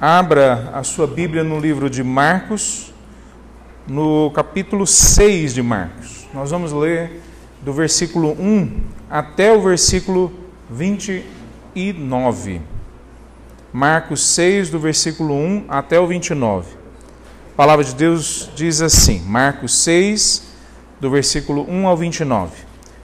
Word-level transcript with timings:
abra 0.00 0.70
a 0.74 0.82
sua 0.82 1.06
Bíblia 1.06 1.44
no 1.44 1.58
livro 1.58 1.88
de 1.88 2.02
Marcos, 2.02 2.92
no 3.86 4.30
capítulo 4.30 4.86
6 4.86 5.54
de 5.54 5.62
Marcos. 5.62 6.26
Nós 6.32 6.50
vamos 6.50 6.72
ler 6.72 7.20
do 7.62 7.72
versículo 7.72 8.32
1 8.32 8.80
até 9.08 9.52
o 9.52 9.62
versículo 9.62 10.32
29. 10.70 12.60
Marcos 13.72 14.26
6, 14.28 14.70
do 14.70 14.78
versículo 14.78 15.34
1 15.34 15.64
até 15.68 15.98
o 15.98 16.06
29. 16.06 16.68
A 17.52 17.56
palavra 17.56 17.84
de 17.84 17.94
Deus 17.94 18.50
diz 18.54 18.80
assim: 18.80 19.20
Marcos 19.20 19.74
6, 19.78 20.42
do 21.00 21.10
versículo 21.10 21.66
1 21.68 21.86
ao 21.86 21.96
29. 21.96 22.52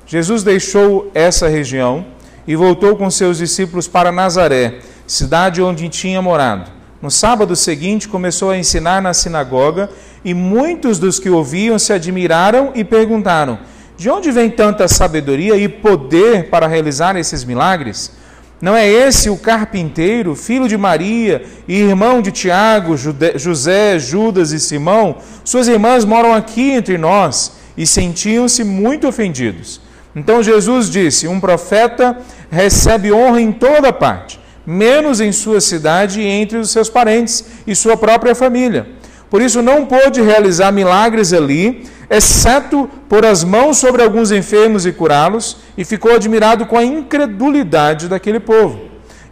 Jesus 0.07 0.43
deixou 0.43 1.11
essa 1.15 1.49
região 1.49 2.05
e 2.47 2.57
voltou 2.57 2.97
com 2.97 3.09
seus 3.11 3.39
discípulos 3.39 3.87
para 3.87 4.11
Nazaré, 4.11 4.81
cidade 5.07 5.63
onde 5.63 5.89
tinha 5.89 6.21
morado. 6.21 6.80
No 7.03 7.11
sábado 7.11 7.57
seguinte, 7.57 8.07
começou 8.07 8.51
a 8.51 8.59
ensinar 8.59 9.01
na 9.01 9.15
sinagoga 9.15 9.89
e 10.23 10.35
muitos 10.35 10.99
dos 10.99 11.19
que 11.19 11.31
ouviam 11.31 11.79
se 11.79 11.95
admiraram 11.95 12.73
e 12.75 12.85
perguntaram: 12.85 13.59
De 13.97 14.11
onde 14.11 14.31
vem 14.31 14.51
tanta 14.51 14.87
sabedoria 14.87 15.57
e 15.57 15.67
poder 15.67 16.51
para 16.51 16.67
realizar 16.67 17.17
esses 17.17 17.43
milagres? 17.43 18.13
Não 18.61 18.77
é 18.77 18.87
esse 18.87 19.31
o 19.31 19.39
carpinteiro, 19.39 20.37
filho 20.37 20.69
de 20.69 20.77
Maria 20.77 21.43
e 21.67 21.81
irmão 21.81 22.21
de 22.21 22.31
Tiago, 22.31 22.95
José, 22.95 23.99
Judas 23.99 24.53
e 24.53 24.61
Simão? 24.61 25.17
Suas 25.43 25.69
irmãs 25.69 26.05
moram 26.05 26.35
aqui 26.35 26.73
entre 26.73 26.99
nós 26.99 27.53
e 27.79 27.87
sentiam-se 27.87 28.63
muito 28.63 29.09
ofendidos. 29.09 29.81
Então 30.15 30.43
Jesus 30.43 30.91
disse: 30.91 31.27
Um 31.27 31.41
profeta 31.41 32.19
recebe 32.51 33.11
honra 33.11 33.41
em 33.41 33.53
toda 33.53 33.91
parte 33.91 34.40
menos 34.67 35.21
em 35.21 35.33
sua 35.33 35.61
cidade 35.61 36.21
e 36.21 36.27
entre 36.27 36.59
os 36.59 36.71
seus 36.71 36.89
parentes 36.89 37.45
e 37.67 37.75
sua 37.75 37.97
própria 37.97 38.35
família. 38.35 38.87
Por 39.29 39.41
isso 39.41 39.63
não 39.63 39.87
pôde 39.87 40.21
realizar 40.21 40.73
milagres 40.73 41.33
ali, 41.33 41.87
exceto 42.11 42.91
pôr 43.09 43.25
as 43.25 43.45
mãos 43.45 43.79
sobre 43.79 44.03
alguns 44.03 44.33
enfermos 44.33 44.85
e 44.85 44.93
curá-los, 44.93 45.59
e 45.79 45.85
ficou 45.85 46.13
admirado 46.15 46.67
com 46.67 46.77
a 46.77 46.85
incredulidade 46.85 48.09
daquele 48.09 48.41
povo. 48.41 48.81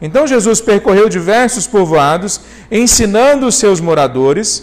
Então 0.01 0.27
Jesus 0.27 0.61
percorreu 0.61 1.09
diversos 1.09 1.67
povoados, 1.67 2.41
ensinando 2.71 3.47
os 3.47 3.57
seus 3.57 3.81
moradores, 3.81 4.63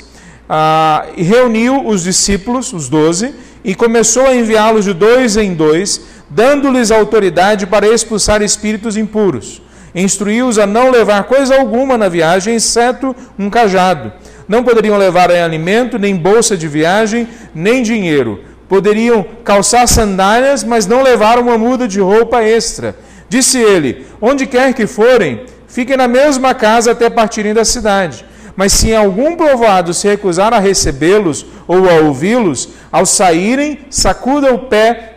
ah, 0.50 1.06
e 1.18 1.24
reuniu 1.24 1.86
os 1.86 2.04
discípulos, 2.04 2.72
os 2.72 2.88
doze, 2.88 3.36
e 3.62 3.76
começou 3.76 4.26
a 4.26 4.36
enviá-los 4.36 4.86
de 4.86 4.94
dois 4.94 5.36
em 5.36 5.54
dois, 5.54 6.00
dando-lhes 6.30 6.92
autoridade 6.92 7.68
para 7.68 7.88
expulsar 7.88 8.42
espíritos 8.42 8.96
impuros 8.96 9.62
instruiu-os 10.04 10.60
a 10.60 10.68
não 10.68 10.92
levar 10.92 11.24
coisa 11.24 11.56
alguma 11.56 11.98
na 11.98 12.10
viagem, 12.10 12.56
exceto 12.56 13.16
um 13.40 13.50
cajado. 13.50 14.12
Não 14.48 14.64
poderiam 14.64 14.98
levar 14.98 15.32
alimento, 15.32 15.98
nem 15.98 16.16
bolsa 16.16 16.56
de 16.58 16.68
viagem, 16.68 17.28
nem 17.54 17.82
dinheiro. 17.82 18.42
Poderiam 18.68 19.26
calçar 19.44 19.88
sandálias, 19.88 20.64
mas 20.64 20.86
não 20.86 21.02
levar 21.02 21.40
uma 21.40 21.58
muda 21.58 21.88
de 21.88 22.00
roupa 22.00 22.44
extra. 22.44 22.96
Disse 23.30 23.58
ele: 23.58 24.06
Onde 24.22 24.46
quer 24.46 24.74
que 24.74 24.86
forem, 24.86 25.46
fiquem 25.68 25.98
na 25.98 26.08
mesma 26.08 26.54
casa 26.54 26.92
até 26.92 27.10
partirem 27.10 27.54
da 27.54 27.66
cidade. 27.66 28.26
Mas 28.56 28.74
se 28.74 28.90
em 28.90 28.96
algum 28.96 29.36
povoado 29.36 29.94
se 29.94 30.08
recusar 30.08 30.54
a 30.54 30.60
recebê-los 30.60 31.46
ou 31.68 31.90
a 31.90 31.94
ouvi-los, 31.96 32.70
ao 32.92 33.06
saírem, 33.06 33.80
sacuda 33.90 34.54
o 34.54 34.60
pé, 34.60 35.16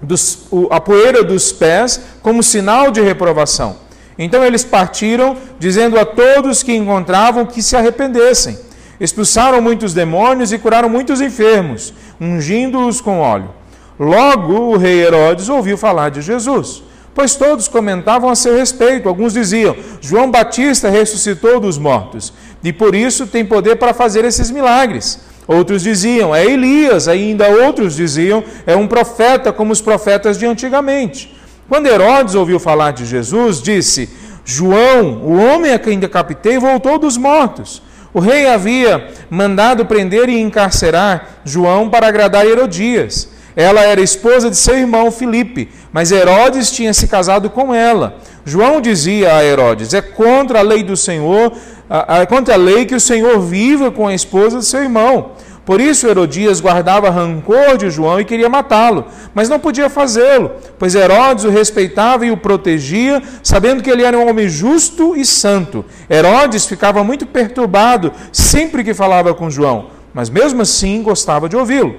dos, 0.00 0.48
a 0.70 0.80
poeira 0.80 1.22
dos 1.22 1.52
pés 1.52 2.00
como 2.22 2.42
sinal 2.42 2.90
de 2.90 3.00
reprovação. 3.00 3.81
Então 4.18 4.44
eles 4.44 4.64
partiram, 4.64 5.36
dizendo 5.58 5.98
a 5.98 6.04
todos 6.04 6.62
que 6.62 6.74
encontravam 6.74 7.46
que 7.46 7.62
se 7.62 7.76
arrependessem. 7.76 8.58
Expulsaram 9.00 9.60
muitos 9.60 9.94
demônios 9.94 10.52
e 10.52 10.58
curaram 10.58 10.88
muitos 10.88 11.20
enfermos, 11.20 11.92
ungindo-os 12.20 13.00
com 13.00 13.18
óleo. 13.18 13.50
Logo 13.98 14.54
o 14.54 14.76
rei 14.76 15.02
Herodes 15.02 15.48
ouviu 15.48 15.76
falar 15.76 16.10
de 16.10 16.22
Jesus, 16.22 16.82
pois 17.14 17.34
todos 17.34 17.68
comentavam 17.68 18.30
a 18.30 18.34
seu 18.34 18.56
respeito. 18.56 19.08
Alguns 19.08 19.32
diziam: 19.32 19.76
João 20.00 20.30
Batista 20.30 20.88
ressuscitou 20.88 21.58
dos 21.58 21.78
mortos, 21.78 22.32
e 22.62 22.72
por 22.72 22.94
isso 22.94 23.26
tem 23.26 23.44
poder 23.44 23.76
para 23.76 23.92
fazer 23.92 24.24
esses 24.24 24.50
milagres. 24.50 25.20
Outros 25.46 25.82
diziam: 25.82 26.34
É 26.34 26.44
Elias, 26.44 27.08
ainda 27.08 27.48
outros 27.48 27.96
diziam: 27.96 28.44
É 28.66 28.76
um 28.76 28.86
profeta, 28.86 29.52
como 29.52 29.72
os 29.72 29.80
profetas 29.80 30.38
de 30.38 30.46
antigamente. 30.46 31.34
Quando 31.72 31.86
Herodes 31.86 32.34
ouviu 32.34 32.60
falar 32.60 32.90
de 32.90 33.06
Jesus, 33.06 33.62
disse: 33.62 34.06
João, 34.44 35.22
o 35.22 35.38
homem 35.38 35.72
a 35.72 35.78
quem 35.78 35.98
decapitei, 35.98 36.58
voltou 36.58 36.98
dos 36.98 37.16
mortos. 37.16 37.82
O 38.12 38.20
rei 38.20 38.46
havia 38.46 39.08
mandado 39.30 39.86
prender 39.86 40.28
e 40.28 40.38
encarcerar 40.38 41.40
João 41.46 41.88
para 41.88 42.06
agradar 42.06 42.44
Herodias. 42.44 43.30
Ela 43.56 43.80
era 43.86 44.02
esposa 44.02 44.50
de 44.50 44.56
seu 44.56 44.76
irmão 44.76 45.10
Filipe, 45.10 45.70
mas 45.90 46.12
Herodes 46.12 46.70
tinha 46.70 46.92
se 46.92 47.08
casado 47.08 47.48
com 47.48 47.74
ela. 47.74 48.18
João 48.44 48.78
dizia 48.78 49.34
a 49.34 49.42
Herodes: 49.42 49.94
É 49.94 50.02
contra 50.02 50.58
a 50.58 50.62
lei 50.62 50.82
do 50.82 50.94
Senhor, 50.94 51.54
é 52.20 52.26
contra 52.26 52.52
a 52.52 52.58
lei 52.58 52.84
que 52.84 52.94
o 52.94 53.00
Senhor 53.00 53.40
viva 53.40 53.90
com 53.90 54.06
a 54.06 54.14
esposa 54.14 54.58
de 54.58 54.66
seu 54.66 54.82
irmão. 54.82 55.30
Por 55.64 55.80
isso 55.80 56.08
Herodias 56.08 56.60
guardava 56.60 57.08
rancor 57.08 57.76
de 57.76 57.88
João 57.88 58.20
e 58.20 58.24
queria 58.24 58.48
matá-lo, 58.48 59.06
mas 59.32 59.48
não 59.48 59.60
podia 59.60 59.88
fazê-lo, 59.88 60.50
pois 60.76 60.94
Herodes 60.94 61.44
o 61.44 61.50
respeitava 61.50 62.26
e 62.26 62.32
o 62.32 62.36
protegia, 62.36 63.22
sabendo 63.44 63.80
que 63.82 63.88
ele 63.88 64.02
era 64.02 64.18
um 64.18 64.28
homem 64.28 64.48
justo 64.48 65.14
e 65.16 65.24
santo. 65.24 65.84
Herodes 66.10 66.66
ficava 66.66 67.04
muito 67.04 67.26
perturbado 67.26 68.12
sempre 68.32 68.82
que 68.82 68.92
falava 68.92 69.34
com 69.34 69.48
João, 69.48 69.90
mas 70.12 70.28
mesmo 70.28 70.62
assim 70.62 71.00
gostava 71.00 71.48
de 71.48 71.56
ouvi-lo. 71.56 71.94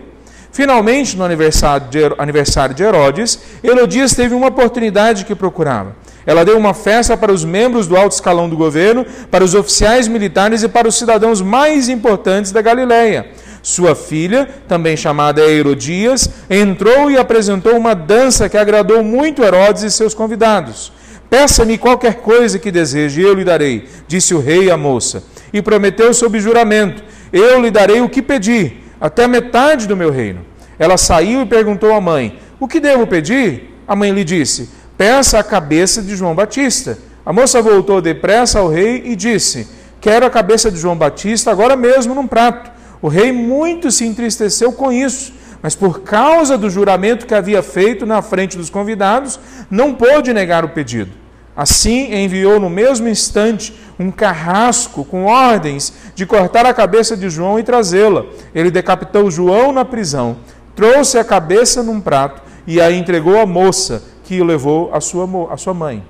Finalmente, 0.52 1.18
no 1.18 1.24
aniversário 1.24 2.76
de 2.76 2.84
Herodes, 2.84 3.40
Herodias 3.64 4.14
teve 4.14 4.36
uma 4.36 4.48
oportunidade 4.48 5.26
que 5.26 5.34
procurava. 5.34 5.96
Ela 6.26 6.46
deu 6.46 6.58
uma 6.58 6.74
festa 6.74 7.18
para 7.18 7.34
os 7.34 7.44
membros 7.44 7.88
do 7.88 7.98
alto 7.98 8.14
escalão 8.14 8.48
do 8.48 8.56
governo, 8.56 9.06
para 9.32 9.44
os 9.44 9.56
oficiais 9.56 10.08
militares 10.08 10.64
e 10.64 10.70
para 10.70 10.88
os 10.88 10.96
cidadãos 10.96 11.42
mais 11.42 11.90
importantes 11.90 12.52
da 12.52 12.62
Galileia. 12.62 13.32
Sua 13.64 13.96
filha, 13.96 14.46
também 14.68 14.98
chamada 14.98 15.42
Herodias, 15.42 16.30
entrou 16.50 17.10
e 17.10 17.18
apresentou 17.18 17.78
uma 17.78 17.96
dança 17.96 18.50
que 18.50 18.58
agradou 18.58 19.02
muito 19.02 19.42
Herodes 19.42 19.84
e 19.84 19.90
seus 19.90 20.14
convidados. 20.14 20.92
Peça-me 21.30 21.78
qualquer 21.78 22.16
coisa 22.16 22.60
que 22.60 22.70
deseje, 22.70 23.22
eu 23.22 23.34
lhe 23.34 23.46
darei, 23.46 23.88
disse 24.06 24.36
o 24.36 24.40
rei 24.42 24.70
à 24.70 24.76
moça. 24.76 25.24
E 25.54 25.62
prometeu 25.62 26.14
sob 26.14 26.38
juramento: 26.42 27.02
Eu 27.32 27.62
lhe 27.62 27.72
darei 27.72 28.02
o 28.02 28.10
que 28.10 28.22
pedir, 28.22 28.84
até 29.00 29.30
metade 29.30 29.88
do 29.88 29.96
meu 29.96 30.12
reino. 30.12 30.42
Ela 30.78 30.98
saiu 30.98 31.42
e 31.42 31.46
perguntou 31.46 31.94
à 31.94 32.02
mãe: 32.02 32.38
O 32.60 32.68
que 32.68 32.82
devo 32.82 33.08
pedir? 33.08 33.74
A 33.88 33.96
mãe 33.96 34.12
lhe 34.12 34.26
disse: 34.26 34.70
Peça 34.98 35.40
a 35.40 35.44
cabeça 35.44 36.02
de 36.02 36.18
João 36.18 36.36
Batista. 36.36 36.98
A 37.26 37.32
moça 37.32 37.62
voltou 37.62 38.02
depressa 38.02 38.60
ao 38.60 38.68
rei 38.68 39.04
e 39.06 39.16
disse: 39.16 39.70
Quero 40.02 40.26
a 40.26 40.30
cabeça 40.30 40.70
de 40.70 40.78
João 40.78 40.98
Batista 40.98 41.50
agora 41.50 41.78
mesmo 41.78 42.14
num 42.14 42.28
prato. 42.28 42.74
O 43.04 43.10
rei 43.10 43.34
muito 43.34 43.92
se 43.92 44.06
entristeceu 44.06 44.72
com 44.72 44.90
isso, 44.90 45.34
mas 45.62 45.76
por 45.76 46.04
causa 46.04 46.58
do 46.58 46.70
juramento 46.70 47.26
que 47.26 47.36
havia 47.36 47.62
feito 47.62 48.06
na 48.06 48.22
frente 48.22 48.56
dos 48.56 48.70
convidados, 48.70 49.38
não 49.70 49.94
pôde 49.94 50.34
negar 50.34 50.64
o 50.64 50.70
pedido. 50.70 51.12
Assim 51.54 52.16
enviou 52.16 52.62
no 52.62 52.70
mesmo 52.70 53.10
instante 53.10 53.78
um 54.00 54.10
carrasco 54.10 55.04
com 55.04 55.26
ordens 55.26 55.92
de 56.16 56.26
cortar 56.26 56.66
a 56.66 56.74
cabeça 56.74 57.18
de 57.18 57.30
João 57.30 57.60
e 57.60 57.64
trazê-la. 57.64 58.24
Ele 58.56 58.72
decapitou 58.72 59.30
João 59.30 59.74
na 59.74 59.84
prisão, 59.84 60.38
trouxe 60.74 61.18
a 61.18 61.26
cabeça 61.26 61.84
num 61.84 62.00
prato 62.00 62.42
e 62.66 62.80
a 62.80 62.90
entregou 62.90 63.38
à 63.38 63.46
moça, 63.46 64.02
que 64.24 64.40
o 64.40 64.46
levou 64.46 64.96
à 64.96 65.02
sua, 65.02 65.28
à 65.52 65.58
sua 65.58 65.74
mãe. 65.74 66.02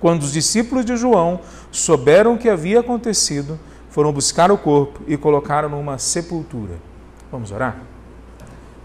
Quando 0.00 0.22
os 0.22 0.32
discípulos 0.32 0.84
de 0.84 0.96
João 0.96 1.38
souberam 1.70 2.34
o 2.34 2.38
que 2.38 2.48
havia 2.48 2.80
acontecido, 2.80 3.56
foram 3.98 4.12
buscar 4.12 4.48
o 4.52 4.56
corpo 4.56 5.00
e 5.08 5.16
colocaram 5.16 5.68
numa 5.68 5.98
sepultura. 5.98 6.76
Vamos 7.32 7.50
orar? 7.50 7.82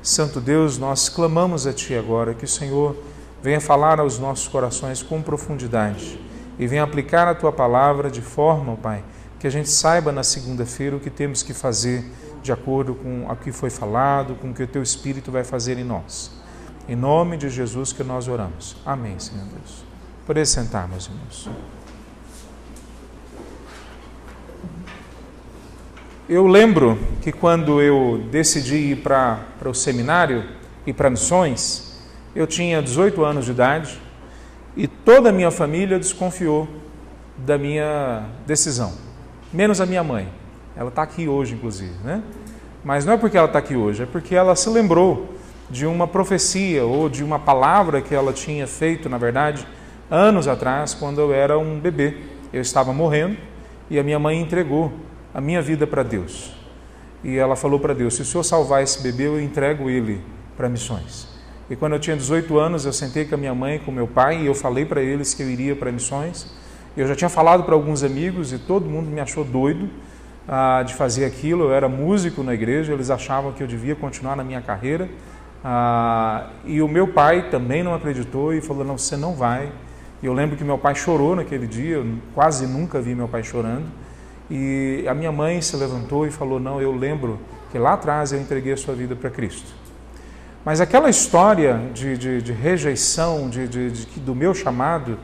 Santo 0.02 0.42
Deus, 0.42 0.80
nós 0.80 1.08
clamamos 1.08 1.68
a 1.68 1.72
Ti 1.72 1.94
agora 1.94 2.34
que 2.34 2.46
o 2.46 2.48
Senhor 2.48 2.96
venha 3.40 3.62
falar 3.62 4.00
aos 4.00 4.18
nossos 4.18 4.48
corações 4.48 5.04
com 5.04 5.22
profundidade 5.22 6.20
e 6.58 6.66
venha 6.66 6.82
aplicar 6.82 7.28
a 7.28 7.36
Tua 7.36 7.52
palavra 7.52 8.10
de 8.10 8.24
forma, 8.24 8.76
Pai, 8.76 9.04
que 9.40 9.46
a 9.46 9.52
gente 9.52 9.70
saiba 9.70 10.12
na 10.12 10.24
segunda-feira 10.24 10.96
o 10.96 11.00
que 11.00 11.12
temos 11.12 11.44
que 11.44 11.54
fazer 11.54 12.04
de 12.42 12.52
acordo 12.52 12.96
com 12.96 13.28
o 13.28 13.36
que 13.36 13.52
foi 13.52 13.70
falado, 13.70 14.34
com 14.42 14.50
o 14.50 14.54
que 14.56 14.64
o 14.64 14.68
Teu 14.68 14.82
Espírito 14.82 15.32
vai 15.32 15.44
fazer 15.44 15.78
em 15.78 15.84
nós. 15.84 16.32
Em 16.90 16.96
nome 16.96 17.38
de 17.38 17.52
Jesus 17.52 17.94
que 17.94 18.04
nós 18.04 18.28
oramos. 18.28 18.78
Amém, 18.84 19.20
Senhor 19.20 19.46
Deus. 19.46 19.86
Por 20.26 20.44
sentar, 20.44 20.88
meus 20.88 21.06
irmãos. 21.06 21.48
Eu 26.30 26.48
lembro 26.48 26.98
que 27.22 27.34
quando 27.34 27.82
eu 27.82 28.24
decidi 28.32 28.76
ir 28.76 29.02
para 29.02 29.46
o 29.66 29.74
seminário 29.74 30.46
e 30.88 30.94
para 30.94 31.10
missões, 31.10 32.00
eu 32.34 32.48
tinha 32.48 32.82
18 32.82 33.26
anos 33.26 33.44
de 33.44 33.52
idade 33.52 34.00
e 34.74 34.88
toda 34.88 35.30
a 35.30 35.32
minha 35.34 35.52
família 35.52 36.00
desconfiou 36.00 36.66
da 37.38 37.58
minha 37.58 38.24
decisão. 38.48 38.94
menos 39.52 39.82
a 39.82 39.86
minha 39.86 40.02
mãe. 40.02 40.30
Ela 40.78 40.88
está 40.88 41.02
aqui 41.02 41.28
hoje, 41.28 41.56
inclusive, 41.56 41.94
né? 42.06 42.24
Mas 42.86 43.04
não 43.04 43.14
é 43.14 43.18
porque 43.18 43.38
ela 43.38 43.48
está 43.48 43.60
aqui 43.60 43.76
hoje, 43.76 44.04
é 44.04 44.06
porque 44.06 44.34
ela 44.34 44.56
se 44.56 44.70
lembrou 44.70 45.36
de 45.70 45.86
uma 45.86 46.08
profecia 46.08 46.86
ou 46.86 47.10
de 47.10 47.22
uma 47.22 47.38
palavra 47.38 48.02
que 48.02 48.16
ela 48.16 48.32
tinha 48.32 48.66
feito, 48.66 49.10
na 49.10 49.18
verdade, 49.18 49.68
anos 50.10 50.48
atrás, 50.48 50.94
quando 50.94 51.20
eu 51.20 51.34
era 51.34 51.60
um 51.60 51.78
bebê. 51.80 52.16
Eu 52.54 52.62
estava 52.62 52.94
morrendo 52.94 53.36
e 53.90 54.00
a 54.00 54.04
minha 54.04 54.18
mãe 54.18 54.40
entregou 54.40 54.94
a 55.34 55.42
minha 55.42 55.62
vida 55.62 55.88
para 55.88 56.04
Deus. 56.04 56.54
E 57.24 57.38
ela 57.38 57.56
falou 57.56 57.80
para 57.80 57.94
Deus: 57.94 58.16
se 58.16 58.22
o 58.22 58.26
Senhor 58.26 58.44
salvar 58.44 58.84
esse 58.84 59.02
bebê, 59.02 59.28
eu 59.28 59.42
entrego 59.42 59.90
ele 59.90 60.22
para 60.56 60.70
missões. 60.70 61.28
E 61.70 61.76
quando 61.76 61.94
eu 61.94 62.00
tinha 62.00 62.16
18 62.16 62.60
anos, 62.60 62.86
eu 62.86 62.94
sentei 62.94 63.26
com 63.26 63.36
a 63.36 63.38
minha 63.38 63.56
mãe, 63.56 63.80
com 63.80 63.92
meu 63.92 64.08
pai, 64.08 64.42
e 64.42 64.46
eu 64.46 64.54
falei 64.54 64.86
para 64.86 65.02
eles 65.02 65.34
que 65.34 65.42
eu 65.42 65.50
iria 65.50 65.76
para 65.76 65.92
missões. 65.92 66.54
Eu 66.96 67.08
já 67.08 67.16
tinha 67.16 67.30
falado 67.30 67.64
para 67.64 67.74
alguns 67.74 68.04
amigos 68.04 68.54
e 68.54 68.60
todo 68.60 68.86
mundo 68.88 69.10
me 69.10 69.20
achou 69.20 69.44
doido 69.44 69.90
ah, 70.48 70.84
de 70.86 70.94
fazer 70.94 71.26
aquilo. 71.26 71.64
Eu 71.64 71.74
era 71.74 71.90
músico 71.90 72.44
na 72.44 72.54
igreja, 72.54 72.94
eles 72.94 73.10
achavam 73.10 73.54
que 73.54 73.64
eu 73.64 73.68
devia 73.68 73.96
continuar 73.96 74.36
na 74.36 74.44
minha 74.44 74.62
carreira. 74.62 75.10
Ah, 75.64 76.50
e 76.66 76.82
o 76.82 76.88
meu 76.88 77.08
pai 77.08 77.50
também 77.50 77.82
não 77.82 77.96
acreditou 77.96 78.54
e 78.54 78.62
falou: 78.62 78.84
não, 78.84 78.98
você 78.98 79.16
não 79.16 79.34
vai. 79.34 79.72
E 80.22 80.26
eu 80.26 80.34
lembro 80.34 80.56
que 80.56 80.64
meu 80.64 80.78
pai 80.78 80.96
chorou 80.96 81.36
naquele 81.36 81.66
dia, 81.66 81.96
eu 81.96 82.06
quase 82.34 82.68
nunca 82.68 83.02
vi 83.02 83.16
meu 83.16 83.28
pai 83.28 83.44
chorando. 83.44 83.86
E 84.50 85.06
a 85.08 85.14
minha 85.14 85.32
mãe 85.32 85.62
se 85.62 85.76
levantou 85.76 86.28
e 86.28 86.32
falou: 86.32 86.60
não, 86.60 86.82
eu 86.82 86.92
lembro 86.92 87.40
que 87.72 87.78
lá 87.78 87.94
atrás 87.94 88.32
eu 88.32 88.40
entreguei 88.40 88.74
a 88.74 88.78
sua 88.78 88.94
vida 88.94 89.16
para 89.16 89.30
Cristo. 89.30 89.72
Mas 90.66 90.80
aquela 90.80 91.10
história 91.10 91.82
de, 91.94 92.18
de, 92.18 92.42
de 92.42 92.54
rejeição 92.54 93.50
de, 93.50 93.68
do 94.18 94.34
meu 94.34 94.54
chamado, 94.54 95.18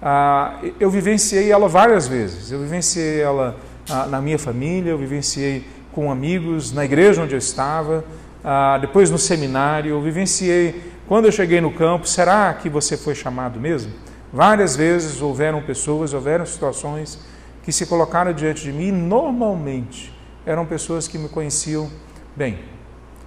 ah, 0.00 0.58
eu 0.78 0.88
vivenciei 0.88 1.50
ela 1.50 1.68
várias 1.68 2.06
vezes. 2.06 2.52
Eu 2.52 2.60
vivenciei 2.60 3.20
ela 3.20 3.56
ah, 3.90 4.06
na 4.06 4.20
minha 4.20 4.38
família, 4.38 4.90
eu 4.90 4.98
vivenciei 4.98 5.66
com 5.92 6.10
amigos, 6.12 6.72
na 6.72 6.84
igreja 6.84 7.22
onde 7.22 7.34
eu 7.34 7.38
estava, 7.38 8.04
ah, 8.44 8.78
depois 8.80 9.10
no 9.10 9.18
seminário, 9.18 9.90
eu 9.90 10.00
vivenciei 10.00 10.92
quando 11.08 11.24
eu 11.24 11.32
cheguei 11.32 11.60
no 11.60 11.72
campo. 11.72 12.06
Será 12.06 12.52
que 12.54 12.68
você 12.68 12.96
foi 12.96 13.14
chamado 13.14 13.58
mesmo? 13.58 13.92
Várias 14.32 14.76
vezes 14.76 15.20
houveram 15.22 15.62
pessoas, 15.62 16.12
houveram 16.12 16.44
situações 16.46 17.18
que 17.64 17.72
se 17.72 17.86
colocaram 17.86 18.32
diante 18.32 18.62
de 18.62 18.72
mim, 18.72 18.92
normalmente 18.92 20.12
eram 20.44 20.66
pessoas 20.66 21.08
que 21.08 21.16
me 21.16 21.28
conheciam 21.28 21.90
bem, 22.36 22.58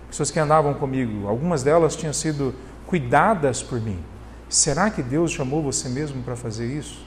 pessoas 0.08 0.30
que 0.30 0.40
andavam 0.40 0.76
comigo. 0.76 1.28
Algumas 1.28 1.64
delas 1.64 1.96
tinham 1.96 2.14
sido 2.14 2.54
cuidadas 2.86 3.64
por 3.64 3.82
mim. 3.82 4.00
Será 4.48 4.92
que 4.92 5.02
Deus 5.02 5.32
chamou 5.32 5.62
você 5.62 5.90
mesmo 5.90 6.22
para 6.22 6.36
fazer 6.36 6.68
isso? 6.68 7.06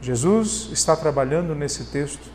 Jesus 0.00 0.70
está 0.72 0.96
trabalhando 0.96 1.54
nesse 1.54 1.84
texto 1.84 2.30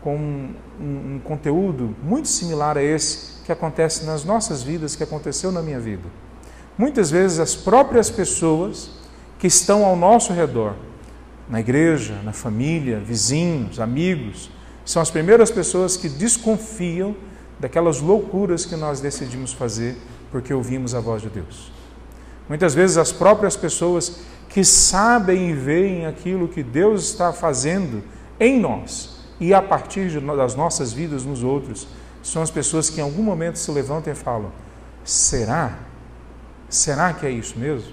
com 0.00 0.16
um, 0.16 0.54
um, 0.80 1.20
conteúdo 1.24 1.96
muito 2.00 2.28
similar 2.28 2.78
a 2.78 2.82
esse 2.82 3.42
que 3.44 3.50
acontece 3.50 4.06
nas 4.06 4.24
nossas 4.24 4.62
vidas, 4.62 4.94
que 4.94 5.02
aconteceu 5.02 5.50
na 5.50 5.60
minha 5.60 5.80
vida. 5.80 6.04
Muitas 6.78 7.10
vezes 7.10 7.40
as 7.40 7.56
próprias 7.56 8.08
pessoas 8.08 8.90
que 9.36 9.48
estão 9.48 9.84
ao 9.84 9.96
nosso 9.96 10.32
redor, 10.32 10.74
na 11.48 11.60
igreja, 11.60 12.20
na 12.24 12.32
família, 12.32 12.98
vizinhos, 12.98 13.80
amigos, 13.80 14.50
são 14.84 15.00
as 15.00 15.10
primeiras 15.10 15.50
pessoas 15.50 15.96
que 15.96 16.08
desconfiam 16.08 17.14
daquelas 17.58 18.00
loucuras 18.00 18.64
que 18.64 18.76
nós 18.76 19.00
decidimos 19.00 19.52
fazer 19.52 19.96
porque 20.30 20.52
ouvimos 20.52 20.94
a 20.94 21.00
voz 21.00 21.22
de 21.22 21.28
Deus. 21.28 21.72
Muitas 22.48 22.74
vezes 22.74 22.96
as 22.96 23.12
próprias 23.12 23.56
pessoas 23.56 24.20
que 24.48 24.64
sabem 24.64 25.50
e 25.50 25.54
veem 25.54 26.06
aquilo 26.06 26.48
que 26.48 26.62
Deus 26.62 27.04
está 27.04 27.32
fazendo 27.32 28.02
em 28.40 28.58
nós, 28.58 29.18
e 29.40 29.52
a 29.52 29.60
partir 29.60 30.20
das 30.20 30.54
nossas 30.54 30.92
vidas 30.92 31.24
nos 31.24 31.42
outros, 31.42 31.86
são 32.22 32.42
as 32.42 32.50
pessoas 32.50 32.90
que 32.90 33.00
em 33.00 33.02
algum 33.02 33.22
momento 33.22 33.58
se 33.58 33.70
levantam 33.70 34.12
e 34.12 34.16
falam: 34.16 34.50
será? 35.04 35.78
Será 36.68 37.12
que 37.12 37.26
é 37.26 37.30
isso 37.30 37.58
mesmo? 37.58 37.92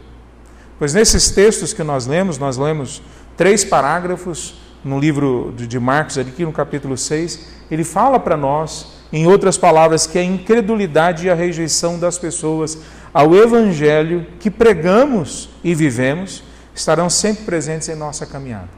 Pois 0.78 0.94
nesses 0.94 1.32
textos 1.32 1.74
que 1.74 1.84
nós 1.84 2.06
lemos, 2.06 2.38
nós 2.38 2.58
lemos 2.58 3.02
três 3.38 3.64
parágrafos 3.64 4.56
no 4.84 5.00
livro 5.00 5.54
de 5.58 5.80
Marcos, 5.80 6.18
aqui 6.18 6.46
no 6.46 6.52
capítulo 6.52 6.98
6, 6.98 7.40
ele 7.72 7.84
fala 7.84 8.20
para 8.20 8.38
nós, 8.38 8.94
em 9.12 9.26
outras 9.26 9.58
palavras, 9.58 10.06
que 10.06 10.20
a 10.20 10.24
incredulidade 10.24 11.26
e 11.26 11.30
a 11.30 11.36
rejeição 11.36 11.98
das 11.98 12.18
pessoas 12.18 12.78
ao 13.14 13.36
evangelho 13.36 14.28
que 14.40 14.52
pregamos 14.52 15.50
e 15.64 15.74
vivemos 15.74 16.44
estarão 16.74 17.10
sempre 17.10 17.46
presentes 17.46 17.90
em 17.90 17.96
nossa 17.96 18.26
caminhada. 18.26 18.70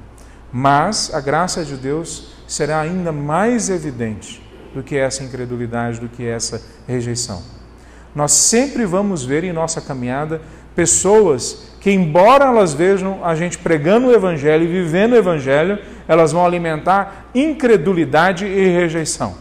Mas 0.52 1.14
a 1.14 1.20
graça 1.20 1.66
de 1.66 1.76
Deus 1.76 2.30
será 2.48 2.80
ainda 2.80 3.12
mais 3.12 3.70
evidente 3.70 4.42
do 4.74 4.82
que 4.82 4.96
essa 4.96 5.24
incredulidade, 5.24 6.00
do 6.00 6.08
que 6.08 6.26
essa 6.26 6.62
rejeição. 6.88 7.42
Nós 8.16 8.32
sempre 8.32 8.86
vamos 8.86 9.26
ver 9.26 9.44
em 9.44 9.52
nossa 9.52 9.82
caminhada 9.82 10.42
pessoas 10.76 11.74
que, 11.88 11.92
embora 11.94 12.44
elas 12.44 12.74
vejam 12.74 13.24
a 13.24 13.34
gente 13.34 13.58
pregando 13.58 14.08
o 14.08 14.14
Evangelho 14.14 14.66
e 14.66 14.68
vivendo 14.68 15.14
o 15.14 15.16
Evangelho, 15.16 15.80
elas 16.06 16.34
vão 16.34 16.46
alimentar 16.46 17.28
incredulidade 17.34 18.46
e 18.46 18.68
rejeição. 18.68 19.36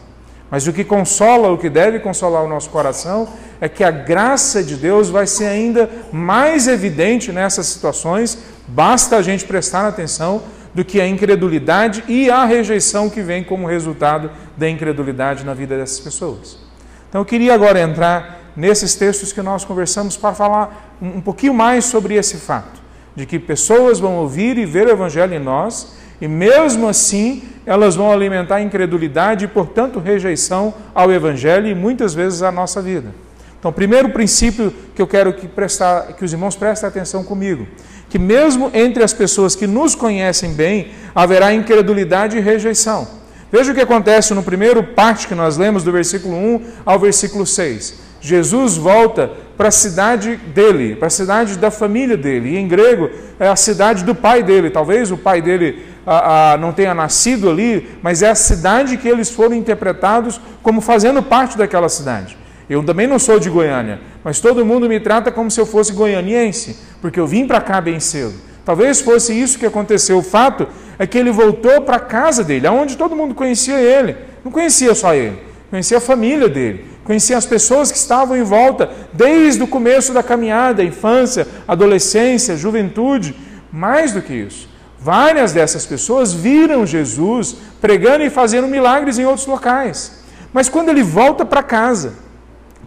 Mas 0.48 0.64
o 0.68 0.72
que 0.72 0.84
consola, 0.84 1.50
o 1.50 1.58
que 1.58 1.68
deve 1.68 1.98
consolar 1.98 2.44
o 2.44 2.48
nosso 2.48 2.70
coração, 2.70 3.28
é 3.60 3.68
que 3.68 3.82
a 3.82 3.90
graça 3.90 4.62
de 4.62 4.76
Deus 4.76 5.10
vai 5.10 5.26
ser 5.26 5.46
ainda 5.46 5.90
mais 6.12 6.68
evidente 6.68 7.32
nessas 7.32 7.66
situações, 7.66 8.38
basta 8.68 9.16
a 9.16 9.22
gente 9.22 9.44
prestar 9.44 9.88
atenção 9.88 10.44
do 10.72 10.84
que 10.84 11.00
a 11.00 11.08
incredulidade 11.08 12.04
e 12.06 12.30
a 12.30 12.44
rejeição 12.44 13.10
que 13.10 13.22
vem 13.22 13.42
como 13.42 13.66
resultado 13.66 14.30
da 14.56 14.70
incredulidade 14.70 15.44
na 15.44 15.52
vida 15.52 15.76
dessas 15.76 15.98
pessoas. 15.98 16.60
Então 17.08 17.22
eu 17.22 17.24
queria 17.24 17.54
agora 17.54 17.80
entrar 17.80 18.45
nesses 18.56 18.94
textos 18.94 19.32
que 19.32 19.42
nós 19.42 19.64
conversamos 19.64 20.16
para 20.16 20.34
falar 20.34 20.96
um 21.00 21.20
pouquinho 21.20 21.52
mais 21.52 21.84
sobre 21.84 22.14
esse 22.14 22.36
fato, 22.36 22.80
de 23.14 23.26
que 23.26 23.38
pessoas 23.38 24.00
vão 24.00 24.16
ouvir 24.16 24.56
e 24.56 24.64
ver 24.64 24.86
o 24.86 24.90
Evangelho 24.90 25.34
em 25.34 25.38
nós, 25.38 25.94
e 26.20 26.26
mesmo 26.26 26.88
assim 26.88 27.42
elas 27.66 27.96
vão 27.96 28.12
alimentar 28.12 28.62
incredulidade 28.62 29.44
e, 29.44 29.48
portanto, 29.48 29.98
rejeição 29.98 30.72
ao 30.94 31.12
Evangelho 31.12 31.66
e 31.66 31.74
muitas 31.74 32.14
vezes 32.14 32.42
à 32.42 32.50
nossa 32.50 32.80
vida. 32.80 33.12
Então, 33.58 33.72
primeiro 33.72 34.10
princípio 34.10 34.72
que 34.94 35.02
eu 35.02 35.06
quero 35.06 35.32
que, 35.32 35.48
prestar, 35.48 36.12
que 36.12 36.24
os 36.24 36.32
irmãos 36.32 36.54
prestem 36.54 36.88
atenção 36.88 37.24
comigo 37.24 37.66
que 38.08 38.18
mesmo 38.18 38.70
entre 38.72 39.02
as 39.02 39.12
pessoas 39.12 39.56
que 39.56 39.66
nos 39.66 39.94
conhecem 39.94 40.52
bem, 40.52 40.92
haverá 41.14 41.52
incredulidade 41.52 42.36
e 42.36 42.40
rejeição. 42.40 43.06
Veja 43.50 43.72
o 43.72 43.74
que 43.74 43.80
acontece 43.80 44.34
no 44.34 44.42
primeiro 44.42 44.82
parte 44.82 45.28
que 45.28 45.34
nós 45.34 45.56
lemos, 45.56 45.82
do 45.82 45.92
versículo 45.92 46.34
1 46.34 46.62
ao 46.84 46.98
versículo 46.98 47.46
6. 47.46 48.05
Jesus 48.26 48.76
volta 48.76 49.30
para 49.56 49.68
a 49.68 49.70
cidade 49.70 50.36
dele, 50.36 50.96
para 50.96 51.06
a 51.06 51.10
cidade 51.10 51.56
da 51.56 51.70
família 51.70 52.16
dele. 52.16 52.50
E 52.50 52.56
em 52.56 52.66
grego 52.66 53.08
é 53.38 53.46
a 53.46 53.54
cidade 53.54 54.04
do 54.04 54.14
pai 54.14 54.42
dele. 54.42 54.68
Talvez 54.68 55.12
o 55.12 55.16
pai 55.16 55.40
dele 55.40 55.84
a, 56.04 56.54
a, 56.54 56.56
não 56.58 56.72
tenha 56.72 56.92
nascido 56.92 57.48
ali, 57.48 57.88
mas 58.02 58.22
é 58.22 58.28
a 58.28 58.34
cidade 58.34 58.96
que 58.96 59.08
eles 59.08 59.30
foram 59.30 59.54
interpretados 59.54 60.40
como 60.62 60.80
fazendo 60.80 61.22
parte 61.22 61.56
daquela 61.56 61.88
cidade. 61.88 62.36
Eu 62.68 62.82
também 62.82 63.06
não 63.06 63.18
sou 63.18 63.38
de 63.38 63.48
Goiânia, 63.48 64.00
mas 64.24 64.40
todo 64.40 64.66
mundo 64.66 64.88
me 64.88 64.98
trata 64.98 65.30
como 65.30 65.48
se 65.48 65.60
eu 65.60 65.66
fosse 65.66 65.92
goianiense, 65.92 66.76
porque 67.00 67.20
eu 67.20 67.26
vim 67.26 67.46
para 67.46 67.60
cá 67.60 67.80
bem 67.80 68.00
cedo. 68.00 68.34
Talvez 68.64 69.00
fosse 69.00 69.32
isso 69.32 69.56
que 69.56 69.66
aconteceu. 69.66 70.18
O 70.18 70.22
fato 70.22 70.66
é 70.98 71.06
que 71.06 71.16
ele 71.16 71.30
voltou 71.30 71.80
para 71.82 71.96
a 71.96 72.00
casa 72.00 72.42
dele, 72.42 72.66
aonde 72.66 72.96
todo 72.96 73.14
mundo 73.14 73.36
conhecia 73.36 73.78
ele. 73.78 74.16
Não 74.44 74.50
conhecia 74.50 74.96
só 74.96 75.14
ele, 75.14 75.38
conhecia 75.70 75.98
a 75.98 76.00
família 76.00 76.48
dele, 76.48 76.84
conhecia 77.06 77.38
as 77.38 77.46
pessoas 77.46 77.92
que 77.92 77.96
estavam 77.96 78.36
em 78.36 78.42
volta 78.42 78.90
desde 79.12 79.62
o 79.62 79.66
começo 79.66 80.12
da 80.12 80.22
caminhada, 80.22 80.82
infância, 80.82 81.46
adolescência, 81.66 82.56
juventude. 82.56 83.34
Mais 83.72 84.12
do 84.12 84.20
que 84.20 84.34
isso, 84.34 84.68
várias 84.98 85.52
dessas 85.52 85.86
pessoas 85.86 86.32
viram 86.32 86.84
Jesus 86.84 87.56
pregando 87.80 88.24
e 88.24 88.30
fazendo 88.30 88.66
milagres 88.66 89.18
em 89.18 89.24
outros 89.24 89.46
locais. 89.46 90.24
Mas 90.52 90.68
quando 90.68 90.88
ele 90.88 91.02
volta 91.02 91.44
para 91.44 91.62
casa, 91.62 92.14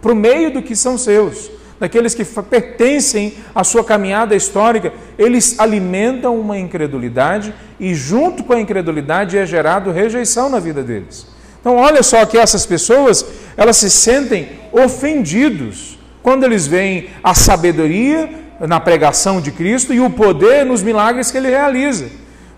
para 0.02 0.12
o 0.12 0.16
meio 0.16 0.52
do 0.52 0.62
que 0.62 0.76
são 0.76 0.98
seus, 0.98 1.50
daqueles 1.78 2.14
que 2.14 2.24
pertencem 2.24 3.34
à 3.54 3.64
sua 3.64 3.82
caminhada 3.82 4.36
histórica, 4.36 4.92
eles 5.18 5.58
alimentam 5.58 6.38
uma 6.38 6.58
incredulidade 6.58 7.54
e, 7.78 7.94
junto 7.94 8.44
com 8.44 8.52
a 8.52 8.60
incredulidade, 8.60 9.38
é 9.38 9.46
gerado 9.46 9.90
rejeição 9.90 10.50
na 10.50 10.58
vida 10.58 10.82
deles. 10.82 11.26
Então, 11.60 11.76
olha 11.76 12.02
só 12.02 12.24
que 12.24 12.38
essas 12.38 12.64
pessoas, 12.64 13.24
elas 13.56 13.76
se 13.76 13.90
sentem 13.90 14.48
ofendidos 14.72 15.98
quando 16.22 16.44
eles 16.44 16.66
veem 16.66 17.10
a 17.22 17.34
sabedoria 17.34 18.28
na 18.60 18.80
pregação 18.80 19.40
de 19.40 19.50
Cristo 19.50 19.92
e 19.92 20.00
o 20.00 20.10
poder 20.10 20.64
nos 20.64 20.82
milagres 20.82 21.30
que 21.30 21.38
ele 21.38 21.48
realiza. 21.48 22.06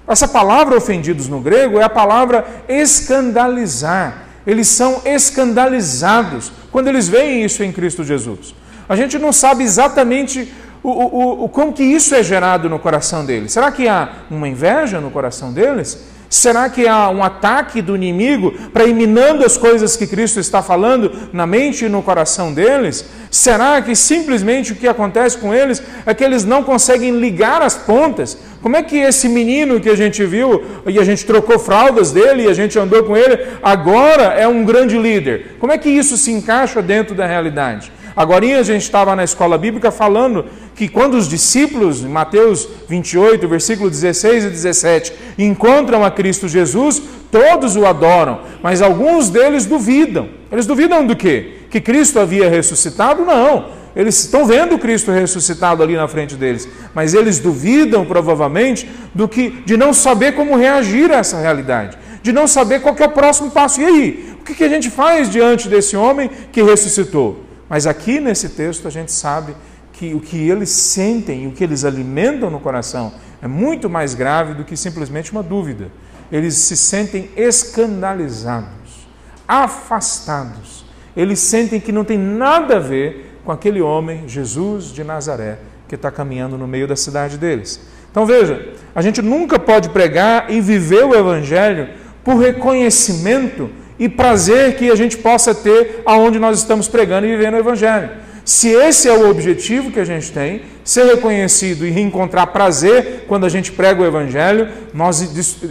Essa 0.06 0.26
palavra 0.26 0.76
ofendidos 0.76 1.28
no 1.28 1.40
grego 1.40 1.78
é 1.78 1.84
a 1.84 1.88
palavra 1.88 2.44
escandalizar. 2.68 4.24
Eles 4.46 4.66
são 4.68 5.02
escandalizados 5.04 6.52
quando 6.70 6.88
eles 6.88 7.08
veem 7.08 7.44
isso 7.44 7.62
em 7.62 7.70
Cristo 7.70 8.02
Jesus. 8.02 8.54
A 8.88 8.96
gente 8.96 9.18
não 9.18 9.32
sabe 9.32 9.62
exatamente 9.62 10.52
o, 10.82 10.90
o, 10.90 11.44
o, 11.44 11.48
como 11.48 11.72
que 11.72 11.84
isso 11.84 12.14
é 12.14 12.22
gerado 12.22 12.68
no 12.68 12.78
coração 12.78 13.24
deles. 13.24 13.52
Será 13.52 13.70
que 13.70 13.86
há 13.86 14.24
uma 14.28 14.48
inveja 14.48 15.00
no 15.00 15.10
coração 15.10 15.52
deles? 15.52 16.11
Será 16.32 16.70
que 16.70 16.88
há 16.88 17.10
um 17.10 17.22
ataque 17.22 17.82
do 17.82 17.94
inimigo 17.94 18.52
para 18.72 18.86
ir 18.86 18.96
as 19.44 19.58
coisas 19.58 19.98
que 19.98 20.06
Cristo 20.06 20.40
está 20.40 20.62
falando 20.62 21.28
na 21.30 21.46
mente 21.46 21.84
e 21.84 21.90
no 21.90 22.02
coração 22.02 22.54
deles? 22.54 23.04
Será 23.30 23.82
que 23.82 23.94
simplesmente 23.94 24.72
o 24.72 24.76
que 24.76 24.88
acontece 24.88 25.36
com 25.36 25.52
eles 25.52 25.82
é 26.06 26.14
que 26.14 26.24
eles 26.24 26.42
não 26.42 26.62
conseguem 26.62 27.20
ligar 27.20 27.60
as 27.60 27.76
pontas? 27.76 28.38
Como 28.62 28.74
é 28.74 28.82
que 28.82 28.96
esse 28.96 29.28
menino 29.28 29.78
que 29.78 29.90
a 29.90 29.94
gente 29.94 30.24
viu 30.24 30.64
e 30.86 30.98
a 30.98 31.04
gente 31.04 31.26
trocou 31.26 31.58
fraldas 31.58 32.12
dele 32.12 32.44
e 32.44 32.48
a 32.48 32.54
gente 32.54 32.78
andou 32.78 33.04
com 33.04 33.14
ele, 33.14 33.38
agora 33.62 34.32
é 34.32 34.48
um 34.48 34.64
grande 34.64 34.96
líder? 34.96 35.56
Como 35.60 35.70
é 35.70 35.76
que 35.76 35.90
isso 35.90 36.16
se 36.16 36.32
encaixa 36.32 36.80
dentro 36.80 37.14
da 37.14 37.26
realidade? 37.26 37.92
Agora 38.14 38.44
a 38.58 38.62
gente 38.62 38.82
estava 38.82 39.16
na 39.16 39.24
escola 39.24 39.56
bíblica 39.56 39.90
falando 39.90 40.44
que 40.74 40.88
quando 40.88 41.14
os 41.14 41.28
discípulos, 41.28 42.02
em 42.02 42.08
Mateus 42.08 42.68
28, 42.88 43.46
versículo 43.48 43.88
16 43.88 44.44
e 44.44 44.50
17, 44.50 45.12
encontram 45.38 46.04
a 46.04 46.10
Cristo 46.10 46.48
Jesus, 46.48 47.00
todos 47.30 47.76
o 47.76 47.86
adoram, 47.86 48.40
mas 48.62 48.82
alguns 48.82 49.30
deles 49.30 49.64
duvidam. 49.64 50.28
Eles 50.50 50.66
duvidam 50.66 51.06
do 51.06 51.16
quê? 51.16 51.60
Que 51.70 51.80
Cristo 51.80 52.20
havia 52.20 52.50
ressuscitado? 52.50 53.24
Não. 53.24 53.82
Eles 53.94 54.18
estão 54.18 54.46
vendo 54.46 54.78
Cristo 54.78 55.10
ressuscitado 55.10 55.82
ali 55.82 55.94
na 55.94 56.08
frente 56.08 56.34
deles, 56.34 56.68
mas 56.94 57.12
eles 57.12 57.38
duvidam 57.38 58.04
provavelmente 58.04 58.88
do 59.14 59.28
que 59.28 59.50
de 59.66 59.76
não 59.76 59.92
saber 59.92 60.32
como 60.32 60.56
reagir 60.56 61.10
a 61.12 61.16
essa 61.16 61.38
realidade, 61.38 61.98
de 62.22 62.32
não 62.32 62.46
saber 62.46 62.80
qual 62.80 62.96
é 62.98 63.04
o 63.04 63.10
próximo 63.10 63.50
passo. 63.50 63.80
E 63.80 63.84
aí, 63.84 64.34
o 64.40 64.44
que 64.44 64.64
a 64.64 64.68
gente 64.68 64.90
faz 64.90 65.30
diante 65.30 65.68
desse 65.68 65.96
homem 65.96 66.30
que 66.50 66.62
ressuscitou? 66.62 67.51
Mas 67.72 67.86
aqui 67.86 68.20
nesse 68.20 68.50
texto 68.50 68.86
a 68.86 68.90
gente 68.90 69.10
sabe 69.10 69.56
que 69.94 70.12
o 70.12 70.20
que 70.20 70.36
eles 70.36 70.68
sentem, 70.68 71.46
o 71.46 71.52
que 71.52 71.64
eles 71.64 71.86
alimentam 71.86 72.50
no 72.50 72.60
coração, 72.60 73.14
é 73.40 73.46
muito 73.46 73.88
mais 73.88 74.14
grave 74.14 74.52
do 74.52 74.62
que 74.62 74.76
simplesmente 74.76 75.32
uma 75.32 75.42
dúvida. 75.42 75.90
Eles 76.30 76.54
se 76.54 76.76
sentem 76.76 77.30
escandalizados, 77.34 79.08
afastados. 79.48 80.84
Eles 81.16 81.38
sentem 81.38 81.80
que 81.80 81.92
não 81.92 82.04
tem 82.04 82.18
nada 82.18 82.76
a 82.76 82.78
ver 82.78 83.38
com 83.42 83.50
aquele 83.50 83.80
homem, 83.80 84.28
Jesus 84.28 84.92
de 84.92 85.02
Nazaré, 85.02 85.58
que 85.88 85.94
está 85.94 86.10
caminhando 86.10 86.58
no 86.58 86.68
meio 86.68 86.86
da 86.86 86.94
cidade 86.94 87.38
deles. 87.38 87.80
Então 88.10 88.26
veja, 88.26 88.74
a 88.94 89.00
gente 89.00 89.22
nunca 89.22 89.58
pode 89.58 89.88
pregar 89.88 90.50
e 90.50 90.60
viver 90.60 91.06
o 91.06 91.14
Evangelho 91.14 91.88
por 92.22 92.36
reconhecimento 92.36 93.70
e 94.02 94.08
prazer 94.08 94.74
que 94.74 94.90
a 94.90 94.96
gente 94.96 95.16
possa 95.16 95.54
ter 95.54 96.02
aonde 96.04 96.36
nós 96.36 96.58
estamos 96.58 96.88
pregando 96.88 97.24
e 97.24 97.30
vivendo 97.30 97.54
o 97.54 97.58
Evangelho. 97.58 98.10
Se 98.44 98.68
esse 98.68 99.08
é 99.08 99.12
o 99.12 99.30
objetivo 99.30 99.92
que 99.92 100.00
a 100.00 100.04
gente 100.04 100.32
tem, 100.32 100.62
ser 100.82 101.04
reconhecido 101.04 101.86
e 101.86 101.90
reencontrar 101.90 102.48
prazer 102.48 103.26
quando 103.28 103.46
a 103.46 103.48
gente 103.48 103.70
prega 103.70 104.02
o 104.02 104.04
Evangelho, 104.04 104.68
nós 104.92 105.20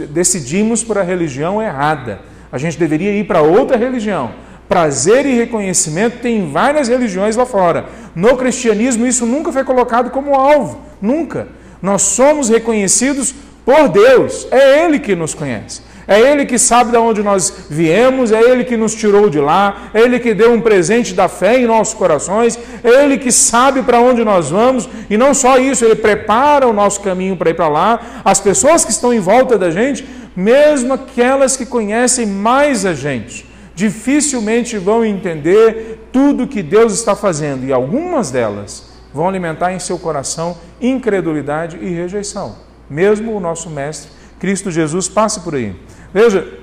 decidimos 0.08 0.82
por 0.82 0.96
a 0.96 1.02
religião 1.02 1.60
errada. 1.60 2.20
A 2.50 2.56
gente 2.56 2.78
deveria 2.78 3.12
ir 3.12 3.24
para 3.24 3.42
outra 3.42 3.76
religião. 3.76 4.32
Prazer 4.66 5.26
e 5.26 5.36
reconhecimento 5.36 6.22
tem 6.22 6.50
várias 6.50 6.88
religiões 6.88 7.36
lá 7.36 7.44
fora. 7.44 7.84
No 8.14 8.38
cristianismo, 8.38 9.06
isso 9.06 9.26
nunca 9.26 9.52
foi 9.52 9.62
colocado 9.62 10.10
como 10.10 10.34
alvo. 10.34 10.80
Nunca. 11.02 11.48
Nós 11.82 12.00
somos 12.00 12.48
reconhecidos 12.48 13.34
por 13.62 13.90
Deus. 13.90 14.48
É 14.50 14.86
Ele 14.86 14.98
que 14.98 15.14
nos 15.14 15.34
conhece. 15.34 15.82
É 16.06 16.20
Ele 16.20 16.44
que 16.44 16.58
sabe 16.58 16.90
de 16.90 16.96
onde 16.96 17.22
nós 17.22 17.52
viemos, 17.70 18.32
é 18.32 18.40
Ele 18.40 18.64
que 18.64 18.76
nos 18.76 18.94
tirou 18.94 19.30
de 19.30 19.38
lá, 19.38 19.90
é 19.94 20.00
Ele 20.00 20.18
que 20.18 20.34
deu 20.34 20.52
um 20.52 20.60
presente 20.60 21.14
da 21.14 21.28
fé 21.28 21.58
em 21.60 21.66
nossos 21.66 21.94
corações, 21.94 22.58
é 22.82 23.04
Ele 23.04 23.18
que 23.18 23.30
sabe 23.30 23.82
para 23.82 24.00
onde 24.00 24.24
nós 24.24 24.50
vamos, 24.50 24.88
e 25.08 25.16
não 25.16 25.32
só 25.32 25.58
isso, 25.58 25.84
Ele 25.84 25.94
prepara 25.94 26.66
o 26.66 26.72
nosso 26.72 27.00
caminho 27.00 27.36
para 27.36 27.50
ir 27.50 27.54
para 27.54 27.68
lá. 27.68 28.22
As 28.24 28.40
pessoas 28.40 28.84
que 28.84 28.90
estão 28.90 29.12
em 29.12 29.20
volta 29.20 29.56
da 29.56 29.70
gente, 29.70 30.04
mesmo 30.34 30.92
aquelas 30.92 31.56
que 31.56 31.66
conhecem 31.66 32.26
mais 32.26 32.84
a 32.84 32.94
gente, 32.94 33.46
dificilmente 33.74 34.76
vão 34.78 35.04
entender 35.04 36.08
tudo 36.12 36.46
que 36.46 36.62
Deus 36.62 36.92
está 36.92 37.14
fazendo, 37.14 37.64
e 37.64 37.72
algumas 37.72 38.30
delas 38.30 38.90
vão 39.14 39.28
alimentar 39.28 39.72
em 39.72 39.78
seu 39.78 39.98
coração 39.98 40.56
incredulidade 40.80 41.78
e 41.80 41.90
rejeição. 41.90 42.56
Mesmo 42.88 43.34
o 43.34 43.40
nosso 43.40 43.70
Mestre 43.70 44.10
Cristo 44.42 44.72
Jesus 44.72 45.08
passe 45.08 45.38
por 45.38 45.54
aí. 45.54 45.72
Veja 46.12 46.58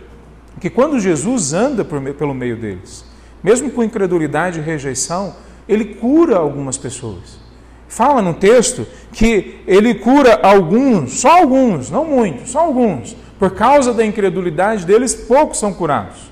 que 0.59 0.69
quando 0.69 1.00
Jesus 1.00 1.53
anda 1.53 1.86
pelo 1.86 2.33
meio 2.33 2.57
deles, 2.57 3.05
mesmo 3.41 3.71
com 3.71 3.81
incredulidade 3.81 4.59
e 4.59 4.62
rejeição, 4.62 5.33
ele 5.65 5.86
cura 5.86 6.36
algumas 6.36 6.77
pessoas. 6.77 7.39
Fala 7.88 8.21
no 8.21 8.33
texto 8.33 8.86
que 9.13 9.62
ele 9.65 9.95
cura 9.95 10.41
alguns, 10.43 11.21
só 11.21 11.39
alguns, 11.39 11.89
não 11.89 12.03
muitos, 12.03 12.50
só 12.50 12.59
alguns. 12.59 13.15
Por 13.39 13.51
causa 13.51 13.93
da 13.93 14.05
incredulidade 14.05 14.86
deles, 14.86 15.15
poucos 15.15 15.57
são 15.57 15.74
curados. 15.74 16.29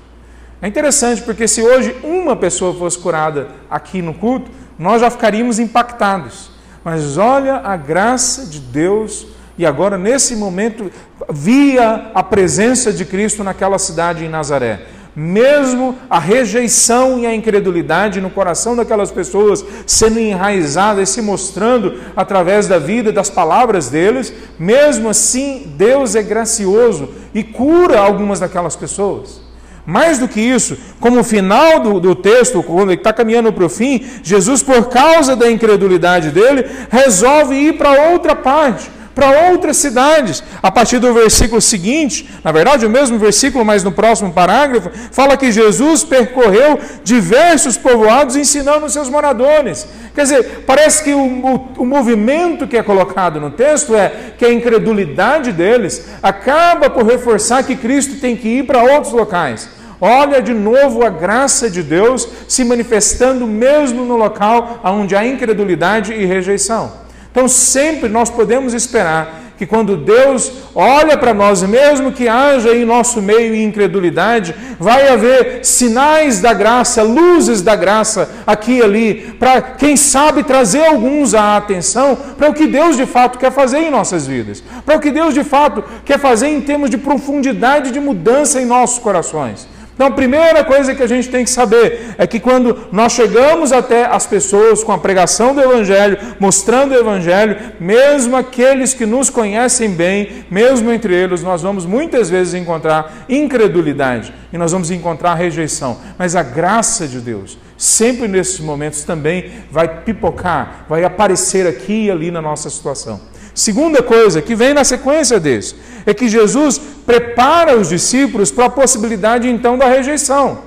É 0.60 0.68
interessante 0.68 1.22
porque 1.22 1.48
se 1.48 1.62
hoje 1.62 1.96
uma 2.04 2.36
pessoa 2.36 2.74
fosse 2.74 2.98
curada 2.98 3.48
aqui 3.70 4.02
no 4.02 4.12
culto, 4.12 4.50
nós 4.78 5.00
já 5.00 5.08
ficaríamos 5.08 5.58
impactados. 5.58 6.50
Mas 6.84 7.16
olha 7.16 7.62
a 7.64 7.74
graça 7.74 8.44
de 8.44 8.60
Deus 8.60 9.37
e 9.58 9.66
agora, 9.66 9.98
nesse 9.98 10.36
momento, 10.36 10.90
via 11.28 12.12
a 12.14 12.22
presença 12.22 12.92
de 12.92 13.04
Cristo 13.04 13.42
naquela 13.42 13.76
cidade 13.76 14.24
em 14.24 14.28
Nazaré. 14.28 14.82
Mesmo 15.16 15.96
a 16.08 16.20
rejeição 16.20 17.18
e 17.18 17.26
a 17.26 17.34
incredulidade 17.34 18.20
no 18.20 18.30
coração 18.30 18.76
daquelas 18.76 19.10
pessoas 19.10 19.64
sendo 19.84 20.20
enraizada 20.20 21.02
e 21.02 21.06
se 21.06 21.20
mostrando 21.20 21.98
através 22.14 22.68
da 22.68 22.78
vida 22.78 23.10
e 23.10 23.12
das 23.12 23.28
palavras 23.28 23.88
deles, 23.88 24.32
mesmo 24.56 25.08
assim, 25.08 25.72
Deus 25.76 26.14
é 26.14 26.22
gracioso 26.22 27.08
e 27.34 27.42
cura 27.42 27.98
algumas 27.98 28.38
daquelas 28.38 28.76
pessoas. 28.76 29.40
Mais 29.84 30.18
do 30.18 30.28
que 30.28 30.40
isso, 30.40 30.78
como 31.00 31.24
final 31.24 31.80
do, 31.80 31.98
do 31.98 32.14
texto, 32.14 32.62
quando 32.62 32.90
ele 32.90 33.00
está 33.00 33.12
caminhando 33.12 33.52
para 33.52 33.64
o 33.64 33.68
fim, 33.68 34.06
Jesus, 34.22 34.62
por 34.62 34.88
causa 34.88 35.34
da 35.34 35.50
incredulidade 35.50 36.30
dele, 36.30 36.64
resolve 36.90 37.56
ir 37.56 37.76
para 37.76 38.12
outra 38.12 38.36
parte 38.36 38.97
para 39.18 39.50
outras 39.50 39.76
cidades. 39.78 40.44
A 40.62 40.70
partir 40.70 41.00
do 41.00 41.12
versículo 41.12 41.60
seguinte, 41.60 42.30
na 42.44 42.52
verdade, 42.52 42.86
o 42.86 42.90
mesmo 42.90 43.18
versículo, 43.18 43.64
mas 43.64 43.82
no 43.82 43.90
próximo 43.90 44.32
parágrafo, 44.32 44.90
fala 45.10 45.36
que 45.36 45.50
Jesus 45.50 46.04
percorreu 46.04 46.78
diversos 47.02 47.76
povoados 47.76 48.36
ensinando 48.36 48.88
seus 48.88 49.08
moradores. 49.08 49.88
Quer 50.14 50.22
dizer, 50.22 50.64
parece 50.64 51.02
que 51.02 51.12
o, 51.12 51.18
o, 51.18 51.68
o 51.78 51.86
movimento 51.86 52.68
que 52.68 52.76
é 52.76 52.82
colocado 52.82 53.40
no 53.40 53.50
texto 53.50 53.96
é 53.96 54.32
que 54.38 54.44
a 54.44 54.52
incredulidade 54.52 55.50
deles 55.50 56.06
acaba 56.22 56.88
por 56.88 57.04
reforçar 57.04 57.64
que 57.64 57.74
Cristo 57.74 58.20
tem 58.20 58.36
que 58.36 58.48
ir 58.48 58.66
para 58.66 58.84
outros 58.84 59.12
locais. 59.12 59.68
Olha 60.00 60.40
de 60.40 60.54
novo 60.54 61.04
a 61.04 61.10
graça 61.10 61.68
de 61.68 61.82
Deus 61.82 62.28
se 62.46 62.62
manifestando 62.62 63.48
mesmo 63.48 64.04
no 64.04 64.16
local 64.16 64.80
onde 64.84 65.16
há 65.16 65.26
incredulidade 65.26 66.12
e 66.12 66.24
rejeição. 66.24 67.07
Então, 67.30 67.48
sempre 67.48 68.08
nós 68.08 68.30
podemos 68.30 68.74
esperar 68.74 69.48
que 69.58 69.66
quando 69.66 69.96
Deus 69.96 70.52
olha 70.72 71.18
para 71.18 71.34
nós, 71.34 71.64
mesmo 71.64 72.12
que 72.12 72.28
haja 72.28 72.72
em 72.74 72.84
nosso 72.84 73.20
meio 73.20 73.56
incredulidade, 73.56 74.54
vai 74.78 75.08
haver 75.08 75.64
sinais 75.64 76.40
da 76.40 76.54
graça, 76.54 77.02
luzes 77.02 77.60
da 77.60 77.74
graça 77.74 78.30
aqui 78.46 78.74
e 78.74 78.82
ali, 78.82 79.14
para 79.36 79.60
quem 79.60 79.96
sabe 79.96 80.44
trazer 80.44 80.86
alguns 80.86 81.34
à 81.34 81.56
atenção 81.56 82.16
para 82.38 82.48
o 82.48 82.54
que 82.54 82.68
Deus 82.68 82.96
de 82.96 83.04
fato 83.04 83.36
quer 83.36 83.50
fazer 83.50 83.78
em 83.78 83.90
nossas 83.90 84.28
vidas, 84.28 84.62
para 84.86 84.96
o 84.96 85.00
que 85.00 85.10
Deus 85.10 85.34
de 85.34 85.42
fato 85.42 85.82
quer 86.04 86.20
fazer 86.20 86.46
em 86.46 86.60
termos 86.60 86.88
de 86.88 86.96
profundidade 86.96 87.90
de 87.90 87.98
mudança 87.98 88.60
em 88.60 88.64
nossos 88.64 89.00
corações. 89.00 89.66
Então, 89.98 90.06
a 90.06 90.12
primeira 90.12 90.62
coisa 90.62 90.94
que 90.94 91.02
a 91.02 91.08
gente 91.08 91.28
tem 91.28 91.42
que 91.42 91.50
saber 91.50 92.14
é 92.16 92.24
que 92.24 92.38
quando 92.38 92.86
nós 92.92 93.14
chegamos 93.14 93.72
até 93.72 94.06
as 94.06 94.28
pessoas 94.28 94.84
com 94.84 94.92
a 94.92 94.98
pregação 94.98 95.52
do 95.52 95.60
Evangelho, 95.60 96.16
mostrando 96.38 96.92
o 96.92 96.96
Evangelho, 96.96 97.56
mesmo 97.80 98.36
aqueles 98.36 98.94
que 98.94 99.04
nos 99.04 99.28
conhecem 99.28 99.90
bem, 99.90 100.44
mesmo 100.48 100.92
entre 100.92 101.12
eles, 101.12 101.42
nós 101.42 101.62
vamos 101.62 101.84
muitas 101.84 102.30
vezes 102.30 102.54
encontrar 102.54 103.26
incredulidade 103.28 104.32
e 104.52 104.56
nós 104.56 104.70
vamos 104.70 104.92
encontrar 104.92 105.34
rejeição. 105.34 105.98
Mas 106.16 106.36
a 106.36 106.44
graça 106.44 107.08
de 107.08 107.18
Deus, 107.18 107.58
sempre 107.76 108.28
nesses 108.28 108.60
momentos 108.60 109.02
também 109.02 109.50
vai 109.68 110.02
pipocar, 110.04 110.86
vai 110.88 111.02
aparecer 111.02 111.66
aqui 111.66 112.04
e 112.04 112.10
ali 112.12 112.30
na 112.30 112.40
nossa 112.40 112.70
situação. 112.70 113.20
Segunda 113.58 114.04
coisa 114.04 114.40
que 114.40 114.54
vem 114.54 114.72
na 114.72 114.84
sequência 114.84 115.40
desse 115.40 115.74
é 116.06 116.14
que 116.14 116.28
Jesus 116.28 116.80
prepara 117.04 117.76
os 117.76 117.88
discípulos 117.88 118.52
para 118.52 118.66
a 118.66 118.70
possibilidade 118.70 119.48
então 119.48 119.76
da 119.76 119.88
rejeição. 119.88 120.60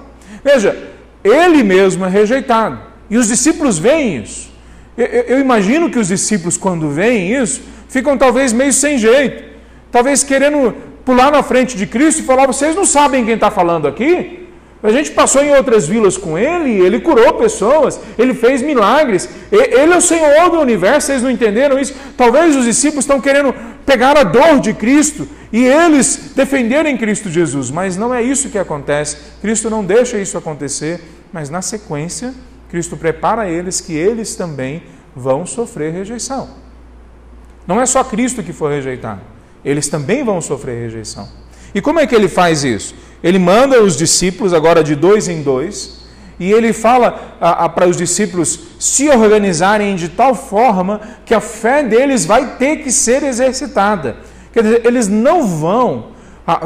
Veja, 0.43 0.77
ele 1.23 1.63
mesmo 1.63 2.03
é 2.03 2.09
rejeitado 2.09 2.77
e 3.09 3.17
os 3.17 3.29
discípulos 3.29 3.79
veem 3.79 4.17
isso. 4.21 4.51
Eu, 4.97 5.05
eu 5.05 5.39
imagino 5.39 5.89
que 5.89 5.97
os 5.97 6.09
discípulos, 6.09 6.57
quando 6.57 6.89
veem 6.89 7.33
isso, 7.33 7.61
ficam 7.87 8.17
talvez 8.17 8.51
meio 8.51 8.73
sem 8.73 8.97
jeito, 8.97 9.41
talvez 9.89 10.21
querendo 10.21 10.75
pular 11.05 11.31
na 11.31 11.41
frente 11.41 11.77
de 11.77 11.87
Cristo 11.87 12.19
e 12.19 12.25
falar: 12.25 12.45
vocês 12.45 12.75
não 12.75 12.83
sabem 12.83 13.23
quem 13.23 13.35
está 13.35 13.49
falando 13.49 13.87
aqui? 13.87 14.40
A 14.83 14.91
gente 14.91 15.11
passou 15.11 15.43
em 15.43 15.53
outras 15.55 15.87
vilas 15.87 16.17
com 16.17 16.37
ele, 16.37 16.71
ele 16.71 16.99
curou 16.99 17.33
pessoas, 17.33 17.99
ele 18.17 18.33
fez 18.33 18.63
milagres. 18.63 19.29
Ele 19.51 19.93
é 19.93 19.97
o 19.97 20.01
Senhor 20.01 20.49
do 20.49 20.59
universo, 20.59 21.07
vocês 21.07 21.21
não 21.21 21.29
entenderam 21.29 21.77
isso? 21.77 21.93
Talvez 22.17 22.55
os 22.55 22.65
discípulos 22.65 23.03
estão 23.03 23.21
querendo 23.21 23.53
pegar 23.85 24.17
a 24.17 24.23
dor 24.23 24.59
de 24.59 24.73
Cristo 24.73 25.27
e 25.53 25.63
eles 25.63 26.31
defenderem 26.35 26.97
Cristo 26.97 27.29
Jesus. 27.29 27.69
Mas 27.69 27.95
não 27.95 28.11
é 28.11 28.23
isso 28.23 28.49
que 28.49 28.57
acontece. 28.57 29.17
Cristo 29.39 29.69
não 29.69 29.85
deixa 29.85 30.17
isso 30.17 30.35
acontecer, 30.35 30.99
mas 31.31 31.49
na 31.49 31.61
sequência, 31.61 32.33
Cristo 32.69 32.97
prepara 32.97 33.47
eles 33.47 33.79
que 33.81 33.93
eles 33.93 34.35
também 34.35 34.81
vão 35.15 35.45
sofrer 35.45 35.93
rejeição. 35.93 36.49
Não 37.67 37.79
é 37.79 37.85
só 37.85 38.03
Cristo 38.03 38.41
que 38.41 38.51
foi 38.51 38.73
rejeitado, 38.73 39.21
eles 39.63 39.87
também 39.87 40.23
vão 40.23 40.41
sofrer 40.41 40.81
rejeição. 40.81 41.29
E 41.75 41.81
como 41.81 41.99
é 41.99 42.07
que 42.07 42.15
ele 42.15 42.27
faz 42.27 42.63
isso? 42.63 42.95
Ele 43.23 43.39
manda 43.39 43.81
os 43.81 43.95
discípulos, 43.95 44.53
agora 44.53 44.83
de 44.83 44.95
dois 44.95 45.27
em 45.27 45.41
dois, 45.41 46.01
e 46.39 46.51
ele 46.51 46.73
fala 46.73 47.11
para 47.75 47.87
os 47.87 47.95
discípulos 47.95 48.59
se 48.79 49.09
organizarem 49.09 49.95
de 49.95 50.09
tal 50.09 50.33
forma 50.33 50.99
que 51.25 51.33
a 51.33 51.39
fé 51.39 51.83
deles 51.83 52.25
vai 52.25 52.55
ter 52.57 52.77
que 52.77 52.91
ser 52.91 53.21
exercitada. 53.21 54.17
Quer 54.51 54.63
dizer, 54.63 54.85
eles 54.85 55.07
não 55.07 55.45
vão 55.45 56.10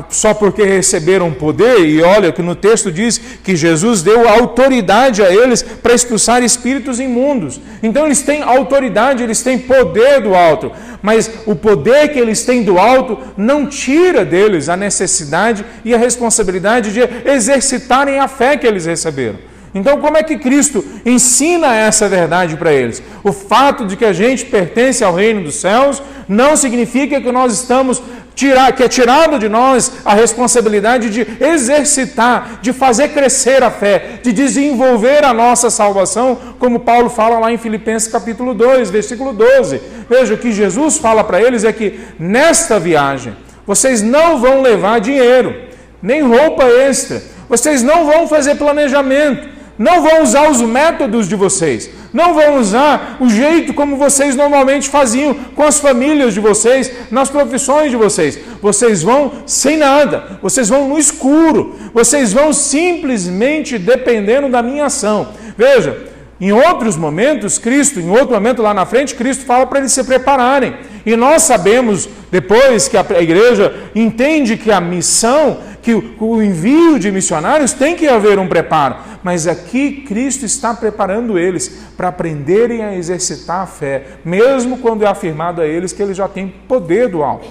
só 0.10 0.34
porque 0.34 0.64
receberam 0.64 1.32
poder, 1.32 1.80
e 1.80 2.02
olha 2.02 2.32
que 2.32 2.42
no 2.42 2.56
texto 2.56 2.92
diz 2.92 3.18
que 3.44 3.56
Jesus 3.56 4.02
deu 4.02 4.28
autoridade 4.28 5.22
a 5.22 5.34
eles 5.34 5.62
para 5.62 5.94
expulsar 5.94 6.44
espíritos 6.44 7.00
imundos. 7.00 7.60
Então 7.84 8.06
eles 8.06 8.22
têm 8.22 8.42
autoridade, 8.42 9.22
eles 9.22 9.42
têm 9.42 9.60
poder 9.60 10.22
do 10.22 10.34
alto, 10.34 10.72
mas 11.02 11.30
o 11.46 11.56
poder 11.56 12.10
que 12.10 12.20
eles 12.20 12.46
têm 12.46 12.64
do 12.64 12.80
alto 12.80 13.18
não 13.38 13.68
tira 13.68 14.24
deles 14.24 14.70
a 14.70 14.78
necessidade 14.78 15.66
e 15.84 15.94
a 15.94 15.98
responsabilidade 15.98 16.94
de 16.94 17.02
exercitarem 17.30 18.20
a 18.20 18.28
fé 18.28 18.58
que 18.58 18.66
eles 18.66 18.86
receberam. 18.86 19.38
Então, 19.76 20.00
como 20.00 20.16
é 20.16 20.24
que 20.24 20.38
Cristo 20.38 20.86
ensina 21.06 21.76
essa 21.76 22.08
verdade 22.08 22.56
para 22.56 22.72
eles? 22.72 23.04
O 23.22 23.34
fato 23.34 23.86
de 23.86 23.98
que 23.98 24.06
a 24.06 24.14
gente 24.14 24.46
pertence 24.46 25.04
ao 25.04 25.14
reino 25.14 25.44
dos 25.44 25.56
céus 25.56 26.02
não 26.30 26.56
significa 26.56 27.20
que 27.20 27.30
nós 27.30 27.54
estamos 27.54 28.02
tirar, 28.36 28.74
que 28.74 28.84
é 28.84 28.88
tirado 28.88 29.40
de 29.40 29.48
nós 29.48 29.92
a 30.04 30.14
responsabilidade 30.14 31.10
de 31.10 31.26
exercitar, 31.44 32.60
de 32.62 32.74
fazer 32.74 33.10
crescer 33.10 33.64
a 33.64 33.72
fé, 33.72 34.20
de 34.22 34.34
desenvolver 34.34 35.24
a 35.24 35.34
nossa 35.34 35.70
salvação, 35.70 36.38
como 36.60 36.82
Paulo 36.82 37.10
fala 37.10 37.40
lá 37.40 37.52
em 37.52 37.58
Filipenses 37.58 38.12
capítulo 38.12 38.54
2, 38.54 38.92
versículo 38.92 39.32
12. 39.34 39.82
Veja, 40.10 40.34
o 40.34 40.38
que 40.38 40.52
Jesus 40.52 40.98
fala 40.98 41.24
para 41.24 41.42
eles 41.42 41.64
é 41.64 41.72
que 41.72 42.00
nesta 42.20 42.80
viagem 42.80 43.36
vocês 43.66 44.02
não 44.02 44.38
vão 44.38 44.62
levar 44.62 45.00
dinheiro, 45.00 45.56
nem 46.02 46.22
roupa 46.22 46.66
extra, 46.66 47.24
vocês 47.50 47.82
não 47.82 48.06
vão 48.06 48.28
fazer 48.28 48.56
planejamento, 48.56 49.48
não 49.78 50.02
vão 50.02 50.22
usar 50.22 50.50
os 50.50 50.62
métodos 50.62 51.28
de 51.28 51.36
vocês, 51.36 51.90
não 52.16 52.34
vão 52.34 52.60
usar 52.60 53.18
o 53.20 53.30
jeito 53.30 53.74
como 53.74 53.98
vocês 53.98 54.38
normalmente 54.38 54.90
faziam 54.90 55.34
com 55.54 55.64
as 55.64 55.82
famílias 55.82 56.34
de 56.34 56.40
vocês, 56.40 56.90
nas 57.12 57.30
profissões 57.30 57.92
de 57.92 57.98
vocês. 57.98 58.40
Vocês 58.62 59.04
vão 59.04 59.34
sem 59.46 59.76
nada, 59.76 60.40
vocês 60.42 60.70
vão 60.70 60.88
no 60.88 60.98
escuro, 60.98 61.76
vocês 61.94 62.32
vão 62.32 62.54
simplesmente 62.54 63.78
dependendo 63.78 64.48
da 64.48 64.64
minha 64.64 64.86
ação. 64.86 65.28
Veja, 65.58 66.08
em 66.40 66.54
outros 66.54 66.96
momentos, 66.96 67.58
Cristo, 67.58 68.00
em 68.00 68.10
outro 68.10 68.34
momento 68.34 68.62
lá 68.62 68.74
na 68.74 68.86
frente, 68.86 69.14
Cristo 69.14 69.44
fala 69.44 69.66
para 69.66 69.80
eles 69.80 69.92
se 69.92 70.04
prepararem. 70.06 70.74
E 71.06 71.18
nós 71.18 71.44
sabemos, 71.44 72.08
depois 72.32 72.88
que 72.88 72.96
a 72.96 73.06
igreja 73.22 73.74
entende 73.94 74.56
que 74.56 74.72
a 74.72 74.80
missão 74.80 75.60
que 75.86 75.94
o 75.94 76.42
envio 76.42 76.98
de 76.98 77.12
missionários 77.12 77.72
tem 77.72 77.96
que 77.96 78.08
haver 78.08 78.40
um 78.40 78.48
preparo, 78.48 78.96
mas 79.22 79.46
aqui 79.46 80.02
Cristo 80.02 80.44
está 80.44 80.74
preparando 80.74 81.38
eles 81.38 81.68
para 81.96 82.08
aprenderem 82.08 82.84
a 82.84 82.96
exercitar 82.96 83.62
a 83.62 83.68
fé, 83.68 84.04
mesmo 84.26 84.80
quando 84.80 85.04
é 85.04 85.08
afirmado 85.08 85.62
a 85.62 85.68
eles 85.68 85.94
que 85.94 86.02
eles 86.02 86.18
já 86.18 86.28
têm 86.28 86.48
poder 86.68 87.08
do 87.08 87.22
alto. 87.22 87.48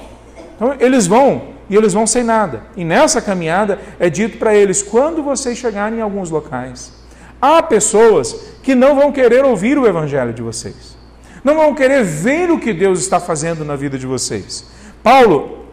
Então 0.57 0.75
eles 0.81 1.07
vão 1.07 1.51
e 1.71 1.77
eles 1.77 1.93
vão 1.93 2.09
sem 2.09 2.25
nada. 2.25 2.65
E 2.77 2.85
nessa 2.85 3.23
caminhada 3.23 3.79
é 4.01 4.11
dito 4.11 4.37
para 4.37 4.53
eles: 4.53 4.83
quando 4.83 5.23
vocês 5.23 5.57
chegarem 5.57 6.01
em 6.01 6.03
alguns 6.03 6.29
locais, 6.29 6.93
há 7.41 7.63
pessoas 7.63 8.35
que 8.65 8.75
não 8.75 8.97
vão 8.97 9.13
querer 9.13 9.45
ouvir 9.45 9.79
o 9.79 9.87
evangelho 9.87 10.33
de 10.33 10.43
vocês, 10.43 10.99
não 11.45 11.55
vão 11.55 11.73
querer 11.73 12.03
ver 12.03 12.51
o 12.51 12.59
que 12.59 12.73
Deus 12.73 12.99
está 12.99 13.21
fazendo 13.21 13.65
na 13.65 13.77
vida 13.77 13.97
de 13.97 14.09
vocês. 14.09 14.67
Paulo 15.05 15.64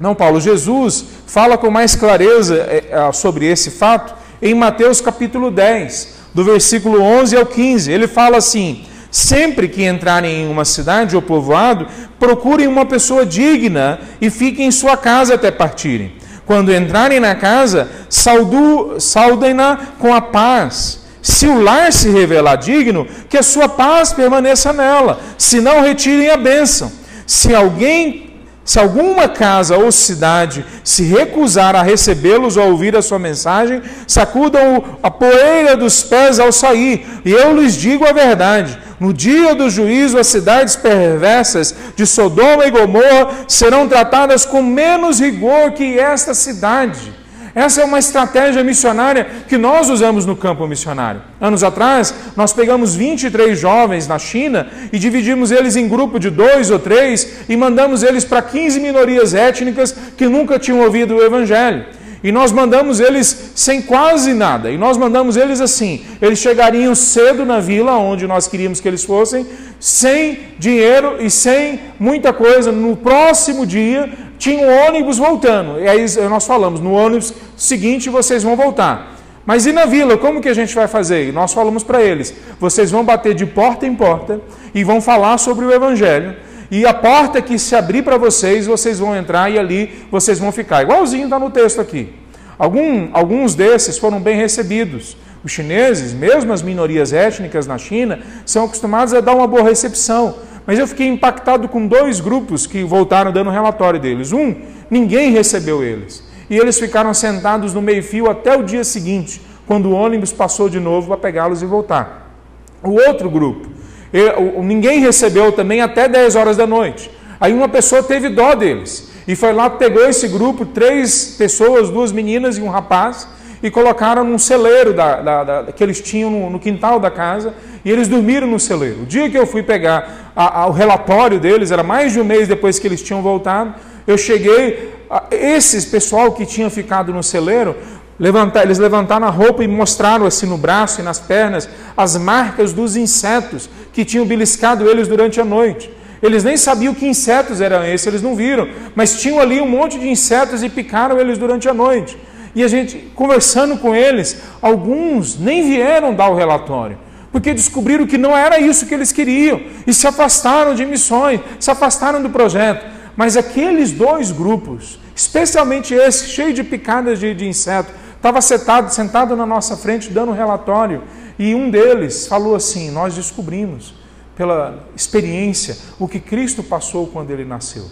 não, 0.00 0.14
Paulo, 0.14 0.40
Jesus 0.40 1.04
fala 1.26 1.58
com 1.58 1.70
mais 1.70 1.94
clareza 1.94 2.56
é, 2.56 2.84
é, 2.90 3.12
sobre 3.12 3.44
esse 3.44 3.70
fato 3.70 4.14
em 4.40 4.54
Mateus 4.54 4.98
capítulo 4.98 5.50
10, 5.50 6.14
do 6.32 6.42
versículo 6.42 7.02
11 7.02 7.36
ao 7.36 7.44
15. 7.44 7.92
Ele 7.92 8.08
fala 8.08 8.38
assim: 8.38 8.86
Sempre 9.10 9.68
que 9.68 9.84
entrarem 9.84 10.44
em 10.44 10.48
uma 10.50 10.64
cidade 10.64 11.14
ou 11.14 11.20
povoado, 11.20 11.86
procurem 12.18 12.66
uma 12.66 12.86
pessoa 12.86 13.26
digna 13.26 14.00
e 14.22 14.30
fiquem 14.30 14.68
em 14.68 14.70
sua 14.70 14.96
casa 14.96 15.34
até 15.34 15.50
partirem. 15.50 16.14
Quando 16.46 16.74
entrarem 16.74 17.20
na 17.20 17.34
casa, 17.34 17.90
saudem-na 18.08 19.80
com 19.98 20.14
a 20.14 20.22
paz. 20.22 21.00
Se 21.20 21.46
o 21.46 21.60
lar 21.60 21.92
se 21.92 22.08
revelar 22.08 22.56
digno, 22.56 23.06
que 23.28 23.36
a 23.36 23.42
sua 23.42 23.68
paz 23.68 24.14
permaneça 24.14 24.72
nela, 24.72 25.20
se 25.36 25.60
não 25.60 25.82
retirem 25.82 26.30
a 26.30 26.38
bênção. 26.38 26.90
Se 27.26 27.54
alguém 27.54 28.29
se 28.70 28.78
alguma 28.78 29.28
casa 29.28 29.76
ou 29.76 29.90
cidade 29.90 30.64
se 30.84 31.02
recusar 31.02 31.74
a 31.74 31.82
recebê-los 31.82 32.56
ou 32.56 32.70
ouvir 32.70 32.94
a 32.96 33.02
sua 33.02 33.18
mensagem, 33.18 33.82
sacudam 34.06 34.96
a 35.02 35.10
poeira 35.10 35.76
dos 35.76 36.04
pés 36.04 36.38
ao 36.38 36.52
sair. 36.52 37.04
E 37.24 37.32
eu 37.32 37.52
lhes 37.52 37.74
digo 37.74 38.06
a 38.06 38.12
verdade: 38.12 38.78
no 39.00 39.12
dia 39.12 39.56
do 39.56 39.68
juízo, 39.68 40.16
as 40.20 40.28
cidades 40.28 40.76
perversas 40.76 41.74
de 41.96 42.06
Sodoma 42.06 42.64
e 42.64 42.70
Gomorra 42.70 43.44
serão 43.48 43.88
tratadas 43.88 44.44
com 44.44 44.62
menos 44.62 45.18
rigor 45.18 45.72
que 45.72 45.98
esta 45.98 46.32
cidade. 46.32 47.12
Essa 47.60 47.82
é 47.82 47.84
uma 47.84 47.98
estratégia 47.98 48.64
missionária 48.64 49.26
que 49.46 49.58
nós 49.58 49.90
usamos 49.90 50.24
no 50.24 50.34
campo 50.34 50.66
missionário. 50.66 51.20
Anos 51.38 51.62
atrás, 51.62 52.14
nós 52.34 52.54
pegamos 52.54 52.94
23 52.94 53.58
jovens 53.58 54.08
na 54.08 54.18
China 54.18 54.66
e 54.90 54.98
dividimos 54.98 55.50
eles 55.50 55.76
em 55.76 55.86
grupo 55.86 56.18
de 56.18 56.30
dois 56.30 56.70
ou 56.70 56.78
três 56.78 57.40
e 57.50 57.56
mandamos 57.58 58.02
eles 58.02 58.24
para 58.24 58.40
15 58.40 58.80
minorias 58.80 59.34
étnicas 59.34 59.94
que 60.16 60.26
nunca 60.26 60.58
tinham 60.58 60.80
ouvido 60.80 61.16
o 61.16 61.22
Evangelho. 61.22 61.84
E 62.24 62.32
nós 62.32 62.50
mandamos 62.50 62.98
eles 62.98 63.52
sem 63.54 63.82
quase 63.82 64.32
nada. 64.32 64.70
E 64.70 64.78
nós 64.78 64.96
mandamos 64.96 65.36
eles 65.36 65.60
assim: 65.60 66.02
eles 66.22 66.38
chegariam 66.38 66.94
cedo 66.94 67.44
na 67.44 67.60
vila 67.60 67.92
onde 67.98 68.26
nós 68.26 68.48
queríamos 68.48 68.80
que 68.80 68.88
eles 68.88 69.04
fossem, 69.04 69.46
sem 69.78 70.38
dinheiro 70.58 71.16
e 71.20 71.30
sem 71.30 71.78
muita 71.98 72.32
coisa. 72.32 72.72
No 72.72 72.96
próximo 72.96 73.66
dia, 73.66 74.08
tinha 74.40 74.66
um 74.66 74.86
ônibus 74.88 75.18
voltando. 75.18 75.78
E 75.78 75.86
aí 75.86 76.04
nós 76.28 76.44
falamos: 76.44 76.80
no 76.80 76.92
ônibus 76.92 77.32
seguinte 77.56 78.10
vocês 78.10 78.42
vão 78.42 78.56
voltar. 78.56 79.18
Mas 79.46 79.66
e 79.66 79.72
na 79.72 79.86
vila, 79.86 80.16
como 80.18 80.40
que 80.40 80.48
a 80.48 80.54
gente 80.54 80.74
vai 80.74 80.88
fazer? 80.88 81.28
E 81.28 81.32
nós 81.32 81.52
falamos 81.52 81.84
para 81.84 82.02
eles: 82.02 82.34
vocês 82.58 82.90
vão 82.90 83.04
bater 83.04 83.34
de 83.34 83.46
porta 83.46 83.86
em 83.86 83.94
porta 83.94 84.40
e 84.74 84.82
vão 84.82 85.00
falar 85.00 85.38
sobre 85.38 85.64
o 85.64 85.72
Evangelho 85.72 86.34
e 86.70 86.86
a 86.86 86.94
porta 86.94 87.42
que 87.42 87.58
se 87.58 87.74
abrir 87.74 88.02
para 88.02 88.16
vocês, 88.16 88.66
vocês 88.66 89.00
vão 89.00 89.16
entrar 89.16 89.50
e 89.50 89.58
ali 89.58 90.06
vocês 90.10 90.38
vão 90.38 90.52
ficar. 90.52 90.82
Igualzinho 90.82 91.24
está 91.24 91.38
no 91.38 91.50
texto 91.50 91.80
aqui. 91.80 92.14
Algum, 92.56 93.08
alguns 93.12 93.56
desses 93.56 93.98
foram 93.98 94.20
bem 94.20 94.36
recebidos. 94.36 95.16
Os 95.42 95.50
chineses, 95.50 96.12
mesmo 96.12 96.52
as 96.52 96.62
minorias 96.62 97.12
étnicas 97.12 97.66
na 97.66 97.76
China, 97.76 98.20
são 98.46 98.66
acostumados 98.66 99.12
a 99.12 99.20
dar 99.20 99.34
uma 99.34 99.48
boa 99.48 99.64
recepção. 99.64 100.36
Mas 100.66 100.78
eu 100.78 100.86
fiquei 100.86 101.06
impactado 101.08 101.68
com 101.68 101.86
dois 101.86 102.20
grupos 102.20 102.66
que 102.66 102.82
voltaram 102.84 103.32
dando 103.32 103.50
relatório 103.50 103.98
deles. 103.98 104.32
Um, 104.32 104.54
ninguém 104.90 105.32
recebeu 105.32 105.82
eles. 105.82 106.22
E 106.48 106.56
eles 106.56 106.78
ficaram 106.78 107.14
sentados 107.14 107.72
no 107.74 107.80
meio-fio 107.80 108.28
até 108.28 108.56
o 108.56 108.62
dia 108.62 108.84
seguinte, 108.84 109.40
quando 109.66 109.86
o 109.86 109.92
ônibus 109.92 110.32
passou 110.32 110.68
de 110.68 110.80
novo 110.80 111.08
para 111.08 111.16
pegá-los 111.16 111.62
e 111.62 111.66
voltar. 111.66 112.34
O 112.82 112.92
outro 112.92 113.30
grupo, 113.30 113.68
eu, 114.12 114.62
ninguém 114.62 115.00
recebeu 115.00 115.52
também 115.52 115.80
até 115.80 116.08
10 116.08 116.34
horas 116.34 116.56
da 116.56 116.66
noite. 116.66 117.10
Aí 117.40 117.52
uma 117.52 117.68
pessoa 117.68 118.02
teve 118.02 118.28
dó 118.28 118.54
deles 118.54 119.10
e 119.26 119.36
foi 119.36 119.52
lá, 119.52 119.70
pegou 119.70 120.04
esse 120.08 120.26
grupo, 120.28 120.66
três 120.66 121.36
pessoas, 121.38 121.88
duas 121.88 122.10
meninas 122.10 122.58
e 122.58 122.60
um 122.60 122.68
rapaz, 122.68 123.28
e 123.62 123.70
colocaram 123.70 124.24
num 124.24 124.38
celeiro 124.38 124.92
da, 124.94 125.20
da, 125.20 125.44
da 125.44 125.72
que 125.72 125.82
eles 125.82 126.00
tinham 126.00 126.30
no, 126.30 126.50
no, 126.50 126.58
quintal 126.58 126.98
da 126.98 127.10
casa, 127.10 127.54
e 127.84 127.90
eles 127.90 128.08
dormiram 128.08 128.46
no 128.46 128.58
celeiro. 128.58 129.02
O 129.02 129.06
dia 129.06 129.28
que 129.28 129.36
eu 129.36 129.46
fui 129.46 129.62
pegar 129.62 130.32
a, 130.34 130.62
a, 130.62 130.66
o 130.66 130.72
relatório 130.72 131.38
deles, 131.38 131.70
era 131.70 131.82
mais 131.82 132.12
de 132.12 132.20
um 132.20 132.24
mês 132.24 132.48
depois 132.48 132.78
que 132.78 132.86
eles 132.86 133.02
tinham 133.02 133.22
voltado, 133.22 133.74
eu 134.06 134.16
cheguei, 134.16 134.94
a, 135.10 135.24
esses 135.30 135.84
pessoal 135.84 136.32
que 136.32 136.46
tinham 136.46 136.70
ficado 136.70 137.12
no 137.12 137.22
celeiro, 137.22 137.76
levantar, 138.18 138.64
eles 138.64 138.78
levantaram 138.78 139.26
a 139.26 139.30
roupa 139.30 139.62
e 139.62 139.68
mostraram 139.68 140.26
assim 140.26 140.46
no 140.46 140.58
braço 140.58 141.00
e 141.00 141.04
nas 141.04 141.18
pernas 141.18 141.68
as 141.96 142.16
marcas 142.16 142.72
dos 142.72 142.96
insetos 142.96 143.68
que 143.92 144.04
tinham 144.04 144.26
beliscado 144.26 144.88
eles 144.88 145.08
durante 145.08 145.40
a 145.40 145.44
noite. 145.44 145.90
Eles 146.22 146.44
nem 146.44 146.56
sabiam 146.56 146.92
que 146.92 147.06
insetos 147.06 147.62
eram 147.62 147.82
esses, 147.84 148.06
eles 148.06 148.20
não 148.20 148.34
viram, 148.34 148.68
mas 148.94 149.18
tinham 149.20 149.40
ali 149.40 149.60
um 149.60 149.68
monte 149.68 149.98
de 149.98 150.08
insetos 150.08 150.62
e 150.62 150.68
picaram 150.68 151.18
eles 151.18 151.38
durante 151.38 151.66
a 151.66 151.72
noite. 151.72 152.18
E 152.54 152.64
a 152.64 152.68
gente, 152.68 152.98
conversando 153.14 153.76
com 153.76 153.94
eles, 153.94 154.42
alguns 154.60 155.38
nem 155.38 155.68
vieram 155.68 156.14
dar 156.14 156.28
o 156.28 156.34
relatório, 156.34 156.98
porque 157.30 157.54
descobriram 157.54 158.06
que 158.06 158.18
não 158.18 158.36
era 158.36 158.58
isso 158.58 158.86
que 158.86 158.94
eles 158.94 159.12
queriam 159.12 159.60
e 159.86 159.94
se 159.94 160.06
afastaram 160.06 160.74
de 160.74 160.84
missões, 160.84 161.40
se 161.60 161.70
afastaram 161.70 162.20
do 162.22 162.30
projeto. 162.30 162.84
Mas 163.16 163.36
aqueles 163.36 163.92
dois 163.92 164.32
grupos, 164.32 164.98
especialmente 165.14 165.94
esse, 165.94 166.28
cheio 166.28 166.52
de 166.52 166.64
picadas 166.64 167.20
de, 167.20 167.34
de 167.34 167.46
inseto, 167.46 167.92
estava 168.16 168.40
sentado, 168.40 168.92
sentado 168.92 169.36
na 169.36 169.46
nossa 169.46 169.76
frente 169.76 170.10
dando 170.10 170.32
relatório. 170.32 171.02
E 171.38 171.54
um 171.54 171.70
deles 171.70 172.26
falou 172.26 172.54
assim: 172.56 172.90
Nós 172.90 173.14
descobrimos, 173.14 173.94
pela 174.36 174.88
experiência, 174.96 175.76
o 175.98 176.08
que 176.08 176.18
Cristo 176.18 176.62
passou 176.62 177.06
quando 177.06 177.30
ele 177.30 177.44
nasceu. 177.44 177.86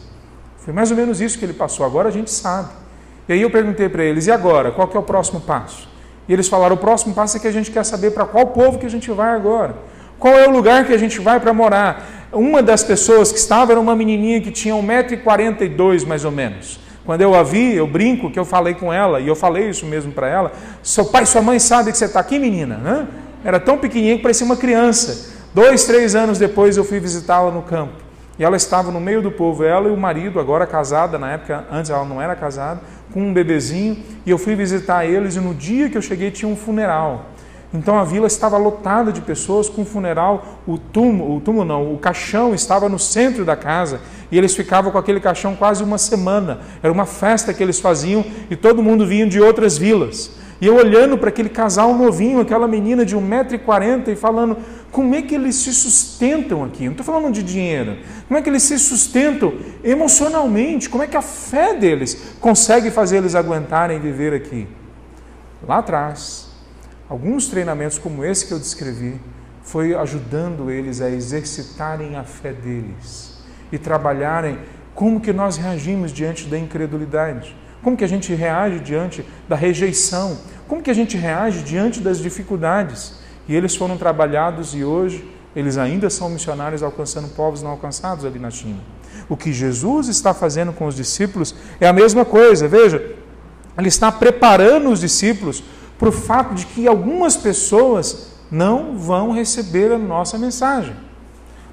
Foi 0.58 0.72
mais 0.72 0.90
ou 0.90 0.96
menos 0.96 1.20
isso 1.20 1.38
que 1.38 1.44
ele 1.44 1.52
passou, 1.52 1.86
agora 1.86 2.08
a 2.08 2.12
gente 2.12 2.30
sabe. 2.30 2.70
E 3.28 3.32
aí 3.32 3.42
eu 3.42 3.50
perguntei 3.50 3.88
para 3.88 4.02
eles: 4.02 4.26
E 4.26 4.30
agora? 4.30 4.70
Qual 4.70 4.88
que 4.88 4.96
é 4.96 5.00
o 5.00 5.02
próximo 5.02 5.40
passo? 5.40 5.88
E 6.28 6.32
eles 6.32 6.48
falaram: 6.48 6.74
O 6.74 6.78
próximo 6.78 7.14
passo 7.14 7.36
é 7.36 7.40
que 7.40 7.48
a 7.48 7.52
gente 7.52 7.70
quer 7.70 7.84
saber 7.84 8.12
para 8.12 8.24
qual 8.24 8.46
povo 8.48 8.78
que 8.78 8.86
a 8.86 8.90
gente 8.90 9.10
vai 9.10 9.34
agora. 9.34 9.74
Qual 10.18 10.34
é 10.34 10.48
o 10.48 10.50
lugar 10.50 10.84
que 10.84 10.92
a 10.92 10.98
gente 10.98 11.20
vai 11.20 11.38
para 11.38 11.52
morar? 11.52 12.28
Uma 12.32 12.62
das 12.62 12.82
pessoas 12.82 13.30
que 13.30 13.38
estava 13.38 13.72
era 13.72 13.80
uma 13.80 13.94
menininha 13.94 14.40
que 14.40 14.50
tinha 14.50 14.74
1,42m 14.74 16.06
mais 16.06 16.24
ou 16.24 16.32
menos. 16.32 16.80
Quando 17.06 17.22
eu 17.22 17.34
a 17.34 17.42
vi, 17.42 17.74
eu 17.74 17.86
brinco 17.86 18.30
que 18.30 18.38
eu 18.38 18.44
falei 18.44 18.74
com 18.74 18.92
ela, 18.92 19.20
e 19.20 19.28
eu 19.28 19.36
falei 19.36 19.70
isso 19.70 19.86
mesmo 19.86 20.12
para 20.12 20.28
ela. 20.28 20.52
Seu 20.82 21.06
pai 21.06 21.22
e 21.22 21.26
sua 21.26 21.40
mãe 21.40 21.58
sabem 21.58 21.92
que 21.92 21.96
você 21.96 22.04
está 22.04 22.20
aqui, 22.20 22.38
menina? 22.38 22.76
Né? 22.76 23.06
Era 23.44 23.58
tão 23.58 23.78
pequenininha 23.78 24.16
que 24.16 24.22
parecia 24.22 24.44
uma 24.44 24.56
criança. 24.56 25.34
Dois, 25.54 25.84
três 25.84 26.14
anos 26.14 26.38
depois 26.38 26.76
eu 26.76 26.84
fui 26.84 27.00
visitá-la 27.00 27.50
no 27.50 27.62
campo. 27.62 28.07
E 28.38 28.44
ela 28.44 28.56
estava 28.56 28.90
no 28.90 29.00
meio 29.00 29.20
do 29.20 29.30
povo, 29.30 29.64
ela 29.64 29.88
e 29.88 29.92
o 29.92 29.96
marido, 29.96 30.38
agora 30.38 30.66
casada, 30.66 31.18
na 31.18 31.32
época, 31.32 31.64
antes 31.72 31.90
ela 31.90 32.04
não 32.04 32.22
era 32.22 32.36
casada, 32.36 32.80
com 33.12 33.20
um 33.20 33.32
bebezinho. 33.32 33.96
E 34.24 34.30
eu 34.30 34.38
fui 34.38 34.54
visitar 34.54 35.04
eles, 35.04 35.34
e 35.34 35.40
no 35.40 35.54
dia 35.54 35.90
que 35.90 35.98
eu 35.98 36.02
cheguei 36.02 36.30
tinha 36.30 36.50
um 36.50 36.56
funeral. 36.56 37.26
Então 37.72 37.98
a 37.98 38.04
vila 38.04 38.26
estava 38.26 38.56
lotada 38.56 39.12
de 39.12 39.20
pessoas 39.20 39.68
com 39.68 39.84
funeral, 39.84 40.60
o 40.66 40.78
túmulo, 40.78 41.36
o 41.36 41.40
túmulo 41.40 41.66
não, 41.66 41.92
o 41.92 41.98
caixão 41.98 42.54
estava 42.54 42.88
no 42.88 42.98
centro 42.98 43.44
da 43.44 43.54
casa 43.56 44.00
e 44.32 44.38
eles 44.38 44.56
ficavam 44.56 44.90
com 44.90 44.96
aquele 44.96 45.20
caixão 45.20 45.54
quase 45.54 45.84
uma 45.84 45.98
semana. 45.98 46.60
Era 46.82 46.90
uma 46.90 47.04
festa 47.04 47.52
que 47.52 47.62
eles 47.62 47.78
faziam 47.78 48.24
e 48.48 48.56
todo 48.56 48.82
mundo 48.82 49.06
vinha 49.06 49.26
de 49.26 49.38
outras 49.38 49.76
vilas. 49.76 50.30
E 50.60 50.66
eu 50.66 50.76
olhando 50.76 51.16
para 51.18 51.28
aquele 51.28 51.50
casal 51.50 51.94
novinho, 51.94 52.40
aquela 52.40 52.66
menina 52.66 53.04
de 53.04 53.16
1,40m 53.16 54.08
e 54.08 54.16
falando, 54.16 54.56
como 54.90 55.14
é 55.14 55.22
que 55.22 55.34
eles 55.34 55.56
se 55.56 55.72
sustentam 55.72 56.64
aqui? 56.64 56.84
Não 56.84 56.92
estou 56.92 57.04
falando 57.04 57.32
de 57.32 57.42
dinheiro. 57.42 57.98
Como 58.26 58.38
é 58.38 58.42
que 58.42 58.48
eles 58.48 58.62
se 58.62 58.78
sustentam 58.78 59.54
emocionalmente? 59.84 60.88
Como 60.88 61.02
é 61.02 61.06
que 61.06 61.16
a 61.16 61.22
fé 61.22 61.74
deles 61.74 62.34
consegue 62.40 62.90
fazer 62.90 63.18
eles 63.18 63.34
aguentarem 63.34 64.00
viver 64.00 64.32
aqui? 64.32 64.66
Lá 65.66 65.78
atrás, 65.78 66.48
Alguns 67.08 67.48
treinamentos 67.48 67.98
como 67.98 68.22
esse 68.22 68.46
que 68.46 68.52
eu 68.52 68.58
descrevi 68.58 69.18
foi 69.62 69.94
ajudando 69.94 70.70
eles 70.70 71.00
a 71.00 71.08
exercitarem 71.08 72.16
a 72.16 72.22
fé 72.22 72.52
deles 72.52 73.38
e 73.72 73.78
trabalharem 73.78 74.58
como 74.94 75.18
que 75.18 75.32
nós 75.32 75.56
reagimos 75.56 76.12
diante 76.12 76.46
da 76.46 76.58
incredulidade, 76.58 77.56
como 77.82 77.96
que 77.96 78.04
a 78.04 78.08
gente 78.08 78.34
reage 78.34 78.80
diante 78.80 79.24
da 79.48 79.56
rejeição, 79.56 80.36
como 80.66 80.82
que 80.82 80.90
a 80.90 80.94
gente 80.94 81.16
reage 81.16 81.62
diante 81.62 81.98
das 82.00 82.18
dificuldades. 82.18 83.17
E 83.48 83.54
eles 83.54 83.74
foram 83.74 83.96
trabalhados 83.96 84.74
e 84.74 84.84
hoje 84.84 85.28
eles 85.56 85.78
ainda 85.78 86.10
são 86.10 86.28
missionários 86.28 86.82
alcançando 86.82 87.28
povos 87.28 87.62
não 87.62 87.70
alcançados 87.70 88.24
ali 88.24 88.38
na 88.38 88.50
China. 88.50 88.78
O 89.28 89.36
que 89.36 89.52
Jesus 89.52 90.08
está 90.08 90.32
fazendo 90.34 90.72
com 90.72 90.86
os 90.86 90.94
discípulos 90.94 91.54
é 91.80 91.88
a 91.88 91.92
mesma 91.92 92.24
coisa. 92.24 92.68
Veja, 92.68 93.16
ele 93.76 93.88
está 93.88 94.12
preparando 94.12 94.90
os 94.90 95.00
discípulos 95.00 95.62
para 95.98 96.08
o 96.08 96.12
fato 96.12 96.54
de 96.54 96.66
que 96.66 96.86
algumas 96.86 97.36
pessoas 97.36 98.28
não 98.50 98.96
vão 98.96 99.32
receber 99.32 99.92
a 99.92 99.98
nossa 99.98 100.38
mensagem. 100.38 100.94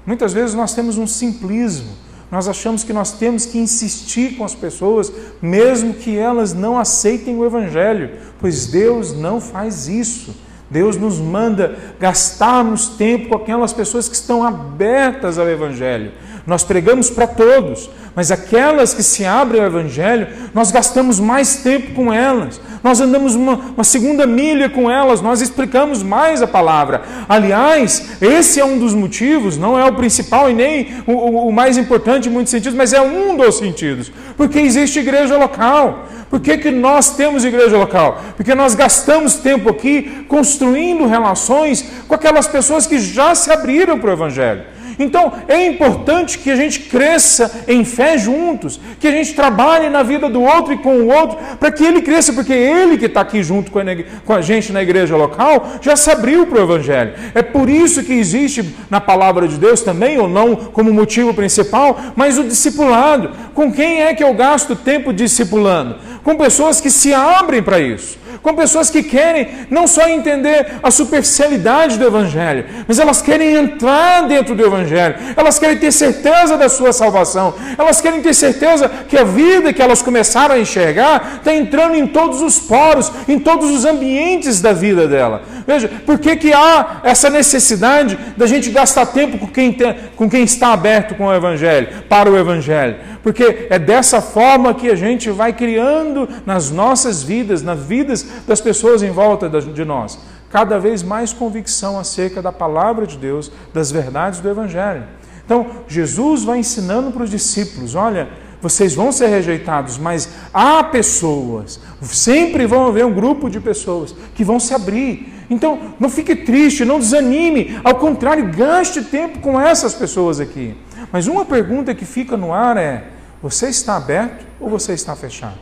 Muitas 0.04 0.32
vezes 0.32 0.54
nós 0.54 0.74
temos 0.74 0.98
um 0.98 1.06
simplismo, 1.06 1.90
nós 2.30 2.48
achamos 2.48 2.82
que 2.82 2.92
nós 2.92 3.12
temos 3.12 3.46
que 3.46 3.58
insistir 3.58 4.36
com 4.36 4.44
as 4.44 4.54
pessoas, 4.54 5.12
mesmo 5.40 5.94
que 5.94 6.16
elas 6.16 6.52
não 6.52 6.78
aceitem 6.78 7.36
o 7.36 7.44
Evangelho, 7.44 8.10
pois 8.40 8.66
Deus 8.66 9.12
não 9.12 9.40
faz 9.40 9.88
isso. 9.88 10.34
Deus 10.68 10.96
nos 10.96 11.18
manda 11.18 11.76
gastarmos 12.00 12.88
tempo 12.88 13.28
com 13.28 13.36
aquelas 13.36 13.72
pessoas 13.72 14.08
que 14.08 14.16
estão 14.16 14.42
abertas 14.42 15.38
ao 15.38 15.48
Evangelho. 15.48 16.12
Nós 16.46 16.62
pregamos 16.62 17.10
para 17.10 17.26
todos, 17.26 17.90
mas 18.14 18.30
aquelas 18.30 18.94
que 18.94 19.02
se 19.02 19.24
abrem 19.24 19.60
ao 19.60 19.66
Evangelho, 19.66 20.28
nós 20.54 20.70
gastamos 20.70 21.18
mais 21.18 21.56
tempo 21.56 21.92
com 21.92 22.12
elas, 22.12 22.60
nós 22.84 23.00
andamos 23.00 23.34
uma, 23.34 23.54
uma, 23.54 23.82
segunda 23.82 24.26
milha 24.26 24.70
com 24.70 24.88
elas, 24.88 25.20
nós 25.20 25.40
explicamos 25.40 26.04
mais 26.04 26.40
a 26.40 26.46
palavra. 26.46 27.02
Aliás, 27.28 28.12
esse 28.22 28.60
é 28.60 28.64
um 28.64 28.78
dos 28.78 28.94
motivos, 28.94 29.58
não 29.58 29.76
é 29.76 29.84
o 29.84 29.94
principal 29.94 30.48
e 30.48 30.54
nem 30.54 31.02
o, 31.04 31.12
o, 31.12 31.48
o 31.48 31.52
mais 31.52 31.76
importante 31.76 32.28
em 32.28 32.32
muitos 32.32 32.52
sentidos, 32.52 32.78
mas 32.78 32.92
é 32.92 33.00
um 33.00 33.36
dos 33.36 33.58
sentidos, 33.58 34.12
porque 34.36 34.60
existe 34.60 35.00
igreja 35.00 35.36
local. 35.36 36.06
Por 36.30 36.40
que, 36.40 36.58
que 36.58 36.70
nós 36.70 37.10
temos 37.16 37.44
igreja 37.44 37.76
local? 37.76 38.20
Porque 38.36 38.54
nós 38.54 38.74
gastamos 38.74 39.34
tempo 39.34 39.68
aqui 39.68 40.24
construindo 40.28 41.06
relações 41.06 41.84
com 42.06 42.14
aquelas 42.14 42.46
pessoas 42.46 42.86
que 42.86 42.98
já 42.98 43.34
se 43.34 43.50
abriram 43.50 43.98
para 43.98 44.10
o 44.10 44.12
Evangelho. 44.12 44.75
Então 44.98 45.32
é 45.48 45.66
importante 45.66 46.38
que 46.38 46.50
a 46.50 46.56
gente 46.56 46.80
cresça 46.80 47.64
em 47.68 47.84
fé 47.84 48.16
juntos, 48.16 48.80
que 48.98 49.06
a 49.06 49.10
gente 49.10 49.34
trabalhe 49.34 49.88
na 49.88 50.02
vida 50.02 50.28
do 50.28 50.42
outro 50.42 50.72
e 50.72 50.78
com 50.78 50.96
o 51.00 51.08
outro, 51.08 51.38
para 51.58 51.70
que 51.70 51.84
ele 51.84 52.02
cresça, 52.02 52.32
porque 52.32 52.52
ele 52.52 52.96
que 52.96 53.06
está 53.06 53.20
aqui 53.20 53.42
junto 53.42 53.70
com 53.70 53.78
a, 53.78 53.84
com 54.24 54.32
a 54.32 54.40
gente 54.40 54.72
na 54.72 54.82
igreja 54.82 55.16
local 55.16 55.78
já 55.80 55.96
se 55.96 56.10
abriu 56.10 56.46
para 56.46 56.60
o 56.60 56.62
Evangelho. 56.62 57.14
É 57.34 57.42
por 57.42 57.68
isso 57.68 58.02
que 58.02 58.12
existe 58.12 58.74
na 58.90 59.00
palavra 59.00 59.46
de 59.46 59.56
Deus 59.56 59.82
também, 59.82 60.18
ou 60.18 60.28
não 60.28 60.56
como 60.56 60.92
motivo 60.92 61.34
principal, 61.34 61.98
mas 62.14 62.38
o 62.38 62.44
discipulado. 62.44 63.30
Com 63.56 63.72
quem 63.72 64.02
é 64.02 64.12
que 64.12 64.22
eu 64.22 64.34
gasto 64.34 64.76
tempo 64.76 65.14
discipulando? 65.14 65.96
Com 66.22 66.36
pessoas 66.36 66.78
que 66.78 66.90
se 66.90 67.14
abrem 67.14 67.62
para 67.62 67.80
isso 67.80 68.18
com 68.46 68.54
pessoas 68.54 68.88
que 68.88 69.02
querem 69.02 69.48
não 69.68 69.88
só 69.88 70.08
entender 70.08 70.74
a 70.80 70.88
superficialidade 70.88 71.98
do 71.98 72.06
Evangelho, 72.06 72.64
mas 72.86 73.00
elas 73.00 73.20
querem 73.20 73.56
entrar 73.56 74.22
dentro 74.28 74.54
do 74.54 74.64
Evangelho, 74.64 75.16
elas 75.36 75.58
querem 75.58 75.76
ter 75.76 75.90
certeza 75.90 76.56
da 76.56 76.68
sua 76.68 76.92
salvação, 76.92 77.54
elas 77.76 78.00
querem 78.00 78.22
ter 78.22 78.32
certeza 78.32 78.88
que 79.08 79.18
a 79.18 79.24
vida 79.24 79.72
que 79.72 79.82
elas 79.82 80.00
começaram 80.00 80.54
a 80.54 80.60
enxergar 80.60 81.38
está 81.38 81.52
entrando 81.52 81.96
em 81.96 82.06
todos 82.06 82.40
os 82.40 82.60
poros, 82.60 83.10
em 83.26 83.36
todos 83.36 83.68
os 83.68 83.84
ambientes 83.84 84.60
da 84.60 84.72
vida 84.72 85.08
dela. 85.08 85.42
Veja, 85.66 85.90
por 86.06 86.16
que, 86.16 86.36
que 86.36 86.52
há 86.52 87.00
essa 87.02 87.28
necessidade 87.28 88.16
da 88.36 88.46
gente 88.46 88.70
gastar 88.70 89.06
tempo 89.06 89.38
com 89.38 89.48
quem, 89.48 89.72
tem, 89.72 89.96
com 90.14 90.30
quem 90.30 90.44
está 90.44 90.72
aberto 90.72 91.16
com 91.16 91.26
o 91.26 91.34
Evangelho, 91.34 91.88
para 92.08 92.30
o 92.30 92.38
Evangelho? 92.38 92.94
Porque 93.26 93.66
é 93.70 93.76
dessa 93.76 94.20
forma 94.20 94.72
que 94.72 94.88
a 94.88 94.94
gente 94.94 95.30
vai 95.30 95.52
criando 95.52 96.28
nas 96.46 96.70
nossas 96.70 97.24
vidas, 97.24 97.60
nas 97.60 97.80
vidas 97.80 98.24
das 98.46 98.60
pessoas 98.60 99.02
em 99.02 99.10
volta 99.10 99.48
de 99.48 99.84
nós, 99.84 100.16
cada 100.48 100.78
vez 100.78 101.02
mais 101.02 101.32
convicção 101.32 101.98
acerca 101.98 102.40
da 102.40 102.52
palavra 102.52 103.04
de 103.04 103.18
Deus, 103.18 103.50
das 103.74 103.90
verdades 103.90 104.38
do 104.38 104.48
Evangelho. 104.48 105.02
Então, 105.44 105.66
Jesus 105.88 106.44
vai 106.44 106.60
ensinando 106.60 107.10
para 107.10 107.24
os 107.24 107.30
discípulos: 107.30 107.96
olha, 107.96 108.28
vocês 108.62 108.94
vão 108.94 109.10
ser 109.10 109.26
rejeitados, 109.26 109.98
mas 109.98 110.28
há 110.54 110.84
pessoas, 110.84 111.80
sempre 112.02 112.64
vão 112.64 112.86
haver 112.86 113.04
um 113.04 113.12
grupo 113.12 113.50
de 113.50 113.58
pessoas 113.58 114.14
que 114.36 114.44
vão 114.44 114.60
se 114.60 114.72
abrir. 114.72 115.34
Então, 115.50 115.96
não 115.98 116.08
fique 116.08 116.36
triste, 116.36 116.84
não 116.84 117.00
desanime, 117.00 117.80
ao 117.82 117.96
contrário, 117.96 118.52
gaste 118.56 119.02
tempo 119.02 119.40
com 119.40 119.60
essas 119.60 119.94
pessoas 119.94 120.38
aqui. 120.38 120.76
Mas 121.10 121.26
uma 121.26 121.44
pergunta 121.44 121.92
que 121.92 122.04
fica 122.04 122.36
no 122.36 122.54
ar 122.54 122.76
é: 122.76 123.15
você 123.42 123.68
está 123.68 123.96
aberto 123.96 124.46
ou 124.60 124.68
você 124.68 124.92
está 124.92 125.14
fechado? 125.14 125.58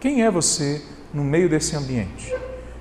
Quem 0.00 0.24
é 0.24 0.30
você 0.30 0.82
no 1.12 1.24
meio 1.24 1.48
desse 1.48 1.76
ambiente? 1.76 2.34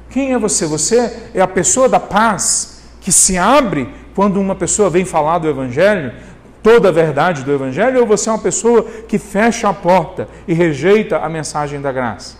Quem 0.09 0.33
é 0.33 0.39
você? 0.39 0.65
Você 0.65 1.29
é 1.33 1.41
a 1.41 1.47
pessoa 1.47 1.87
da 1.87 1.99
paz 1.99 2.81
que 2.99 3.11
se 3.11 3.37
abre 3.37 3.89
quando 4.15 4.39
uma 4.39 4.55
pessoa 4.55 4.89
vem 4.89 5.05
falar 5.05 5.39
do 5.39 5.47
Evangelho, 5.47 6.13
toda 6.61 6.89
a 6.89 6.91
verdade 6.91 7.43
do 7.43 7.51
Evangelho, 7.51 8.01
ou 8.01 8.05
você 8.05 8.29
é 8.29 8.31
uma 8.31 8.39
pessoa 8.39 8.83
que 9.07 9.17
fecha 9.17 9.69
a 9.69 9.73
porta 9.73 10.27
e 10.47 10.53
rejeita 10.53 11.17
a 11.17 11.29
mensagem 11.29 11.81
da 11.81 11.91
graça? 11.91 12.35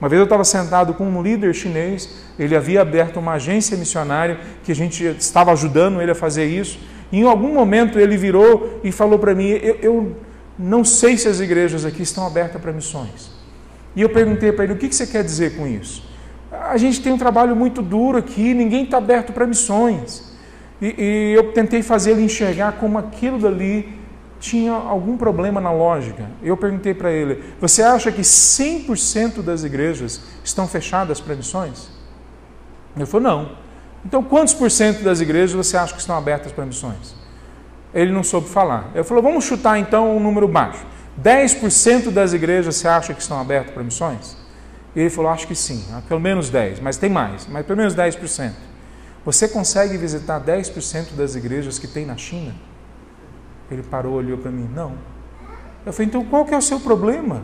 Uma 0.00 0.08
vez 0.08 0.20
eu 0.20 0.24
estava 0.24 0.44
sentado 0.44 0.94
com 0.94 1.04
um 1.04 1.22
líder 1.22 1.52
chinês, 1.54 2.08
ele 2.38 2.54
havia 2.54 2.82
aberto 2.82 3.18
uma 3.18 3.32
agência 3.32 3.76
missionária 3.76 4.38
que 4.62 4.70
a 4.70 4.74
gente 4.74 5.04
estava 5.04 5.50
ajudando 5.50 6.00
ele 6.00 6.12
a 6.12 6.14
fazer 6.14 6.44
isso. 6.44 6.78
E 7.10 7.18
em 7.18 7.24
algum 7.24 7.52
momento 7.52 7.98
ele 7.98 8.16
virou 8.16 8.80
e 8.84 8.92
falou 8.92 9.18
para 9.18 9.34
mim: 9.34 9.48
eu, 9.48 9.78
eu 9.82 10.16
não 10.58 10.84
sei 10.84 11.16
se 11.16 11.28
as 11.28 11.38
igrejas 11.38 11.84
aqui 11.84 12.02
estão 12.02 12.26
abertas 12.26 12.60
para 12.60 12.72
missões. 12.72 13.30
E 13.94 14.02
eu 14.02 14.08
perguntei 14.08 14.50
para 14.52 14.64
ele: 14.64 14.72
o 14.72 14.76
que 14.76 14.92
você 14.92 15.06
quer 15.06 15.22
dizer 15.22 15.56
com 15.56 15.66
isso? 15.66 16.02
A 16.50 16.76
gente 16.76 17.00
tem 17.00 17.12
um 17.12 17.18
trabalho 17.18 17.54
muito 17.54 17.82
duro 17.82 18.18
aqui, 18.18 18.54
ninguém 18.54 18.84
está 18.84 18.98
aberto 18.98 19.32
para 19.32 19.46
missões. 19.46 20.36
E, 20.80 20.94
e, 20.98 21.34
eu 21.34 21.52
tentei 21.52 21.82
fazer 21.82 22.12
ele 22.12 22.22
enxergar 22.22 22.72
como 22.72 22.98
aquilo 22.98 23.38
dali 23.38 23.96
tinha 24.40 24.72
algum 24.72 25.16
problema 25.16 25.60
na 25.60 25.72
lógica. 25.72 26.30
Eu 26.42 26.56
perguntei 26.56 26.94
para 26.94 27.12
ele: 27.12 27.42
você 27.60 27.82
acha 27.82 28.10
que 28.10 28.22
100% 28.22 29.42
das 29.42 29.62
igrejas 29.64 30.20
estão 30.42 30.66
fechadas 30.66 31.20
para 31.20 31.34
missões? 31.34 31.90
Ele 32.96 33.06
falou: 33.06 33.28
não. 33.28 33.68
Então, 34.04 34.22
quantos 34.22 34.54
por 34.54 34.70
cento 34.70 35.02
das 35.02 35.20
igrejas 35.20 35.52
você 35.52 35.76
acha 35.76 35.92
que 35.92 36.00
estão 36.00 36.16
abertas 36.16 36.52
para 36.52 36.64
missões? 36.64 37.17
Ele 37.92 38.12
não 38.12 38.22
soube 38.22 38.48
falar. 38.48 38.90
Ele 38.94 39.04
falou: 39.04 39.22
vamos 39.22 39.44
chutar 39.44 39.78
então 39.78 40.16
um 40.16 40.20
número 40.20 40.46
baixo. 40.46 40.84
10% 41.22 42.10
das 42.10 42.32
igrejas 42.32 42.76
você 42.76 42.86
acha 42.86 43.12
que 43.12 43.20
estão 43.20 43.40
abertas 43.40 43.72
para 43.72 43.82
missões? 43.82 44.36
E 44.94 45.00
ele 45.00 45.10
falou: 45.10 45.30
Acho 45.30 45.46
que 45.46 45.54
sim, 45.54 45.84
ah, 45.92 46.02
pelo 46.06 46.20
menos 46.20 46.50
10%, 46.50 46.78
mas 46.82 46.96
tem 46.96 47.10
mais, 47.10 47.46
mas 47.46 47.64
pelo 47.66 47.78
menos 47.78 47.94
10%. 47.94 48.52
Você 49.24 49.48
consegue 49.48 49.96
visitar 49.96 50.40
10% 50.40 51.14
das 51.14 51.34
igrejas 51.34 51.78
que 51.78 51.86
tem 51.86 52.06
na 52.06 52.16
China? 52.16 52.54
Ele 53.70 53.82
parou, 53.82 54.14
olhou 54.14 54.38
para 54.38 54.50
mim: 54.50 54.68
Não. 54.74 54.94
Eu 55.84 55.92
falei: 55.92 56.08
Então 56.08 56.24
qual 56.24 56.44
que 56.44 56.54
é 56.54 56.58
o 56.58 56.62
seu 56.62 56.80
problema? 56.80 57.42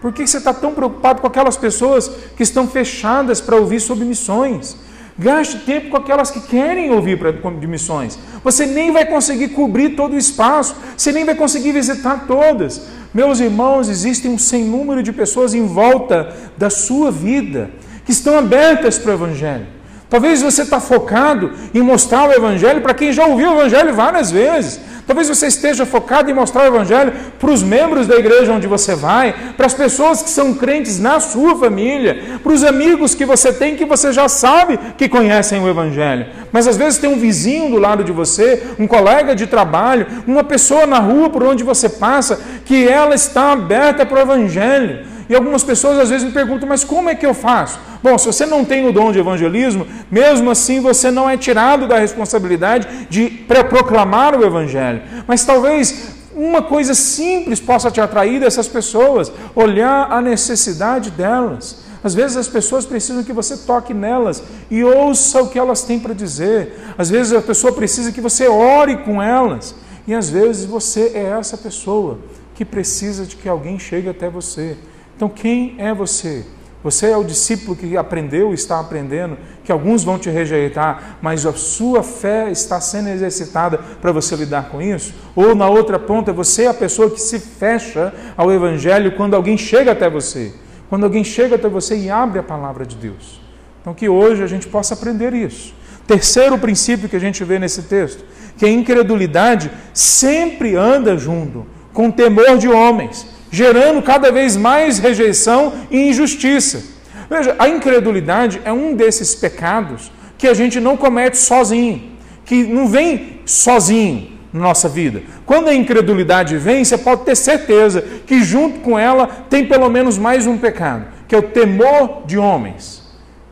Por 0.00 0.12
que 0.12 0.26
você 0.26 0.38
está 0.38 0.54
tão 0.54 0.74
preocupado 0.74 1.20
com 1.20 1.26
aquelas 1.26 1.58
pessoas 1.58 2.08
que 2.34 2.42
estão 2.42 2.66
fechadas 2.66 3.40
para 3.40 3.56
ouvir 3.56 3.80
sobre 3.80 4.04
missões? 4.04 4.76
Gaste 5.20 5.58
tempo 5.58 5.90
com 5.90 5.98
aquelas 5.98 6.30
que 6.30 6.40
querem 6.40 6.90
ouvir 6.90 7.18
de 7.60 7.66
missões. 7.66 8.18
Você 8.42 8.64
nem 8.64 8.90
vai 8.90 9.04
conseguir 9.04 9.48
cobrir 9.48 9.90
todo 9.90 10.14
o 10.14 10.18
espaço, 10.18 10.74
você 10.96 11.12
nem 11.12 11.26
vai 11.26 11.34
conseguir 11.34 11.72
visitar 11.72 12.26
todas. 12.26 12.88
Meus 13.12 13.38
irmãos, 13.38 13.90
existem 13.90 14.30
um 14.30 14.38
sem 14.38 14.64
número 14.64 15.02
de 15.02 15.12
pessoas 15.12 15.52
em 15.52 15.66
volta 15.66 16.34
da 16.56 16.70
sua 16.70 17.10
vida 17.10 17.70
que 18.06 18.12
estão 18.12 18.38
abertas 18.38 18.98
para 18.98 19.10
o 19.10 19.14
Evangelho. 19.14 19.66
Talvez 20.10 20.42
você 20.42 20.62
está 20.62 20.80
focado 20.80 21.52
em 21.72 21.80
mostrar 21.80 22.28
o 22.28 22.32
Evangelho 22.32 22.80
para 22.80 22.92
quem 22.92 23.12
já 23.12 23.24
ouviu 23.24 23.50
o 23.50 23.60
Evangelho 23.60 23.94
várias 23.94 24.28
vezes. 24.28 24.80
Talvez 25.06 25.28
você 25.28 25.46
esteja 25.46 25.86
focado 25.86 26.30
em 26.30 26.34
mostrar 26.34 26.64
o 26.64 26.66
Evangelho 26.66 27.12
para 27.38 27.50
os 27.50 27.62
membros 27.62 28.08
da 28.08 28.16
igreja 28.16 28.52
onde 28.52 28.66
você 28.66 28.94
vai, 28.94 29.34
para 29.56 29.66
as 29.66 29.74
pessoas 29.74 30.22
que 30.22 30.30
são 30.30 30.54
crentes 30.54 30.98
na 30.98 31.20
sua 31.20 31.56
família, 31.56 32.38
para 32.42 32.52
os 32.52 32.64
amigos 32.64 33.14
que 33.14 33.24
você 33.24 33.52
tem 33.52 33.76
que 33.76 33.84
você 33.84 34.12
já 34.12 34.28
sabe 34.28 34.78
que 34.98 35.08
conhecem 35.08 35.60
o 35.60 35.68
Evangelho. 35.68 36.26
Mas 36.52 36.66
às 36.66 36.76
vezes 36.76 36.98
tem 36.98 37.10
um 37.10 37.18
vizinho 37.18 37.70
do 37.70 37.78
lado 37.78 38.02
de 38.02 38.12
você, 38.12 38.62
um 38.78 38.86
colega 38.86 39.34
de 39.34 39.46
trabalho, 39.46 40.06
uma 40.26 40.42
pessoa 40.42 40.86
na 40.86 40.98
rua 40.98 41.30
por 41.30 41.44
onde 41.44 41.62
você 41.62 41.88
passa, 41.88 42.40
que 42.64 42.86
ela 42.88 43.14
está 43.14 43.52
aberta 43.52 44.04
para 44.04 44.18
o 44.18 44.22
Evangelho. 44.22 45.06
E 45.30 45.34
algumas 45.36 45.62
pessoas 45.62 45.96
às 45.96 46.10
vezes 46.10 46.26
me 46.26 46.32
perguntam, 46.32 46.68
mas 46.68 46.82
como 46.82 47.08
é 47.08 47.14
que 47.14 47.24
eu 47.24 47.32
faço? 47.32 47.78
Bom, 48.02 48.18
se 48.18 48.26
você 48.26 48.44
não 48.44 48.64
tem 48.64 48.88
o 48.88 48.92
dom 48.92 49.12
de 49.12 49.20
evangelismo, 49.20 49.86
mesmo 50.10 50.50
assim 50.50 50.80
você 50.80 51.08
não 51.08 51.30
é 51.30 51.36
tirado 51.36 51.86
da 51.86 52.00
responsabilidade 52.00 53.06
de 53.08 53.46
proclamar 53.68 54.34
o 54.34 54.44
Evangelho. 54.44 55.00
Mas 55.28 55.44
talvez 55.44 56.16
uma 56.34 56.62
coisa 56.62 56.94
simples 56.94 57.60
possa 57.60 57.92
te 57.92 58.00
atrair 58.00 58.40
dessas 58.40 58.66
pessoas, 58.66 59.32
olhar 59.54 60.10
a 60.10 60.20
necessidade 60.20 61.12
delas. 61.12 61.84
Às 62.02 62.12
vezes 62.12 62.36
as 62.36 62.48
pessoas 62.48 62.84
precisam 62.84 63.22
que 63.22 63.32
você 63.32 63.56
toque 63.56 63.94
nelas 63.94 64.42
e 64.68 64.82
ouça 64.82 65.40
o 65.40 65.48
que 65.48 65.60
elas 65.60 65.82
têm 65.82 66.00
para 66.00 66.12
dizer. 66.12 66.76
Às 66.98 67.08
vezes 67.08 67.32
a 67.32 67.40
pessoa 67.40 67.72
precisa 67.72 68.10
que 68.10 68.20
você 68.20 68.48
ore 68.48 68.96
com 69.04 69.22
elas. 69.22 69.76
E 70.08 70.12
às 70.12 70.28
vezes 70.28 70.64
você 70.64 71.12
é 71.14 71.36
essa 71.38 71.56
pessoa 71.56 72.18
que 72.52 72.64
precisa 72.64 73.24
de 73.24 73.36
que 73.36 73.48
alguém 73.48 73.78
chegue 73.78 74.08
até 74.08 74.28
você. 74.28 74.76
Então, 75.20 75.28
quem 75.28 75.74
é 75.76 75.92
você? 75.92 76.46
Você 76.82 77.10
é 77.10 77.14
o 77.14 77.22
discípulo 77.22 77.76
que 77.76 77.94
aprendeu, 77.94 78.54
está 78.54 78.80
aprendendo, 78.80 79.36
que 79.62 79.70
alguns 79.70 80.02
vão 80.02 80.18
te 80.18 80.30
rejeitar, 80.30 81.18
mas 81.20 81.44
a 81.44 81.52
sua 81.52 82.02
fé 82.02 82.50
está 82.50 82.80
sendo 82.80 83.10
exercitada 83.10 83.76
para 84.00 84.12
você 84.12 84.34
lidar 84.34 84.70
com 84.70 84.80
isso? 84.80 85.12
Ou 85.36 85.54
na 85.54 85.68
outra 85.68 85.98
ponta, 85.98 86.32
você 86.32 86.62
é 86.62 86.68
a 86.68 86.72
pessoa 86.72 87.10
que 87.10 87.20
se 87.20 87.38
fecha 87.38 88.14
ao 88.34 88.50
Evangelho 88.50 89.12
quando 89.12 89.34
alguém 89.34 89.58
chega 89.58 89.92
até 89.92 90.08
você, 90.08 90.54
quando 90.88 91.04
alguém 91.04 91.22
chega 91.22 91.56
até 91.56 91.68
você 91.68 91.98
e 91.98 92.08
abre 92.08 92.38
a 92.38 92.42
palavra 92.42 92.86
de 92.86 92.96
Deus. 92.96 93.42
Então, 93.82 93.92
que 93.92 94.08
hoje 94.08 94.42
a 94.42 94.46
gente 94.46 94.68
possa 94.68 94.94
aprender 94.94 95.34
isso. 95.34 95.74
Terceiro 96.06 96.56
princípio 96.56 97.10
que 97.10 97.16
a 97.16 97.20
gente 97.20 97.44
vê 97.44 97.58
nesse 97.58 97.82
texto, 97.82 98.24
que 98.56 98.64
a 98.64 98.70
incredulidade 98.70 99.70
sempre 99.92 100.76
anda 100.76 101.18
junto 101.18 101.66
com 101.92 102.10
temor 102.10 102.56
de 102.56 102.68
homens 102.68 103.38
gerando 103.50 104.00
cada 104.00 104.30
vez 104.30 104.56
mais 104.56 104.98
rejeição 104.98 105.72
e 105.90 106.08
injustiça. 106.08 106.82
Veja, 107.28 107.54
a 107.58 107.68
incredulidade 107.68 108.60
é 108.64 108.72
um 108.72 108.94
desses 108.94 109.34
pecados 109.34 110.10
que 110.38 110.46
a 110.46 110.54
gente 110.54 110.80
não 110.80 110.96
comete 110.96 111.36
sozinho, 111.36 112.12
que 112.44 112.64
não 112.64 112.88
vem 112.88 113.40
sozinho 113.44 114.38
na 114.52 114.60
nossa 114.60 114.88
vida. 114.88 115.22
Quando 115.44 115.68
a 115.68 115.74
incredulidade 115.74 116.56
vem, 116.56 116.84
você 116.84 116.96
pode 116.96 117.24
ter 117.24 117.36
certeza 117.36 118.02
que 118.26 118.42
junto 118.42 118.80
com 118.80 118.98
ela 118.98 119.26
tem 119.48 119.66
pelo 119.66 119.88
menos 119.88 120.16
mais 120.16 120.46
um 120.46 120.56
pecado, 120.56 121.06
que 121.28 121.34
é 121.34 121.38
o 121.38 121.42
temor 121.42 122.22
de 122.26 122.38
homens. 122.38 123.02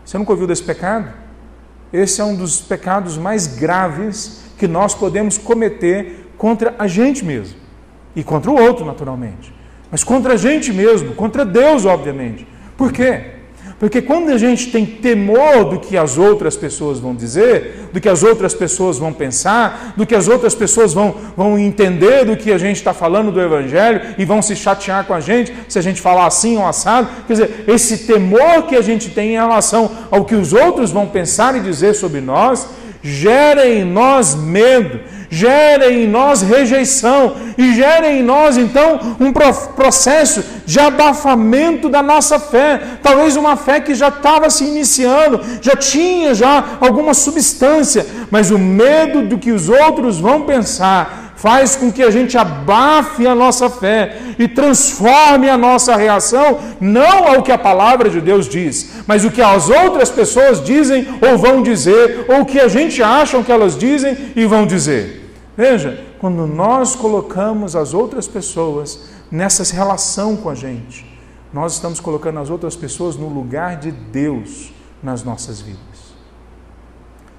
Você 0.04 0.16
nunca 0.16 0.32
ouviu 0.32 0.46
desse 0.46 0.62
pecado? 0.62 1.12
Esse 1.92 2.20
é 2.20 2.24
um 2.24 2.34
dos 2.34 2.60
pecados 2.60 3.16
mais 3.16 3.46
graves 3.46 4.42
que 4.58 4.66
nós 4.66 4.94
podemos 4.94 5.38
cometer 5.38 6.32
contra 6.36 6.74
a 6.78 6.86
gente 6.86 7.24
mesmo 7.24 7.56
e 8.16 8.24
contra 8.24 8.50
o 8.50 8.60
outro, 8.60 8.84
naturalmente 8.84 9.57
mas 9.90 10.04
contra 10.04 10.34
a 10.34 10.36
gente 10.36 10.72
mesmo, 10.72 11.14
contra 11.14 11.44
Deus, 11.44 11.84
obviamente. 11.84 12.46
Por 12.76 12.92
quê? 12.92 13.38
Porque 13.78 14.02
quando 14.02 14.30
a 14.30 14.36
gente 14.36 14.72
tem 14.72 14.84
temor 14.84 15.64
do 15.64 15.78
que 15.78 15.96
as 15.96 16.18
outras 16.18 16.56
pessoas 16.56 16.98
vão 16.98 17.14
dizer, 17.14 17.88
do 17.92 18.00
que 18.00 18.08
as 18.08 18.24
outras 18.24 18.52
pessoas 18.52 18.98
vão 18.98 19.12
pensar, 19.12 19.94
do 19.96 20.04
que 20.04 20.16
as 20.16 20.26
outras 20.26 20.52
pessoas 20.52 20.92
vão, 20.92 21.14
vão 21.36 21.56
entender 21.56 22.24
do 22.24 22.36
que 22.36 22.50
a 22.50 22.58
gente 22.58 22.76
está 22.76 22.92
falando 22.92 23.30
do 23.30 23.40
Evangelho 23.40 24.00
e 24.18 24.24
vão 24.24 24.42
se 24.42 24.56
chatear 24.56 25.04
com 25.04 25.14
a 25.14 25.20
gente 25.20 25.54
se 25.68 25.78
a 25.78 25.82
gente 25.82 26.00
falar 26.00 26.26
assim 26.26 26.56
ou 26.56 26.66
assado, 26.66 27.08
quer 27.28 27.34
dizer, 27.34 27.64
esse 27.68 27.98
temor 27.98 28.64
que 28.64 28.74
a 28.74 28.82
gente 28.82 29.10
tem 29.10 29.30
em 29.30 29.38
relação 29.38 29.88
ao 30.10 30.24
que 30.24 30.34
os 30.34 30.52
outros 30.52 30.90
vão 30.90 31.06
pensar 31.06 31.56
e 31.56 31.60
dizer 31.60 31.94
sobre 31.94 32.20
nós, 32.20 32.66
gera 33.00 33.64
em 33.68 33.84
nós 33.84 34.34
medo, 34.34 34.98
gera 35.30 35.90
em 35.90 36.06
nós 36.06 36.42
rejeição 36.42 37.36
e 37.56 37.74
gera 37.74 38.10
em 38.10 38.22
nós 38.22 38.56
então 38.56 39.16
um 39.20 39.32
processo 39.32 40.42
de 40.64 40.78
abafamento 40.78 41.88
da 41.88 42.02
nossa 42.02 42.38
fé. 42.38 42.80
Talvez 43.02 43.36
uma 43.36 43.56
fé 43.56 43.80
que 43.80 43.94
já 43.94 44.08
estava 44.08 44.50
se 44.50 44.64
iniciando, 44.64 45.40
já 45.60 45.76
tinha 45.76 46.34
já 46.34 46.78
alguma 46.80 47.14
substância, 47.14 48.06
mas 48.30 48.50
o 48.50 48.58
medo 48.58 49.22
do 49.22 49.38
que 49.38 49.52
os 49.52 49.68
outros 49.68 50.18
vão 50.18 50.42
pensar 50.42 51.28
faz 51.38 51.76
com 51.76 51.90
que 51.90 52.02
a 52.02 52.10
gente 52.10 52.36
abafe 52.36 53.24
a 53.24 53.34
nossa 53.34 53.70
fé 53.70 54.16
e 54.38 54.48
transforme 54.48 55.48
a 55.48 55.56
nossa 55.56 55.94
reação 55.94 56.58
não 56.80 57.28
ao 57.28 57.42
que 57.42 57.52
a 57.52 57.58
palavra 57.58 58.10
de 58.10 58.20
Deus 58.20 58.48
diz, 58.48 58.90
mas 59.06 59.24
o 59.24 59.30
que 59.30 59.40
as 59.40 59.70
outras 59.70 60.10
pessoas 60.10 60.62
dizem 60.62 61.06
ou 61.20 61.38
vão 61.38 61.62
dizer, 61.62 62.26
ou 62.28 62.40
o 62.40 62.44
que 62.44 62.58
a 62.58 62.66
gente 62.66 63.00
acha 63.02 63.40
que 63.42 63.52
elas 63.52 63.78
dizem 63.78 64.16
e 64.34 64.44
vão 64.46 64.66
dizer. 64.66 65.17
Veja, 65.58 66.06
quando 66.20 66.46
nós 66.46 66.94
colocamos 66.94 67.74
as 67.74 67.92
outras 67.92 68.28
pessoas 68.28 69.08
nessa 69.28 69.64
relação 69.74 70.36
com 70.36 70.48
a 70.48 70.54
gente, 70.54 71.04
nós 71.52 71.72
estamos 71.72 71.98
colocando 71.98 72.38
as 72.38 72.48
outras 72.48 72.76
pessoas 72.76 73.16
no 73.16 73.28
lugar 73.28 73.76
de 73.76 73.90
Deus 73.90 74.72
nas 75.02 75.24
nossas 75.24 75.60
vidas. 75.60 76.14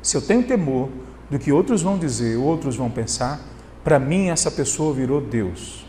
Se 0.01 0.17
eu 0.17 0.21
tenho 0.21 0.43
temor 0.43 0.89
do 1.29 1.39
que 1.39 1.53
outros 1.53 1.81
vão 1.81 1.97
dizer, 1.97 2.35
outros 2.35 2.75
vão 2.75 2.89
pensar, 2.89 3.39
para 3.85 3.97
mim, 3.97 4.27
essa 4.27 4.51
pessoa 4.51 4.93
virou 4.93 5.21
Deus. 5.21 5.85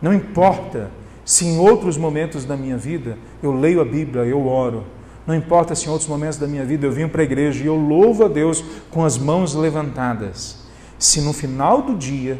Não 0.00 0.14
importa 0.14 0.92
se 1.24 1.44
em 1.44 1.58
outros 1.58 1.96
momentos 1.96 2.44
da 2.44 2.56
minha 2.56 2.76
vida 2.76 3.18
eu 3.42 3.52
leio 3.52 3.80
a 3.80 3.84
Bíblia, 3.84 4.24
eu 4.24 4.46
oro. 4.46 4.84
Não 5.26 5.34
importa 5.34 5.74
se 5.74 5.88
em 5.88 5.90
outros 5.90 6.08
momentos 6.08 6.38
da 6.38 6.46
minha 6.46 6.64
vida 6.64 6.86
eu 6.86 6.92
vim 6.92 7.08
para 7.08 7.22
a 7.22 7.24
igreja 7.24 7.64
e 7.64 7.66
eu 7.66 7.74
louvo 7.74 8.26
a 8.26 8.28
Deus 8.28 8.64
com 8.92 9.04
as 9.04 9.18
mãos 9.18 9.56
levantadas. 9.56 10.62
Se 10.98 11.20
no 11.20 11.32
final 11.32 11.82
do 11.82 11.94
dia, 11.94 12.38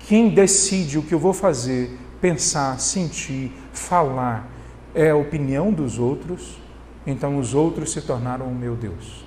quem 0.00 0.28
decide 0.28 0.98
o 0.98 1.02
que 1.02 1.14
eu 1.14 1.18
vou 1.18 1.32
fazer, 1.32 1.98
pensar, 2.20 2.78
sentir, 2.78 3.52
falar, 3.72 4.50
é 4.94 5.10
a 5.10 5.16
opinião 5.16 5.72
dos 5.72 5.98
outros, 5.98 6.58
então 7.06 7.38
os 7.38 7.54
outros 7.54 7.92
se 7.92 8.00
tornaram 8.00 8.46
o 8.46 8.54
meu 8.54 8.74
Deus. 8.74 9.24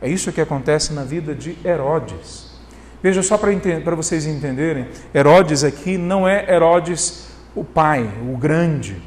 É 0.00 0.08
isso 0.08 0.32
que 0.32 0.40
acontece 0.40 0.92
na 0.92 1.02
vida 1.02 1.34
de 1.34 1.56
Herodes. 1.64 2.48
Veja 3.02 3.22
só 3.22 3.38
para 3.38 3.94
vocês 3.96 4.26
entenderem: 4.26 4.88
Herodes 5.14 5.64
aqui 5.64 5.96
não 5.96 6.26
é 6.28 6.52
Herodes 6.52 7.28
o 7.54 7.64
pai, 7.64 8.08
o 8.28 8.36
grande, 8.36 9.02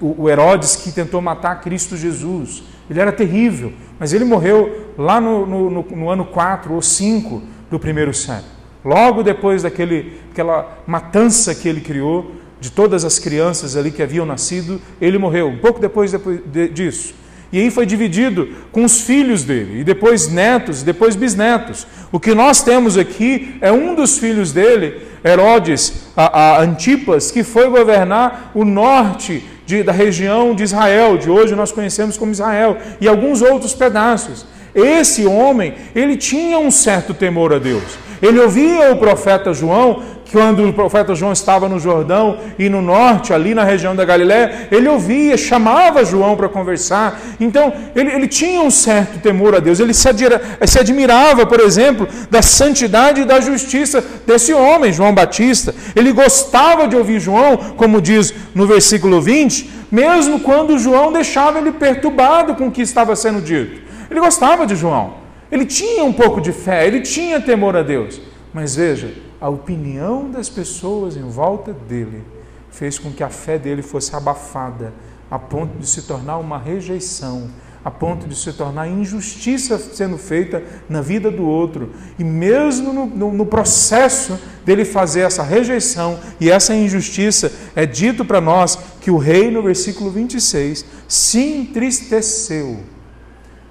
o, 0.00 0.22
o 0.22 0.30
Herodes 0.30 0.76
que 0.76 0.92
tentou 0.92 1.20
matar 1.20 1.60
Cristo 1.60 1.96
Jesus. 1.96 2.62
Ele 2.88 3.00
era 3.00 3.10
terrível, 3.10 3.72
mas 3.98 4.12
ele 4.12 4.24
morreu 4.24 4.94
lá 4.96 5.20
no, 5.20 5.46
no, 5.46 5.82
no 5.82 6.10
ano 6.10 6.24
4 6.24 6.72
ou 6.72 6.82
5 6.82 7.42
do 7.70 7.78
primeiro 7.78 8.12
século. 8.12 8.56
Logo 8.84 9.22
depois 9.22 9.62
daquele, 9.62 10.20
daquela 10.28 10.78
matança 10.86 11.54
que 11.54 11.68
ele 11.68 11.80
criou, 11.80 12.32
de 12.60 12.70
todas 12.70 13.04
as 13.04 13.18
crianças 13.18 13.76
ali 13.76 13.90
que 13.90 14.02
haviam 14.02 14.24
nascido, 14.24 14.80
ele 15.00 15.18
morreu. 15.18 15.48
Um 15.48 15.58
pouco 15.58 15.80
depois, 15.80 16.12
depois 16.12 16.40
disso. 16.72 17.14
E 17.52 17.60
aí 17.60 17.70
foi 17.70 17.86
dividido 17.86 18.48
com 18.72 18.84
os 18.84 19.02
filhos 19.02 19.44
dele, 19.44 19.80
e 19.80 19.84
depois 19.84 20.28
netos, 20.28 20.82
e 20.82 20.84
depois 20.84 21.14
bisnetos. 21.14 21.86
O 22.10 22.18
que 22.18 22.34
nós 22.34 22.62
temos 22.62 22.98
aqui 22.98 23.56
é 23.60 23.70
um 23.70 23.94
dos 23.94 24.18
filhos 24.18 24.52
dele, 24.52 25.00
Herodes, 25.24 26.10
a, 26.16 26.56
a 26.56 26.62
Antipas, 26.62 27.30
que 27.30 27.44
foi 27.44 27.68
governar 27.68 28.50
o 28.54 28.64
norte 28.64 29.44
de, 29.64 29.82
da 29.82 29.92
região 29.92 30.54
de 30.54 30.64
Israel, 30.64 31.16
de 31.16 31.30
hoje 31.30 31.54
nós 31.54 31.72
conhecemos 31.72 32.16
como 32.16 32.32
Israel, 32.32 32.78
e 33.00 33.06
alguns 33.06 33.42
outros 33.42 33.74
pedaços. 33.74 34.44
Esse 34.76 35.24
homem, 35.24 35.74
ele 35.94 36.18
tinha 36.18 36.58
um 36.58 36.70
certo 36.70 37.14
temor 37.14 37.54
a 37.54 37.58
Deus. 37.58 38.06
Ele 38.20 38.38
ouvia 38.38 38.92
o 38.92 38.96
profeta 38.96 39.52
João, 39.52 40.02
quando 40.32 40.68
o 40.68 40.72
profeta 40.72 41.14
João 41.14 41.32
estava 41.32 41.68
no 41.68 41.78
Jordão 41.78 42.38
e 42.58 42.68
no 42.68 42.82
norte, 42.82 43.32
ali 43.32 43.54
na 43.54 43.64
região 43.64 43.94
da 43.94 44.04
Galiléia, 44.04 44.68
ele 44.70 44.88
ouvia, 44.88 45.36
chamava 45.36 46.04
João 46.04 46.36
para 46.36 46.48
conversar. 46.48 47.20
Então, 47.38 47.72
ele, 47.94 48.10
ele, 48.12 48.28
tinha 48.28 48.60
um 48.60 48.70
certo 48.70 49.18
temor 49.20 49.54
a 49.54 49.60
Deus. 49.60 49.80
Ele 49.80 49.94
se, 49.94 50.08
adira, 50.08 50.42
se 50.66 50.78
admirava, 50.78 51.46
por 51.46 51.60
exemplo, 51.60 52.08
da 52.30 52.42
santidade 52.42 53.22
e 53.22 53.24
da 53.24 53.40
justiça 53.40 54.04
desse 54.26 54.52
homem, 54.52 54.92
João 54.92 55.14
Batista. 55.14 55.74
Ele 55.94 56.12
gostava 56.12 56.88
de 56.88 56.96
ouvir 56.96 57.20
João, 57.20 57.56
como 57.76 58.00
diz 58.00 58.34
no 58.54 58.66
versículo 58.66 59.20
20, 59.20 59.70
mesmo 59.90 60.40
quando 60.40 60.78
João 60.78 61.12
deixava 61.12 61.58
ele 61.58 61.72
perturbado 61.72 62.54
com 62.56 62.66
o 62.66 62.72
que 62.72 62.82
estava 62.82 63.14
sendo 63.14 63.40
dito. 63.40 63.85
Ele 64.10 64.20
gostava 64.20 64.66
de 64.66 64.76
João. 64.76 65.14
Ele 65.50 65.64
tinha 65.64 66.04
um 66.04 66.12
pouco 66.12 66.40
de 66.40 66.52
fé, 66.52 66.86
ele 66.86 67.00
tinha 67.00 67.40
temor 67.40 67.76
a 67.76 67.82
Deus. 67.82 68.20
Mas 68.52 68.74
veja, 68.74 69.12
a 69.40 69.48
opinião 69.48 70.30
das 70.30 70.48
pessoas 70.48 71.16
em 71.16 71.28
volta 71.28 71.72
dele 71.72 72.24
fez 72.70 72.98
com 72.98 73.12
que 73.12 73.22
a 73.22 73.28
fé 73.28 73.58
dele 73.58 73.82
fosse 73.82 74.14
abafada, 74.14 74.92
a 75.30 75.38
ponto 75.38 75.78
de 75.78 75.86
se 75.86 76.02
tornar 76.02 76.38
uma 76.38 76.58
rejeição, 76.58 77.48
a 77.84 77.90
ponto 77.90 78.26
de 78.26 78.34
se 78.34 78.52
tornar 78.52 78.88
injustiça 78.88 79.78
sendo 79.78 80.18
feita 80.18 80.62
na 80.88 81.00
vida 81.00 81.30
do 81.30 81.44
outro. 81.44 81.92
E 82.18 82.24
mesmo 82.24 82.92
no, 82.92 83.06
no, 83.06 83.32
no 83.32 83.46
processo 83.46 84.38
dele 84.64 84.84
fazer 84.84 85.20
essa 85.20 85.42
rejeição 85.42 86.18
e 86.40 86.50
essa 86.50 86.74
injustiça, 86.74 87.52
é 87.76 87.86
dito 87.86 88.24
para 88.24 88.40
nós 88.40 88.76
que 89.00 89.10
o 89.10 89.16
rei, 89.16 89.50
no 89.50 89.62
versículo 89.62 90.10
26, 90.10 90.84
se 91.06 91.40
entristeceu 91.40 92.80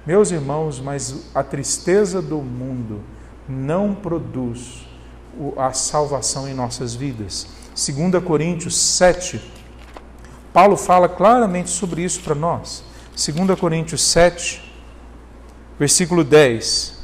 meus 0.06 0.30
irmãos, 0.30 0.80
mas 0.80 1.26
a 1.34 1.42
tristeza 1.42 2.22
do 2.22 2.38
mundo 2.38 3.00
não 3.48 3.94
produz 3.94 4.86
a 5.56 5.72
salvação 5.72 6.48
em 6.48 6.54
nossas 6.54 6.94
vidas. 6.94 7.46
2 7.74 8.22
Coríntios 8.24 8.76
7, 8.76 9.40
Paulo 10.52 10.76
fala 10.76 11.08
claramente 11.08 11.68
sobre 11.70 12.02
isso 12.02 12.20
para 12.22 12.34
nós. 12.34 12.84
2 13.14 13.58
Coríntios 13.58 14.02
7, 14.02 14.62
versículo 15.78 16.24
10. 16.24 16.94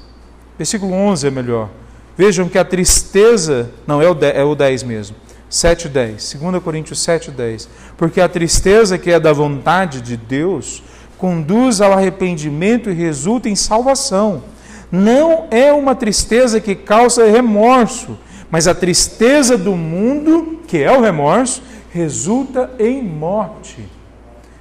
Versículo 0.57 0.93
11 0.93 1.27
é 1.27 1.31
melhor. 1.31 1.69
Vejam 2.17 2.49
que 2.49 2.59
a 2.59 2.65
tristeza, 2.65 3.71
não 3.87 4.01
é 4.01 4.09
o 4.09 4.15
10, 4.15 4.37
é 4.37 4.45
o 4.45 4.55
10 4.55 4.83
mesmo. 4.83 5.17
7:10. 5.51 6.39
2 6.39 6.63
Coríntios 6.63 6.99
7:10. 7.01 7.69
Porque 7.97 8.21
a 8.21 8.29
tristeza 8.29 8.97
que 8.97 9.11
é 9.11 9.21
da 9.21 9.33
vontade 9.33 10.01
de 10.01 10.17
Deus 10.17 10.83
conduz 11.23 11.81
ao 11.81 11.93
arrependimento 11.93 12.91
e 12.91 12.95
resulta 12.95 13.49
em 13.49 13.55
salvação. 13.55 14.43
Não 14.91 15.47
é 15.53 15.73
uma 15.73 15.95
tristeza 15.95 16.61
que 16.61 16.75
causa 16.75 17.31
remorso, 17.31 18.19
mas 18.51 18.67
a 18.67 18.75
tristeza 18.75 19.57
do 19.57 19.77
mundo, 19.77 20.63
que 20.67 20.79
é 20.79 20.91
o 20.91 21.01
remorso, 21.01 21.63
resulta 21.93 22.73
em 22.77 23.01
morte. 23.01 23.89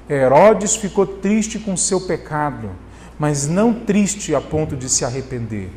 Herodes 0.07 0.75
ficou 0.75 1.07
triste 1.07 1.57
com 1.57 1.75
seu 1.75 2.01
pecado, 2.01 2.69
mas 3.17 3.47
não 3.47 3.73
triste 3.73 4.35
a 4.35 4.39
ponto 4.39 4.75
de 4.75 4.87
se 4.87 5.03
arrepender, 5.03 5.71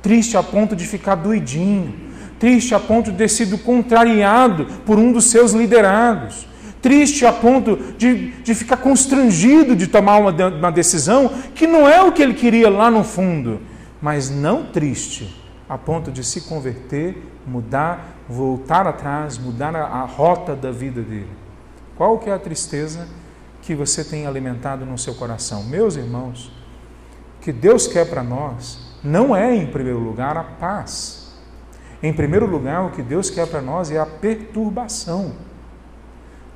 triste 0.00 0.36
a 0.36 0.44
ponto 0.44 0.76
de 0.76 0.86
ficar 0.86 1.16
doidinho, 1.16 1.92
triste 2.38 2.72
a 2.72 2.78
ponto 2.78 3.10
de 3.10 3.18
ter 3.18 3.28
sido 3.28 3.58
contrariado 3.58 4.66
por 4.86 4.96
um 4.96 5.10
dos 5.10 5.24
seus 5.24 5.50
liderados 5.50 6.46
triste 6.80 7.26
a 7.26 7.32
ponto 7.32 7.76
de, 7.98 8.30
de 8.42 8.54
ficar 8.54 8.78
constrangido 8.78 9.76
de 9.76 9.86
tomar 9.86 10.18
uma, 10.18 10.30
uma 10.30 10.72
decisão 10.72 11.28
que 11.54 11.66
não 11.66 11.88
é 11.88 12.02
o 12.02 12.12
que 12.12 12.22
ele 12.22 12.34
queria 12.34 12.70
lá 12.70 12.90
no 12.90 13.04
fundo, 13.04 13.60
mas 14.00 14.30
não 14.30 14.66
triste 14.66 15.36
a 15.68 15.78
ponto 15.78 16.10
de 16.10 16.24
se 16.24 16.42
converter, 16.42 17.22
mudar, 17.46 18.16
voltar 18.28 18.86
atrás, 18.86 19.38
mudar 19.38 19.74
a, 19.76 19.84
a 19.84 20.04
rota 20.04 20.56
da 20.56 20.70
vida 20.70 21.00
dele. 21.00 21.30
Qual 21.96 22.18
que 22.18 22.30
é 22.30 22.32
a 22.32 22.38
tristeza 22.38 23.06
que 23.62 23.74
você 23.74 24.02
tem 24.02 24.26
alimentado 24.26 24.84
no 24.84 24.98
seu 24.98 25.14
coração? 25.14 25.62
Meus 25.62 25.96
irmãos, 25.96 26.50
o 27.38 27.42
que 27.42 27.52
Deus 27.52 27.86
quer 27.86 28.08
para 28.08 28.22
nós 28.22 28.90
não 29.04 29.34
é, 29.34 29.54
em 29.54 29.66
primeiro 29.66 29.98
lugar, 29.98 30.36
a 30.36 30.42
paz. 30.42 31.32
Em 32.02 32.12
primeiro 32.12 32.46
lugar, 32.46 32.86
o 32.86 32.90
que 32.90 33.02
Deus 33.02 33.30
quer 33.30 33.46
para 33.46 33.60
nós 33.60 33.90
é 33.90 33.98
a 33.98 34.06
perturbação. 34.06 35.32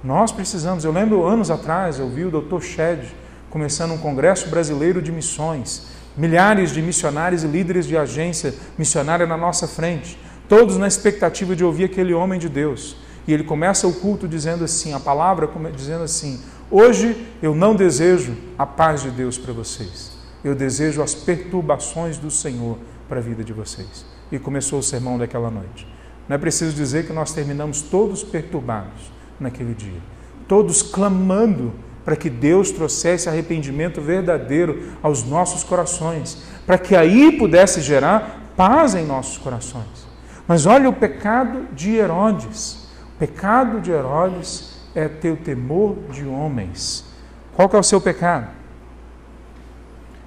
Nós 0.05 0.31
precisamos. 0.31 0.85
Eu 0.85 0.93
lembro 0.93 1.27
anos 1.27 1.51
atrás, 1.51 1.99
eu 1.99 2.09
vi 2.11 2.27
o 2.27 2.31
Dr. 2.31 2.61
Shed 2.61 3.01
começando 3.49 3.93
um 3.93 3.99
congresso 3.99 4.51
brasileiro 4.51 5.01
de 5.01 5.11
missões. 5.11 5.87
Milhares 6.15 6.73
de 6.73 6.83
missionários 6.83 7.43
e 7.43 7.47
líderes 7.47 7.87
de 7.87 7.97
agência 7.97 8.55
missionária 8.77 9.27
na 9.27 9.37
nossa 9.37 9.67
frente, 9.67 10.17
todos 10.49 10.77
na 10.77 10.87
expectativa 10.87 11.57
de 11.57 11.65
ouvir 11.65 11.85
aquele 11.85 12.13
homem 12.13 12.39
de 12.39 12.49
Deus. 12.49 12.97
E 13.27 13.33
ele 13.33 13.43
começa 13.43 13.89
o 13.89 13.95
culto 13.95 14.29
dizendo 14.29 14.63
assim, 14.63 14.93
a 14.93 15.01
palavra 15.01 15.49
dizendo 15.75 16.05
assim: 16.05 16.39
Hoje 16.71 17.27
eu 17.43 17.55
não 17.55 17.75
desejo 17.75 18.37
a 18.59 18.67
paz 18.67 19.03
de 19.03 19.11
Deus 19.11 19.39
para 19.39 19.55
vocês. 19.55 20.13
Eu 20.45 20.55
desejo 20.55 21.03
as 21.03 21.15
perturbações 21.15 22.19
do 22.19 22.31
Senhor 22.31 22.77
para 23.09 23.19
a 23.19 23.23
vida 23.23 23.43
de 23.43 23.55
vocês. 23.55 24.05
E 24.31 24.39
começou 24.39 24.81
o 24.81 24.83
sermão 24.83 25.17
daquela 25.17 25.51
noite. 25.51 25.89
Não 26.29 26.37
é 26.37 26.39
preciso 26.39 26.77
dizer 26.77 27.07
que 27.07 27.13
nós 27.13 27.33
terminamos 27.33 27.81
todos 27.81 28.23
perturbados 28.23 29.15
naquele 29.39 29.75
dia. 29.75 30.01
Todos 30.47 30.83
clamando 30.83 31.73
para 32.05 32.17
que 32.17 32.29
Deus 32.29 32.71
trouxesse 32.71 33.29
arrependimento 33.29 34.01
verdadeiro 34.01 34.93
aos 35.03 35.25
nossos 35.25 35.65
corações, 35.65 36.43
para 36.67 36.77
que 36.77 36.95
aí 36.95 37.39
pudesse 37.39 37.81
gerar 37.81 38.53
paz 38.57 38.95
em 38.95 39.05
nossos 39.05 39.39
corações. 39.39 40.07
Mas 40.47 40.67
olha 40.67 40.89
o 40.89 40.93
pecado 40.93 41.67
de 41.73 41.97
Herodes. 41.97 42.89
O 43.15 43.19
pecado 43.19 43.81
de 43.81 43.91
Herodes 43.91 44.75
é 44.95 45.09
ter 45.09 45.31
o 45.31 45.37
temor 45.37 45.97
de 46.11 46.27
homens. 46.27 47.05
Qual 47.55 47.71
é 47.73 47.79
o 47.79 47.83
seu 47.83 48.01
pecado? 48.01 48.49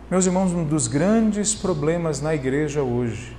Meus 0.10 0.26
irmãos, 0.26 0.52
um 0.52 0.63
dos 0.63 0.88
grandes 0.88 1.54
problemas 1.54 2.22
na 2.22 2.34
igreja 2.34 2.82
hoje 2.82 3.36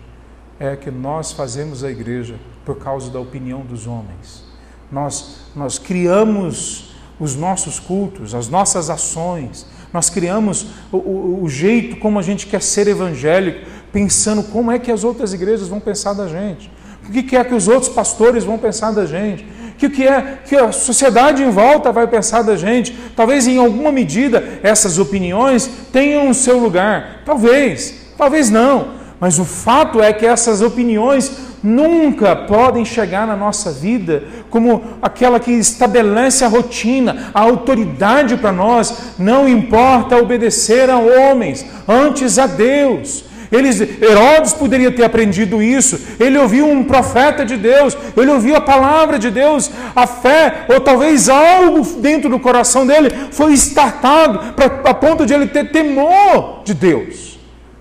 é 0.60 0.76
que 0.76 0.90
nós 0.90 1.32
fazemos 1.32 1.82
a 1.82 1.90
igreja 1.90 2.38
por 2.64 2.76
causa 2.78 3.10
da 3.10 3.18
opinião 3.18 3.62
dos 3.62 3.86
homens. 3.86 4.44
Nós, 4.90 5.47
nós 5.58 5.76
criamos 5.76 6.90
os 7.18 7.34
nossos 7.34 7.80
cultos, 7.80 8.32
as 8.32 8.48
nossas 8.48 8.88
ações, 8.88 9.66
nós 9.92 10.08
criamos 10.08 10.66
o, 10.92 10.98
o, 10.98 11.40
o, 11.42 11.48
jeito 11.48 11.96
como 11.96 12.18
a 12.18 12.22
gente 12.22 12.46
quer 12.46 12.62
ser 12.62 12.86
evangélico, 12.86 13.66
pensando 13.92 14.44
como 14.44 14.70
é 14.70 14.78
que 14.78 14.92
as 14.92 15.02
outras 15.02 15.32
igrejas 15.32 15.66
vão 15.66 15.80
pensar 15.80 16.12
da 16.12 16.28
gente, 16.28 16.70
o 17.08 17.10
que 17.10 17.34
é 17.34 17.42
que 17.42 17.54
os 17.54 17.66
outros 17.66 17.88
pastores 17.88 18.44
vão 18.44 18.56
pensar 18.56 18.92
da 18.92 19.04
gente, 19.04 19.44
o 19.72 19.90
que 19.90 20.06
é 20.06 20.38
que 20.46 20.54
a 20.54 20.70
sociedade 20.70 21.42
em 21.42 21.50
volta 21.50 21.90
vai 21.90 22.06
pensar 22.06 22.42
da 22.42 22.56
gente. 22.56 22.96
Talvez 23.16 23.46
em 23.46 23.58
alguma 23.58 23.90
medida 23.90 24.60
essas 24.62 24.98
opiniões 24.98 25.68
tenham 25.92 26.28
o 26.28 26.34
seu 26.34 26.58
lugar, 26.58 27.22
talvez, 27.24 27.94
talvez 28.16 28.48
não, 28.48 28.94
mas 29.18 29.38
o 29.38 29.44
fato 29.44 30.00
é 30.00 30.12
que 30.12 30.26
essas 30.26 30.62
opiniões 30.62 31.47
nunca 31.62 32.34
podem 32.34 32.84
chegar 32.84 33.26
na 33.26 33.36
nossa 33.36 33.70
vida 33.70 34.24
como 34.50 34.82
aquela 35.02 35.40
que 35.40 35.52
estabelece 35.52 36.44
a 36.44 36.48
rotina, 36.48 37.30
a 37.34 37.40
autoridade 37.40 38.36
para 38.36 38.52
nós. 38.52 39.14
Não 39.18 39.48
importa 39.48 40.16
obedecer 40.16 40.90
a 40.90 40.98
homens, 40.98 41.64
antes 41.86 42.38
a 42.38 42.46
Deus. 42.46 43.28
Eles, 43.50 43.80
Herodes 43.80 44.52
poderia 44.52 44.92
ter 44.92 45.04
aprendido 45.04 45.62
isso. 45.62 45.98
Ele 46.20 46.38
ouviu 46.38 46.66
um 46.66 46.84
profeta 46.84 47.44
de 47.44 47.56
Deus, 47.56 47.96
ele 48.16 48.30
ouviu 48.30 48.54
a 48.56 48.60
palavra 48.60 49.18
de 49.18 49.30
Deus, 49.30 49.70
a 49.96 50.06
fé, 50.06 50.66
ou 50.68 50.80
talvez 50.80 51.28
algo 51.28 51.82
dentro 52.00 52.28
do 52.28 52.38
coração 52.38 52.86
dele 52.86 53.10
foi 53.30 53.54
estartado 53.54 54.52
pra, 54.52 54.66
a 54.90 54.94
ponto 54.94 55.24
de 55.24 55.32
ele 55.32 55.46
ter 55.46 55.70
temor 55.70 56.62
de 56.64 56.74
Deus. 56.74 57.38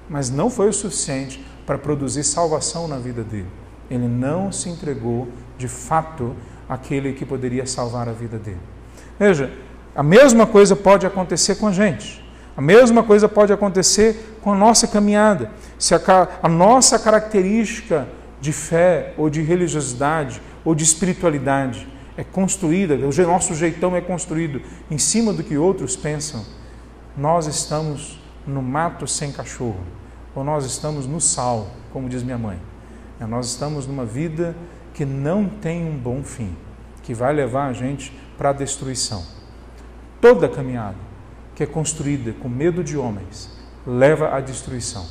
Mas 0.10 0.30
não 0.30 0.50
foi 0.50 0.70
o 0.70 0.74
suficiente 0.74 1.44
para 1.66 1.78
produzir 1.78 2.24
salvação 2.24 2.88
na 2.88 2.98
vida 2.98 3.24
dele. 3.24 3.48
Ele 3.90 4.08
não 4.08 4.52
se 4.52 4.70
entregou 4.70 5.28
de 5.58 5.68
fato 5.68 6.36
àquele 6.68 7.14
que 7.14 7.26
poderia 7.26 7.66
salvar 7.66 8.08
a 8.10 8.12
vida 8.12 8.38
dele. 8.38 8.60
Veja, 9.20 9.52
a 9.96 10.04
mesma 10.04 10.46
coisa 10.46 10.76
pode 10.76 11.06
acontecer 11.06 11.56
com 11.56 11.68
a 11.68 11.72
gente. 11.72 12.24
A 12.56 12.62
mesma 12.62 13.04
coisa 13.04 13.30
pode 13.30 13.54
acontecer 13.54 14.38
com 14.42 14.52
a 14.52 14.56
nossa 14.56 14.88
caminhada. 14.88 15.52
Se 15.78 15.94
a, 15.94 16.00
a 16.42 16.50
nossa 16.50 16.98
característica 16.98 18.08
de 18.42 18.52
fé 18.52 19.14
ou 19.18 19.30
de 19.30 19.42
religiosidade 19.42 20.42
ou 20.66 20.76
de 20.76 20.84
espiritualidade 20.84 21.88
é 22.18 22.24
construída, 22.24 22.96
o 22.96 23.28
nosso 23.28 23.54
jeitão 23.54 23.96
é 23.96 24.02
construído 24.02 24.62
em 24.90 24.98
cima 24.98 25.32
do 25.32 25.44
que 25.44 25.58
outros 25.58 25.96
pensam, 25.96 26.44
nós 27.16 27.46
estamos 27.46 28.20
no 28.46 28.62
mato 28.62 29.06
sem 29.08 29.32
cachorro, 29.32 29.82
ou 30.34 30.44
nós 30.44 30.66
estamos 30.66 31.06
no 31.06 31.22
sal, 31.22 31.68
como 31.92 32.10
diz 32.10 32.24
minha 32.24 32.38
mãe. 32.38 32.60
É, 33.20 33.26
nós 33.26 33.48
estamos 33.48 33.88
numa 33.88 34.06
vida 34.06 34.56
que 34.94 35.06
não 35.06 35.48
tem 35.48 35.86
um 35.86 35.98
bom 35.98 36.24
fim, 36.24 36.56
que 37.04 37.14
vai 37.14 37.34
levar 37.34 37.68
a 37.68 37.74
gente 37.74 38.12
para 38.38 38.50
a 38.50 38.54
destruição. 38.54 39.24
Toda 40.22 40.50
caminhada 40.50 41.08
que 41.56 41.64
é 41.64 41.66
construída 41.66 42.34
com 42.34 42.48
medo 42.48 42.84
de 42.84 42.98
homens 42.98 43.50
leva 43.86 44.36
à 44.36 44.40
destruição. 44.40 45.06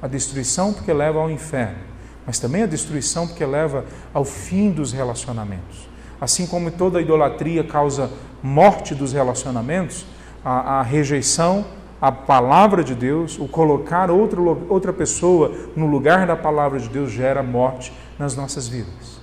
A 0.00 0.06
destruição 0.06 0.72
porque 0.72 0.92
leva 0.92 1.18
ao 1.18 1.30
inferno. 1.30 1.88
mas 2.24 2.38
também 2.38 2.62
a 2.62 2.66
destruição 2.66 3.26
porque 3.26 3.44
leva 3.44 3.86
ao 4.12 4.22
fim 4.22 4.70
dos 4.70 4.92
relacionamentos. 4.92 5.88
Assim 6.20 6.46
como 6.46 6.70
toda 6.70 7.00
idolatria 7.00 7.64
causa 7.64 8.10
morte 8.42 8.94
dos 8.94 9.12
relacionamentos, 9.12 10.04
a, 10.44 10.80
a 10.80 10.82
rejeição 10.82 11.64
à 12.00 12.12
palavra 12.12 12.84
de 12.84 12.94
Deus, 12.94 13.38
o 13.38 13.48
colocar 13.48 14.10
outro, 14.10 14.66
outra 14.68 14.92
pessoa 14.92 15.52
no 15.74 15.86
lugar 15.86 16.26
da 16.26 16.36
palavra 16.36 16.78
de 16.78 16.88
Deus 16.88 17.10
gera 17.10 17.42
morte 17.42 17.92
nas 18.18 18.36
nossas 18.36 18.68
vidas. 18.68 19.18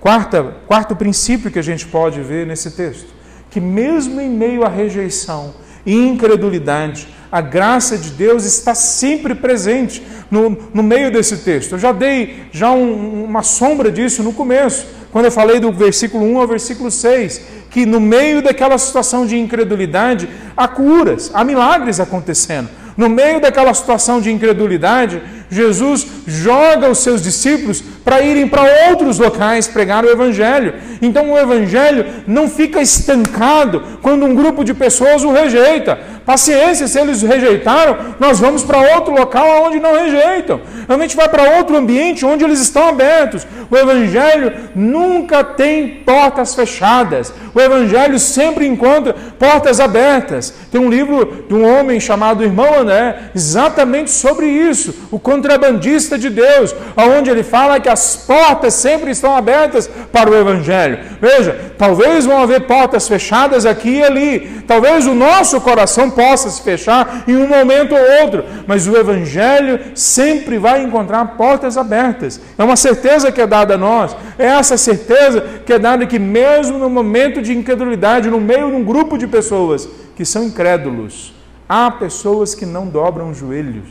Quarta, 0.00 0.56
quarto 0.66 0.94
princípio 0.94 1.50
que 1.50 1.58
a 1.58 1.62
gente 1.62 1.86
pode 1.86 2.20
ver 2.20 2.46
nesse 2.46 2.72
texto, 2.72 3.08
que 3.48 3.60
mesmo 3.60 4.20
em 4.20 4.28
meio 4.28 4.64
à 4.64 4.68
rejeição 4.68 5.54
e 5.86 5.94
incredulidade, 5.94 7.08
a 7.30 7.40
graça 7.40 7.96
de 7.96 8.10
Deus 8.10 8.44
está 8.44 8.74
sempre 8.74 9.34
presente 9.34 10.02
no, 10.30 10.50
no 10.72 10.82
meio 10.82 11.10
desse 11.10 11.38
texto. 11.38 11.72
Eu 11.72 11.78
já 11.78 11.90
dei 11.90 12.44
já 12.52 12.70
um, 12.70 13.24
uma 13.24 13.42
sombra 13.42 13.90
disso 13.90 14.22
no 14.22 14.32
começo, 14.32 14.86
quando 15.14 15.26
eu 15.26 15.30
falei 15.30 15.60
do 15.60 15.70
versículo 15.70 16.24
1 16.24 16.38
ao 16.40 16.48
versículo 16.48 16.90
6, 16.90 17.40
que 17.70 17.86
no 17.86 18.00
meio 18.00 18.42
daquela 18.42 18.76
situação 18.76 19.24
de 19.24 19.38
incredulidade, 19.38 20.28
há 20.56 20.66
curas, 20.66 21.30
há 21.32 21.44
milagres 21.44 22.00
acontecendo. 22.00 22.68
No 22.96 23.08
meio 23.08 23.40
daquela 23.40 23.72
situação 23.72 24.20
de 24.20 24.32
incredulidade, 24.32 25.22
Jesus 25.48 26.04
joga 26.26 26.90
os 26.90 26.98
seus 26.98 27.22
discípulos 27.22 27.80
para 28.04 28.22
irem 28.22 28.48
para 28.48 28.88
outros 28.90 29.20
locais 29.20 29.68
pregar 29.68 30.04
o 30.04 30.10
Evangelho. 30.10 30.74
Então 31.00 31.30
o 31.30 31.38
Evangelho 31.38 32.06
não 32.26 32.48
fica 32.48 32.82
estancado 32.82 34.00
quando 34.02 34.26
um 34.26 34.34
grupo 34.34 34.64
de 34.64 34.74
pessoas 34.74 35.22
o 35.22 35.30
rejeita. 35.30 35.96
Paciência, 36.24 36.88
se 36.88 36.98
eles 36.98 37.20
rejeitaram, 37.20 37.98
nós 38.18 38.40
vamos 38.40 38.64
para 38.64 38.94
outro 38.94 39.12
local 39.12 39.64
onde 39.66 39.78
não 39.78 39.92
rejeitam. 39.92 40.60
A 40.88 40.96
gente 40.98 41.14
vai 41.14 41.28
para 41.28 41.58
outro 41.58 41.76
ambiente 41.76 42.24
onde 42.24 42.42
eles 42.42 42.60
estão 42.60 42.88
abertos. 42.88 43.46
O 43.70 43.76
Evangelho 43.76 44.52
nunca 44.74 45.44
tem 45.44 45.86
portas 46.06 46.54
fechadas. 46.54 47.32
O 47.54 47.60
Evangelho 47.60 48.18
sempre 48.18 48.66
encontra 48.66 49.14
portas 49.38 49.80
abertas. 49.80 50.52
Tem 50.72 50.80
um 50.80 50.88
livro 50.88 51.44
de 51.46 51.54
um 51.54 51.66
homem 51.66 52.00
chamado 52.00 52.42
Irmão 52.42 52.78
André, 52.78 53.30
exatamente 53.34 54.10
sobre 54.10 54.46
isso, 54.46 54.94
o 55.10 55.18
contrabandista 55.18 56.18
de 56.18 56.30
Deus, 56.30 56.74
onde 56.96 57.30
ele 57.30 57.42
fala 57.42 57.78
que 57.78 57.88
as 57.88 58.16
portas 58.16 58.74
sempre 58.74 59.10
estão 59.10 59.36
abertas 59.36 59.90
para 60.10 60.30
o 60.30 60.34
Evangelho. 60.34 60.98
Veja, 61.20 61.74
talvez 61.76 62.24
vão 62.24 62.42
haver 62.42 62.62
portas 62.62 63.06
fechadas 63.06 63.66
aqui 63.66 63.98
e 63.98 64.04
ali. 64.04 64.62
Talvez 64.66 65.06
o 65.06 65.14
nosso 65.14 65.60
coração 65.60 66.10
possa 66.14 66.48
se 66.48 66.62
fechar 66.62 67.24
em 67.26 67.36
um 67.36 67.46
momento 67.46 67.94
ou 67.94 68.22
outro, 68.22 68.44
mas 68.66 68.86
o 68.86 68.96
Evangelho 68.96 69.80
sempre 69.94 70.58
vai 70.58 70.82
encontrar 70.82 71.36
portas 71.36 71.76
abertas. 71.76 72.40
É 72.56 72.64
uma 72.64 72.76
certeza 72.76 73.30
que 73.30 73.40
é 73.40 73.46
dada 73.46 73.74
a 73.74 73.78
nós, 73.78 74.16
é 74.38 74.46
essa 74.46 74.76
certeza 74.76 75.40
que 75.66 75.72
é 75.72 75.78
dada 75.78 76.06
que, 76.06 76.18
mesmo 76.18 76.78
no 76.78 76.88
momento 76.88 77.42
de 77.42 77.52
incredulidade, 77.52 78.30
no 78.30 78.40
meio 78.40 78.70
de 78.70 78.76
um 78.76 78.84
grupo 78.84 79.18
de 79.18 79.26
pessoas 79.26 79.88
que 80.16 80.24
são 80.24 80.44
incrédulos, 80.44 81.34
há 81.68 81.90
pessoas 81.90 82.54
que 82.54 82.64
não 82.64 82.86
dobram 82.86 83.34
joelhos 83.34 83.88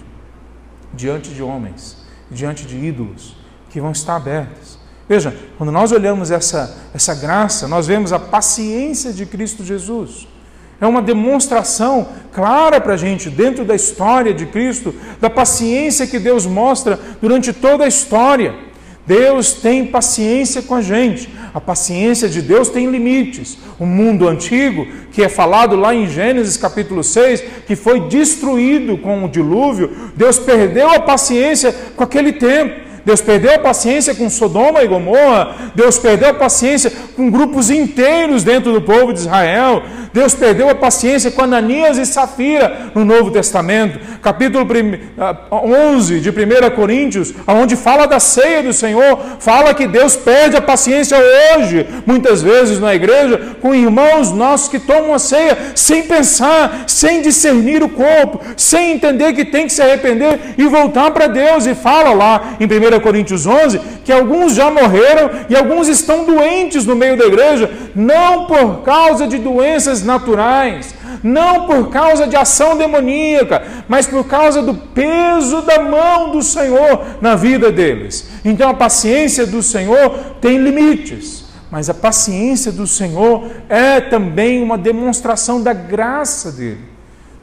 diante 0.93 1.29
de 1.29 1.43
homens, 1.43 1.97
diante 2.29 2.65
de 2.65 2.77
ídolos, 2.77 3.35
que 3.69 3.81
vão 3.81 3.91
estar 3.91 4.15
abertas. 4.15 4.77
Veja, 5.07 5.35
quando 5.57 5.71
nós 5.71 5.91
olhamos 5.91 6.31
essa, 6.31 6.77
essa 6.93 7.13
graça, 7.13 7.67
nós 7.67 7.87
vemos 7.87 8.13
a 8.13 8.19
paciência 8.19 9.11
de 9.11 9.25
Cristo 9.25 9.63
Jesus. 9.63 10.27
É 10.83 10.85
uma 10.85 11.01
demonstração 11.01 12.09
clara 12.33 12.81
para 12.81 12.95
a 12.95 12.97
gente, 12.97 13.29
dentro 13.29 13.63
da 13.63 13.73
história 13.73 14.33
de 14.33 14.45
Cristo, 14.45 14.93
da 15.21 15.29
paciência 15.29 16.05
que 16.05 16.19
Deus 16.19 16.45
mostra 16.45 16.99
durante 17.21 17.53
toda 17.53 17.85
a 17.85 17.87
história. 17.87 18.53
Deus 19.07 19.53
tem 19.53 19.85
paciência 19.85 20.61
com 20.61 20.75
a 20.75 20.81
gente. 20.81 21.29
A 21.53 21.61
paciência 21.61 22.27
de 22.27 22.41
Deus 22.41 22.67
tem 22.67 22.91
limites. 22.91 23.57
O 23.79 23.85
mundo 23.85 24.27
antigo, 24.27 24.85
que 25.13 25.23
é 25.23 25.29
falado 25.29 25.77
lá 25.77 25.95
em 25.95 26.05
Gênesis 26.09 26.57
capítulo 26.57 27.01
6, 27.01 27.41
que 27.65 27.77
foi 27.77 28.09
destruído 28.09 28.97
com 28.97 29.23
o 29.23 29.29
dilúvio, 29.29 30.11
Deus 30.17 30.37
perdeu 30.37 30.89
a 30.89 30.99
paciência 30.99 31.73
com 31.95 32.03
aquele 32.03 32.33
tempo. 32.33 32.82
Deus 33.05 33.21
perdeu 33.21 33.55
a 33.55 33.59
paciência 33.59 34.15
com 34.15 34.29
Sodoma 34.29 34.81
e 34.83 34.87
Gomorra, 34.87 35.71
Deus 35.75 35.97
perdeu 35.97 36.29
a 36.29 36.33
paciência 36.33 36.91
com 37.15 37.29
grupos 37.29 37.69
inteiros 37.69 38.43
dentro 38.43 38.71
do 38.71 38.81
povo 38.81 39.11
de 39.11 39.19
Israel, 39.19 39.83
Deus 40.13 40.35
perdeu 40.35 40.69
a 40.69 40.75
paciência 40.75 41.31
com 41.31 41.41
Ananias 41.41 41.97
e 41.97 42.05
Safira 42.05 42.91
no 42.93 43.03
Novo 43.03 43.31
Testamento. 43.31 43.99
Capítulo 44.21 44.65
11 45.51 46.15
ah, 46.15 46.19
de 46.19 46.29
1 46.29 46.75
Coríntios, 46.75 47.33
onde 47.47 47.75
fala 47.75 48.05
da 48.05 48.19
ceia 48.19 48.61
do 48.61 48.71
Senhor, 48.71 49.19
fala 49.39 49.73
que 49.73 49.87
Deus 49.87 50.15
perde 50.15 50.55
a 50.55 50.61
paciência 50.61 51.17
hoje, 51.17 51.87
muitas 52.05 52.43
vezes 52.43 52.79
na 52.79 52.93
igreja, 52.93 53.57
com 53.59 53.73
irmãos 53.73 54.31
nossos 54.31 54.67
que 54.67 54.79
tomam 54.79 55.15
a 55.15 55.19
ceia 55.19 55.57
sem 55.75 56.03
pensar, 56.03 56.83
sem 56.85 57.21
discernir 57.23 57.81
o 57.81 57.89
corpo, 57.89 58.39
sem 58.55 58.91
entender 58.91 59.33
que 59.33 59.43
tem 59.43 59.65
que 59.65 59.73
se 59.73 59.81
arrepender 59.81 60.39
e 60.57 60.65
voltar 60.67 61.09
para 61.09 61.25
Deus. 61.25 61.65
E 61.65 61.73
fala 61.73 62.13
lá 62.13 62.55
em 62.59 62.65
1 62.65 62.92
Coríntios 62.99 63.45
11 63.45 63.79
que 64.03 64.11
alguns 64.11 64.53
já 64.53 64.69
morreram 64.69 65.29
e 65.49 65.55
alguns 65.55 65.87
estão 65.87 66.25
doentes 66.25 66.85
no 66.85 66.95
meio 66.95 67.17
da 67.17 67.25
igreja, 67.25 67.71
não 67.95 68.45
por 68.45 68.81
causa 68.81 69.27
de 69.27 69.37
doenças 69.37 70.03
naturais, 70.03 70.93
não 71.23 71.65
por 71.65 71.89
causa 71.89 72.27
de 72.27 72.35
ação 72.35 72.77
demoníaca, 72.77 73.63
mas 73.87 74.05
por 74.05 74.25
causa 74.25 74.61
do 74.61 74.73
peso 74.73 75.61
da 75.61 75.81
mão 75.81 76.31
do 76.31 76.41
Senhor 76.41 77.01
na 77.21 77.35
vida 77.35 77.71
deles. 77.71 78.27
Então 78.43 78.69
a 78.69 78.73
paciência 78.73 79.45
do 79.45 79.63
Senhor 79.63 80.09
tem 80.41 80.57
limites, 80.57 81.45
mas 81.71 81.89
a 81.89 81.93
paciência 81.93 82.71
do 82.71 82.85
Senhor 82.85 83.49
é 83.69 84.01
também 84.01 84.61
uma 84.61 84.77
demonstração 84.77 85.61
da 85.61 85.73
graça 85.73 86.51
dele. 86.51 86.93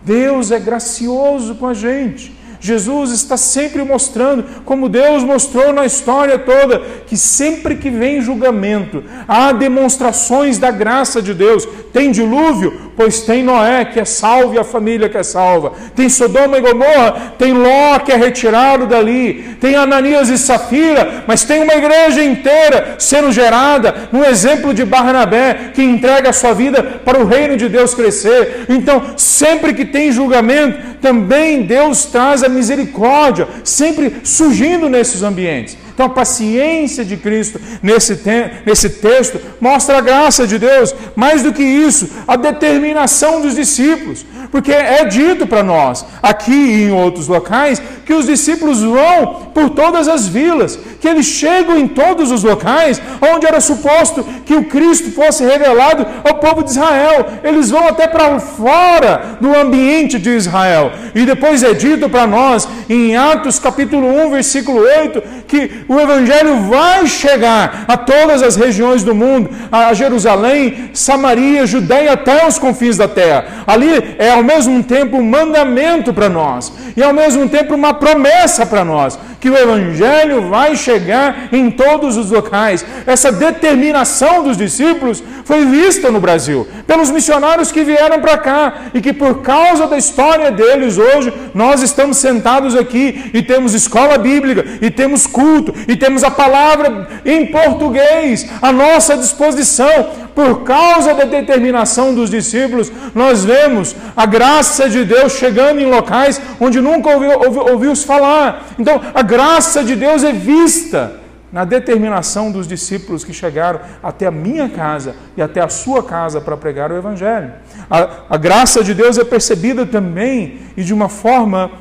Deus 0.03 0.51
é 0.51 0.59
gracioso 0.59 1.55
com 1.57 1.67
a 1.67 1.75
gente. 1.75 2.40
Jesus 2.61 3.11
está 3.11 3.37
sempre 3.39 3.83
mostrando, 3.83 4.45
como 4.65 4.89
Deus 4.89 5.25
mostrou 5.25 5.73
na 5.73 5.87
história 5.87 6.39
toda, 6.39 6.81
que 7.07 7.17
sempre 7.17 7.75
que 7.75 7.89
vem 7.89 8.21
julgamento, 8.21 9.03
há 9.27 9.51
demonstrações 9.51 10.59
da 10.59 10.71
graça 10.71 11.23
de 11.23 11.33
Deus. 11.33 11.67
Tem 11.93 12.13
dilúvio, 12.13 12.90
pois 13.01 13.21
tem 13.21 13.43
Noé 13.43 13.87
que 13.87 13.99
é 13.99 14.05
salvo 14.05 14.53
e 14.53 14.59
a 14.59 14.63
família 14.63 15.09
que 15.09 15.17
é 15.17 15.23
salva. 15.23 15.73
Tem 15.97 16.07
Sodoma 16.07 16.59
e 16.59 16.61
Gomorra, 16.61 17.33
tem 17.39 17.55
Ló 17.55 17.99
que 17.99 18.13
é 18.13 18.15
retirado 18.15 18.87
dali. 18.87 19.57
Tem 19.59 19.75
Ananias 19.75 20.29
e 20.29 20.37
Safira, 20.37 21.25
mas 21.27 21.43
tem 21.43 21.63
uma 21.63 21.73
igreja 21.73 22.23
inteira 22.23 22.97
sendo 22.99 23.33
gerada 23.33 24.11
no 24.13 24.23
exemplo 24.23 24.75
de 24.75 24.85
Barnabé, 24.85 25.71
que 25.73 25.83
entrega 25.83 26.29
a 26.29 26.35
sua 26.35 26.53
vida 26.53 26.83
para 26.83 27.19
o 27.19 27.25
reino 27.25 27.57
de 27.57 27.71
Deus 27.71 27.95
crescer. 27.95 28.67
Então, 28.69 29.15
sempre 29.17 29.73
que 29.73 29.87
tem 29.87 30.13
julgamento, 30.13 30.99
também 31.01 31.63
Deus 31.63 32.05
traz 32.05 32.43
a 32.43 32.51
misericórdia, 32.51 33.49
sempre 33.65 34.17
surgindo 34.23 34.91
nesses 34.91 35.23
ambientes. 35.23 35.75
Então, 36.01 36.11
a 36.11 36.15
paciência 36.15 37.05
de 37.05 37.15
Cristo 37.19 37.61
nesse, 37.83 38.17
te 38.17 38.51
nesse 38.65 38.89
texto 38.89 39.39
mostra 39.61 39.99
a 39.99 40.01
graça 40.01 40.47
de 40.47 40.59
Deus, 40.59 40.95
mais 41.15 41.43
do 41.43 41.53
que 41.53 41.63
isso, 41.63 42.09
a 42.27 42.37
determinação 42.37 43.43
dos 43.43 43.55
discípulos, 43.55 44.25
porque 44.51 44.73
é 44.73 45.05
dito 45.05 45.47
para 45.47 45.63
nós, 45.63 46.07
aqui 46.23 46.53
e 46.53 46.85
em 46.85 46.91
outros 46.91 47.29
locais, 47.29 47.83
que 48.07 48.15
os 48.15 48.25
discípulos 48.25 48.81
vão 48.81 49.51
por 49.55 49.71
todas 49.71 50.09
as 50.09 50.27
vilas, 50.27 50.79
que 51.01 51.07
eles 51.07 51.27
chegam 51.27 51.79
em 51.79 51.87
todos 51.87 52.33
os 52.33 52.43
locais 52.43 53.01
onde 53.21 53.47
era 53.47 53.61
suposto 53.61 54.25
que 54.45 54.55
o 54.55 54.65
Cristo 54.65 55.13
fosse 55.13 55.45
revelado 55.45 56.05
ao 56.29 56.39
povo 56.39 56.65
de 56.65 56.71
Israel. 56.71 57.27
Eles 57.45 57.71
vão 57.71 57.87
até 57.87 58.09
para 58.09 58.41
fora 58.41 59.39
do 59.41 59.55
ambiente 59.55 60.19
de 60.19 60.31
Israel. 60.31 60.91
E 61.15 61.25
depois 61.25 61.63
é 61.63 61.73
dito 61.73 62.09
para 62.09 62.27
nós, 62.27 62.69
em 62.89 63.17
Atos 63.17 63.61
capítulo 63.61 64.09
1, 64.27 64.31
versículo 64.31 64.81
8, 64.81 65.23
que 65.51 65.85
o 65.89 65.99
Evangelho 65.99 66.61
vai 66.61 67.09
chegar 67.09 67.85
a 67.89 67.97
todas 67.97 68.41
as 68.41 68.55
regiões 68.55 69.03
do 69.03 69.13
mundo, 69.13 69.51
a 69.71 69.93
Jerusalém, 69.93 70.91
Samaria, 70.95 71.67
Judéia, 71.67 72.13
até 72.13 72.47
os 72.47 72.57
confins 72.57 72.97
da 72.97 73.09
terra. 73.09 73.65
Ali 73.67 74.15
é 74.17 74.31
ao 74.31 74.45
mesmo 74.45 74.81
tempo 74.85 75.17
um 75.17 75.25
mandamento 75.25 76.15
para 76.15 76.29
nós, 76.29 76.73
e 76.97 77.03
ao 77.03 77.13
mesmo 77.13 77.49
tempo 77.49 77.75
uma 77.75 77.93
promessa 77.93 78.65
para 78.65 78.85
nós, 78.85 79.19
que 79.41 79.51
o 79.51 79.57
Evangelho 79.57 80.49
vai 80.49 80.77
chegar 80.77 81.49
em 81.51 81.69
todos 81.71 82.17
os 82.17 82.31
locais. 82.31 82.85
Essa 83.05 83.33
determinação 83.33 84.45
dos 84.45 84.57
discípulos 84.57 85.23
foi 85.45 85.65
vista 85.65 86.13
no 86.13 86.21
Brasil, 86.21 86.69
pelos 86.87 87.11
missionários 87.11 87.73
que 87.73 87.83
vieram 87.83 88.21
para 88.21 88.39
cá, 88.39 88.75
e 88.95 89.01
que 89.01 89.13
por 89.13 89.43
causa 89.43 89.89
da 89.89 89.99
história 89.99 90.53
deles 90.53 90.97
hoje, 90.97 91.33
nós 91.53 91.83
estamos 91.83 92.19
sentados 92.19 92.77
aqui 92.77 93.31
e 93.35 93.43
temos 93.43 93.75
escola 93.75 94.17
bíblica, 94.17 94.65
e 94.81 94.91
temos 94.91 95.27
culto 95.41 95.75
e 95.89 95.97
temos 95.97 96.23
a 96.23 96.31
palavra 96.31 97.09
em 97.25 97.47
português 97.47 98.47
à 98.61 98.71
nossa 98.71 99.17
disposição. 99.17 100.21
Por 100.35 100.63
causa 100.63 101.15
da 101.15 101.25
determinação 101.25 102.15
dos 102.15 102.31
discípulos, 102.31 102.91
nós 103.15 103.45
vemos 103.45 103.97
a 104.17 104.27
graça 104.27 104.89
de 104.89 105.05
Deus 105.05 105.33
chegando 105.33 105.81
em 105.81 105.91
locais 105.91 106.41
onde 106.61 106.81
nunca 106.81 107.11
ouviu, 107.11 107.31
ouviu, 107.73 107.97
falar. 107.97 108.69
Então, 108.79 109.01
a 109.15 109.23
graça 109.23 109.83
de 109.83 109.97
Deus 109.97 110.23
é 110.23 110.33
vista 110.33 111.21
na 111.53 111.65
determinação 111.65 112.51
dos 112.53 112.67
discípulos 112.67 113.25
que 113.25 113.33
chegaram 113.33 113.81
até 114.03 114.27
a 114.27 114.31
minha 114.31 114.69
casa 114.69 115.17
e 115.37 115.43
até 115.43 115.61
a 115.61 115.69
sua 115.69 116.03
casa 116.03 116.41
para 116.41 116.57
pregar 116.57 116.93
o 116.93 116.97
Evangelho. 116.97 117.53
A, 117.91 118.09
a, 118.31 118.37
graça 118.37 118.85
de 118.85 118.95
Deus 118.95 119.19
é 119.19 119.25
percebida 119.25 119.85
também 119.85 120.61
e 120.77 120.85
de 120.85 120.95
uma 120.95 121.09
forma 121.09 121.73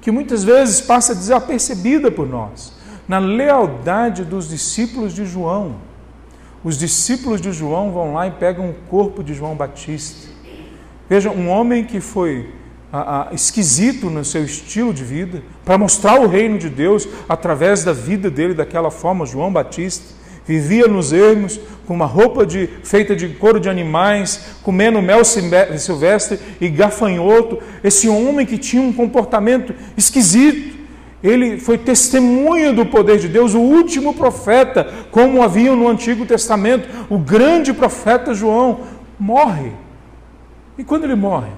que 0.00 0.10
muitas 0.10 0.42
vezes 0.42 0.80
passa 0.80 1.14
desapercebida 1.14 2.10
por 2.10 2.28
nós, 2.28 2.72
na 3.06 3.18
lealdade 3.18 4.24
dos 4.24 4.48
discípulos 4.48 5.14
de 5.14 5.26
João. 5.26 5.76
Os 6.62 6.78
discípulos 6.78 7.40
de 7.40 7.52
João 7.52 7.90
vão 7.90 8.14
lá 8.14 8.26
e 8.26 8.30
pegam 8.32 8.70
o 8.70 8.74
corpo 8.88 9.22
de 9.22 9.34
João 9.34 9.54
Batista. 9.54 10.28
Veja, 11.08 11.30
um 11.30 11.48
homem 11.48 11.84
que 11.84 12.00
foi 12.00 12.52
esquisito 13.32 14.10
no 14.10 14.24
seu 14.24 14.44
estilo 14.44 14.92
de 14.92 15.04
vida, 15.04 15.42
para 15.64 15.78
mostrar 15.78 16.20
o 16.20 16.26
reino 16.26 16.58
de 16.58 16.68
Deus 16.68 17.08
através 17.28 17.84
da 17.84 17.92
vida 17.92 18.30
dele 18.30 18.52
daquela 18.52 18.90
forma. 18.90 19.24
João 19.24 19.52
Batista 19.52 20.19
vivia 20.58 20.86
nos 20.86 21.12
ermos, 21.12 21.60
com 21.86 21.94
uma 21.94 22.06
roupa 22.06 22.44
de, 22.44 22.68
feita 22.84 23.14
de 23.14 23.28
couro 23.28 23.60
de 23.60 23.68
animais, 23.68 24.56
comendo 24.62 25.00
mel 25.02 25.22
silvestre 25.24 26.38
e 26.60 26.68
gafanhoto. 26.68 27.58
Esse 27.82 28.08
homem 28.08 28.46
que 28.46 28.58
tinha 28.58 28.82
um 28.82 28.92
comportamento 28.92 29.74
esquisito. 29.96 30.78
Ele 31.22 31.58
foi 31.58 31.76
testemunha 31.76 32.72
do 32.72 32.86
poder 32.86 33.18
de 33.18 33.28
Deus, 33.28 33.52
o 33.52 33.60
último 33.60 34.14
profeta, 34.14 34.90
como 35.10 35.42
havia 35.42 35.74
no 35.76 35.86
Antigo 35.86 36.24
Testamento, 36.24 36.88
o 37.10 37.18
grande 37.18 37.74
profeta 37.74 38.32
João, 38.32 38.80
morre. 39.18 39.72
E 40.78 40.84
quando 40.84 41.04
ele 41.04 41.14
morre? 41.14 41.50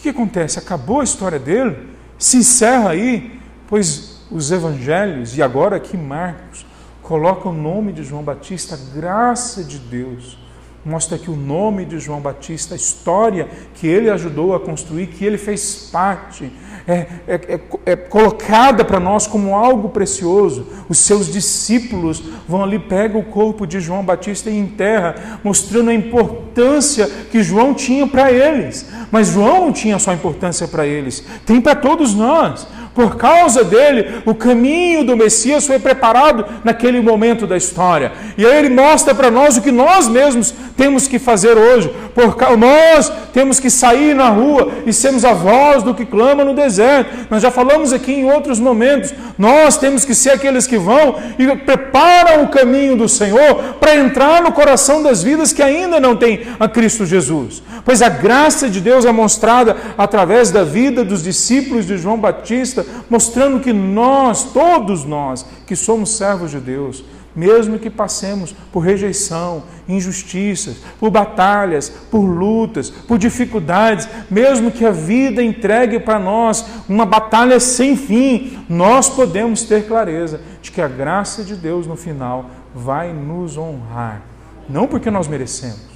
que, 0.00 0.04
que 0.04 0.08
acontece? 0.08 0.58
Acabou 0.58 1.00
a 1.00 1.04
história 1.04 1.38
dele, 1.38 1.76
se 2.18 2.38
encerra 2.38 2.90
aí, 2.90 3.38
pois 3.68 4.22
os 4.30 4.50
evangelhos, 4.50 5.36
e 5.36 5.42
agora 5.42 5.76
aqui 5.76 5.96
Marcos, 5.96 6.64
coloca 7.10 7.48
o 7.48 7.52
nome 7.52 7.92
de 7.92 8.04
João 8.04 8.22
Batista, 8.22 8.76
a 8.76 8.96
graça 8.96 9.64
de 9.64 9.78
Deus. 9.78 10.38
Mostra 10.84 11.18
que 11.18 11.28
o 11.28 11.34
nome 11.34 11.84
de 11.84 11.98
João 11.98 12.20
Batista, 12.20 12.74
a 12.74 12.76
história 12.76 13.48
que 13.74 13.84
ele 13.84 14.08
ajudou 14.08 14.54
a 14.54 14.60
construir, 14.60 15.08
que 15.08 15.24
ele 15.24 15.36
fez 15.36 15.90
parte, 15.90 16.52
é, 16.86 17.06
é, 17.26 17.34
é, 17.34 17.60
é 17.84 17.96
colocada 17.96 18.84
para 18.84 19.00
nós 19.00 19.26
como 19.26 19.56
algo 19.56 19.88
precioso. 19.88 20.68
Os 20.88 20.98
seus 20.98 21.26
discípulos 21.32 22.22
vão 22.48 22.62
ali, 22.62 22.78
pegam 22.78 23.20
o 23.20 23.24
corpo 23.24 23.66
de 23.66 23.80
João 23.80 24.04
Batista 24.04 24.48
e 24.48 24.56
enterram, 24.56 25.14
mostrando 25.42 25.90
a 25.90 25.94
importância 25.94 27.08
que 27.08 27.42
João 27.42 27.74
tinha 27.74 28.06
para 28.06 28.30
eles. 28.30 28.88
Mas 29.10 29.32
João 29.32 29.66
não 29.66 29.72
tinha 29.72 29.98
só 29.98 30.14
importância 30.14 30.68
para 30.68 30.86
eles, 30.86 31.24
tem 31.44 31.60
para 31.60 31.74
todos 31.74 32.14
nós. 32.14 32.68
Por 32.94 33.16
causa 33.16 33.62
dele, 33.62 34.20
o 34.26 34.34
caminho 34.34 35.04
do 35.04 35.16
Messias 35.16 35.66
foi 35.66 35.78
preparado 35.78 36.44
naquele 36.64 37.00
momento 37.00 37.46
da 37.46 37.56
história. 37.56 38.12
E 38.36 38.44
aí 38.44 38.58
ele 38.58 38.68
mostra 38.68 39.14
para 39.14 39.30
nós 39.30 39.56
o 39.56 39.62
que 39.62 39.70
nós 39.70 40.08
mesmos 40.08 40.52
temos 40.76 41.06
que 41.06 41.18
fazer 41.18 41.56
hoje. 41.56 41.90
Por 42.14 42.36
nós 42.56 43.12
temos 43.32 43.60
que 43.60 43.70
sair 43.70 44.14
na 44.14 44.28
rua 44.28 44.70
e 44.86 44.92
sermos 44.92 45.24
a 45.24 45.32
voz 45.32 45.82
do 45.82 45.94
que 45.94 46.04
clama 46.04 46.44
no 46.44 46.54
deserto. 46.54 47.28
Nós 47.30 47.42
já 47.42 47.50
falamos 47.50 47.92
aqui 47.92 48.12
em 48.12 48.30
outros 48.30 48.58
momentos. 48.58 49.12
Nós 49.38 49.76
temos 49.76 50.04
que 50.04 50.14
ser 50.14 50.30
aqueles 50.30 50.66
que 50.66 50.78
vão 50.78 51.16
e 51.38 51.56
preparam 51.56 52.44
o 52.44 52.48
caminho 52.48 52.96
do 52.96 53.08
Senhor 53.08 53.76
para 53.80 53.96
entrar 53.96 54.42
no 54.42 54.52
coração 54.52 55.02
das 55.02 55.22
vidas 55.22 55.52
que 55.52 55.62
ainda 55.62 56.00
não 56.00 56.16
têm 56.16 56.40
a 56.58 56.68
Cristo 56.68 57.06
Jesus. 57.06 57.62
Pois 57.84 58.02
a 58.02 58.08
graça 58.08 58.68
de 58.68 58.80
Deus 58.80 59.04
é 59.04 59.12
mostrada 59.12 59.76
através 59.96 60.50
da 60.50 60.64
vida 60.64 61.04
dos 61.04 61.22
discípulos 61.22 61.86
de 61.86 61.96
João 61.96 62.18
Batista, 62.18 62.84
mostrando 63.08 63.60
que 63.60 63.72
nós, 63.72 64.44
todos 64.52 65.04
nós, 65.04 65.46
que 65.66 65.76
somos 65.76 66.16
servos 66.16 66.50
de 66.50 66.58
Deus, 66.58 67.04
mesmo 67.34 67.78
que 67.78 67.88
passemos 67.88 68.54
por 68.72 68.80
rejeição, 68.80 69.64
injustiças, 69.88 70.78
por 70.98 71.10
batalhas, 71.10 71.88
por 71.88 72.20
lutas, 72.20 72.90
por 72.90 73.18
dificuldades, 73.18 74.08
mesmo 74.30 74.70
que 74.70 74.84
a 74.84 74.90
vida 74.90 75.42
entregue 75.42 75.98
para 76.00 76.18
nós 76.18 76.64
uma 76.88 77.06
batalha 77.06 77.60
sem 77.60 77.96
fim, 77.96 78.58
nós 78.68 79.08
podemos 79.08 79.62
ter 79.62 79.86
clareza 79.86 80.40
de 80.60 80.70
que 80.70 80.80
a 80.80 80.88
graça 80.88 81.44
de 81.44 81.54
Deus 81.54 81.86
no 81.86 81.96
final 81.96 82.50
vai 82.74 83.12
nos 83.12 83.56
honrar, 83.56 84.22
não 84.68 84.86
porque 84.86 85.10
nós 85.10 85.26
merecemos, 85.26 85.90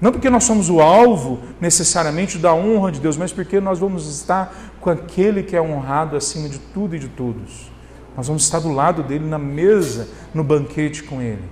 não 0.00 0.12
porque 0.12 0.30
nós 0.30 0.44
somos 0.44 0.68
o 0.68 0.80
alvo 0.80 1.40
necessariamente 1.60 2.38
da 2.38 2.52
honra 2.52 2.92
de 2.92 3.00
Deus, 3.00 3.16
mas 3.16 3.32
porque 3.32 3.60
nós 3.60 3.78
vamos 3.78 4.06
estar 4.06 4.54
com 4.80 4.90
aquele 4.90 5.42
que 5.42 5.56
é 5.56 5.62
honrado 5.62 6.16
acima 6.16 6.48
de 6.48 6.58
tudo 6.58 6.94
e 6.94 6.98
de 6.98 7.08
todos. 7.08 7.73
Nós 8.16 8.28
vamos 8.28 8.44
estar 8.44 8.60
do 8.60 8.72
lado 8.72 9.02
dele 9.02 9.26
na 9.26 9.38
mesa, 9.38 10.08
no 10.32 10.44
banquete 10.44 11.02
com 11.02 11.20
ele. 11.20 11.42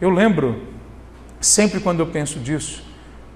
Eu 0.00 0.10
lembro, 0.10 0.60
sempre 1.40 1.80
quando 1.80 2.00
eu 2.00 2.06
penso 2.06 2.40
disso, 2.40 2.84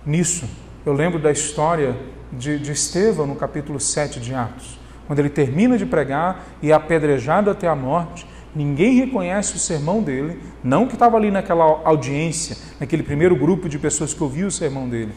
nisso, 0.05 0.49
eu 0.85 0.93
lembro 0.93 1.19
da 1.19 1.31
história 1.31 1.97
de, 2.33 2.59
de 2.59 2.73
Estevão 2.73 3.27
no 3.27 3.37
capítulo 3.37 3.79
7 3.79 4.19
de 4.19 4.35
Atos, 4.35 4.79
quando 5.07 5.19
ele 5.21 5.31
termina 5.31 5.79
de 5.79 5.87
pregar 5.87 6.45
e 6.63 6.71
é 6.71 6.75
apedrejado 6.75 7.51
até 7.51 7.69
a 7.69 7.75
morte. 7.75 8.27
Ninguém 8.55 8.97
reconhece 8.97 9.55
o 9.55 9.59
sermão 9.59 10.03
dele, 10.03 10.41
não 10.63 10.89
que 10.89 10.95
estava 10.95 11.17
ali 11.17 11.31
naquela 11.31 11.65
audiência, 11.85 12.57
naquele 12.81 13.05
primeiro 13.05 13.37
grupo 13.37 13.69
de 13.69 13.79
pessoas 13.79 14.13
que 14.13 14.23
ouviu 14.23 14.49
o 14.49 14.51
sermão 14.51 14.89
dele, 14.89 15.13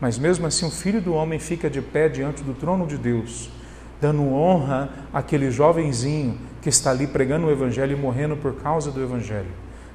mas 0.00 0.18
mesmo 0.18 0.46
assim 0.46 0.64
o 0.64 0.70
filho 0.70 1.00
do 1.00 1.12
homem 1.12 1.38
fica 1.38 1.68
de 1.68 1.82
pé 1.82 2.08
diante 2.08 2.42
do 2.42 2.54
trono 2.54 2.86
de 2.86 2.96
Deus, 2.96 3.50
dando 4.00 4.32
honra 4.32 4.88
àquele 5.12 5.50
jovenzinho 5.50 6.38
que 6.60 6.68
está 6.68 6.90
ali 6.90 7.06
pregando 7.06 7.46
o 7.46 7.50
Evangelho 7.50 7.96
e 7.96 8.00
morrendo 8.00 8.36
por 8.36 8.54
causa 8.56 8.90
do 8.90 9.02
Evangelho. 9.02 9.50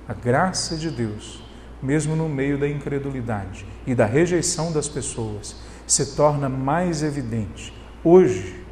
A 0.08 0.14
graça 0.14 0.76
de 0.76 0.90
Deus, 0.90 1.44
mesmo 1.82 2.16
no 2.16 2.30
meio 2.30 2.58
da 2.58 2.68
incredulidade 2.68 3.66
e 3.86 3.94
da 3.94 4.06
rejeição 4.06 4.72
das 4.72 4.88
pessoas, 4.88 5.56
se 5.86 6.16
torna 6.16 6.48
mais 6.48 7.04
evidente 7.04 7.74
hoje 8.04 8.64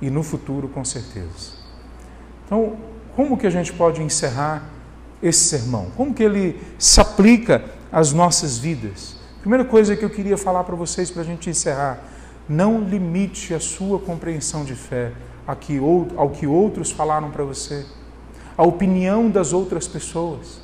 e 0.00 0.10
no 0.10 0.22
futuro, 0.22 0.68
com 0.68 0.84
certeza. 0.84 1.58
Então, 2.44 2.76
como 3.14 3.36
que 3.36 3.46
a 3.46 3.50
gente 3.50 3.72
pode 3.72 4.02
encerrar 4.02 4.70
esse 5.22 5.48
sermão? 5.48 5.90
Como 5.96 6.14
que 6.14 6.22
ele 6.22 6.60
se 6.78 7.00
aplica 7.00 7.64
às 7.90 8.12
nossas 8.12 8.58
vidas? 8.58 9.16
Primeira 9.40 9.64
coisa 9.64 9.96
que 9.96 10.04
eu 10.04 10.10
queria 10.10 10.36
falar 10.36 10.64
para 10.64 10.76
vocês 10.76 11.10
para 11.10 11.22
a 11.22 11.24
gente 11.24 11.50
encerrar: 11.50 11.98
não 12.48 12.80
limite 12.80 13.52
a 13.54 13.60
sua 13.60 13.98
compreensão 13.98 14.64
de 14.64 14.74
fé 14.74 15.12
ao 16.16 16.30
que 16.30 16.46
outros 16.46 16.90
falaram 16.90 17.30
para 17.30 17.44
você, 17.44 17.86
a 18.56 18.62
opinião 18.62 19.30
das 19.30 19.52
outras 19.52 19.88
pessoas. 19.88 20.60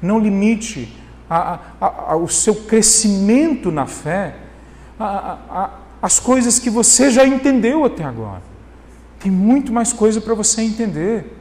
Não 0.00 0.18
limite 0.18 0.96
a, 1.28 1.58
a, 1.80 2.12
a, 2.12 2.16
o 2.16 2.28
seu 2.28 2.54
crescimento 2.54 3.72
na 3.72 3.86
fé 3.86 4.36
às 6.00 6.20
coisas 6.20 6.58
que 6.58 6.70
você 6.70 7.10
já 7.10 7.26
entendeu 7.26 7.84
até 7.84 8.04
agora. 8.04 8.42
Tem 9.18 9.30
muito 9.32 9.72
mais 9.72 9.92
coisa 9.92 10.20
para 10.20 10.34
você 10.34 10.62
entender. 10.62 11.37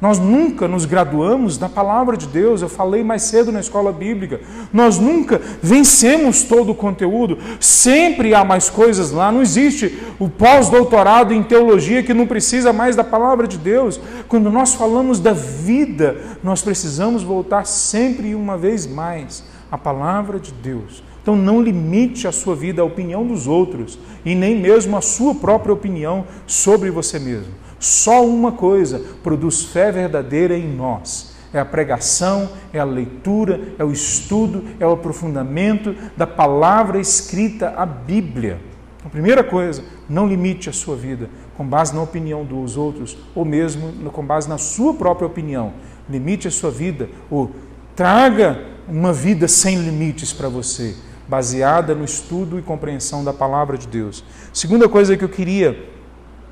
Nós 0.00 0.16
nunca 0.16 0.68
nos 0.68 0.84
graduamos 0.84 1.58
na 1.58 1.68
palavra 1.68 2.16
de 2.16 2.28
Deus, 2.28 2.62
eu 2.62 2.68
falei 2.68 3.02
mais 3.02 3.22
cedo 3.22 3.50
na 3.50 3.58
escola 3.58 3.92
bíblica. 3.92 4.40
Nós 4.72 4.96
nunca 4.96 5.40
vencemos 5.60 6.44
todo 6.44 6.70
o 6.70 6.74
conteúdo, 6.74 7.36
sempre 7.58 8.32
há 8.32 8.44
mais 8.44 8.70
coisas 8.70 9.10
lá. 9.10 9.32
Não 9.32 9.42
existe 9.42 9.98
o 10.20 10.28
pós-doutorado 10.28 11.34
em 11.34 11.42
teologia 11.42 12.04
que 12.04 12.14
não 12.14 12.28
precisa 12.28 12.72
mais 12.72 12.94
da 12.94 13.02
palavra 13.02 13.48
de 13.48 13.58
Deus. 13.58 14.00
Quando 14.28 14.50
nós 14.50 14.72
falamos 14.74 15.18
da 15.18 15.32
vida, 15.32 16.16
nós 16.44 16.62
precisamos 16.62 17.24
voltar 17.24 17.66
sempre 17.66 18.28
e 18.28 18.34
uma 18.36 18.56
vez 18.56 18.86
mais 18.86 19.42
à 19.68 19.76
palavra 19.76 20.38
de 20.38 20.52
Deus. 20.52 21.02
Então 21.20 21.34
não 21.34 21.60
limite 21.60 22.28
a 22.28 22.32
sua 22.32 22.54
vida 22.54 22.82
à 22.82 22.84
opinião 22.84 23.26
dos 23.26 23.48
outros 23.48 23.98
e 24.24 24.34
nem 24.34 24.56
mesmo 24.56 24.96
a 24.96 25.00
sua 25.00 25.34
própria 25.34 25.74
opinião 25.74 26.24
sobre 26.46 26.88
você 26.88 27.18
mesmo. 27.18 27.52
Só 27.78 28.24
uma 28.24 28.52
coisa 28.52 29.00
produz 29.22 29.64
fé 29.64 29.92
verdadeira 29.92 30.56
em 30.56 30.68
nós: 30.68 31.34
é 31.52 31.58
a 31.58 31.64
pregação, 31.64 32.50
é 32.72 32.78
a 32.78 32.84
leitura, 32.84 33.60
é 33.78 33.84
o 33.84 33.92
estudo, 33.92 34.64
é 34.78 34.86
o 34.86 34.92
aprofundamento 34.92 35.94
da 36.16 36.26
palavra 36.26 37.00
escrita, 37.00 37.74
a 37.76 37.86
Bíblia. 37.86 38.60
A 39.04 39.08
primeira 39.08 39.44
coisa, 39.44 39.82
não 40.08 40.26
limite 40.26 40.68
a 40.68 40.72
sua 40.72 40.96
vida 40.96 41.30
com 41.56 41.66
base 41.66 41.94
na 41.94 42.02
opinião 42.02 42.44
dos 42.44 42.76
outros 42.76 43.16
ou 43.34 43.44
mesmo 43.44 44.10
com 44.10 44.24
base 44.24 44.48
na 44.48 44.58
sua 44.58 44.92
própria 44.92 45.26
opinião. 45.26 45.72
Limite 46.08 46.48
a 46.48 46.50
sua 46.50 46.70
vida 46.70 47.08
ou 47.30 47.50
traga 47.96 48.64
uma 48.88 49.12
vida 49.12 49.48
sem 49.48 49.76
limites 49.76 50.32
para 50.32 50.48
você, 50.48 50.94
baseada 51.26 51.94
no 51.94 52.04
estudo 52.04 52.58
e 52.58 52.62
compreensão 52.62 53.24
da 53.24 53.32
palavra 53.32 53.78
de 53.78 53.86
Deus. 53.86 54.24
Segunda 54.52 54.88
coisa 54.88 55.16
que 55.16 55.24
eu 55.24 55.28
queria 55.28 55.88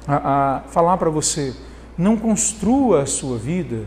a, 0.07 0.16
a 0.57 0.61
falar 0.68 0.96
para 0.96 1.11
você 1.11 1.54
não 1.96 2.16
construa 2.16 3.02
a 3.02 3.07
sua 3.07 3.38
vida 3.38 3.84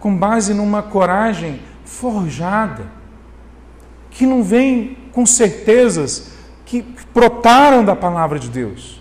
com 0.00 0.16
base 0.16 0.54
numa 0.54 0.82
coragem 0.82 1.60
forjada, 1.84 2.84
que 4.10 4.26
não 4.26 4.42
vem 4.42 4.96
com 5.12 5.24
certezas 5.26 6.32
que 6.64 6.84
brotaram 7.14 7.84
da 7.84 7.94
palavra 7.94 8.38
de 8.38 8.48
Deus. 8.48 9.00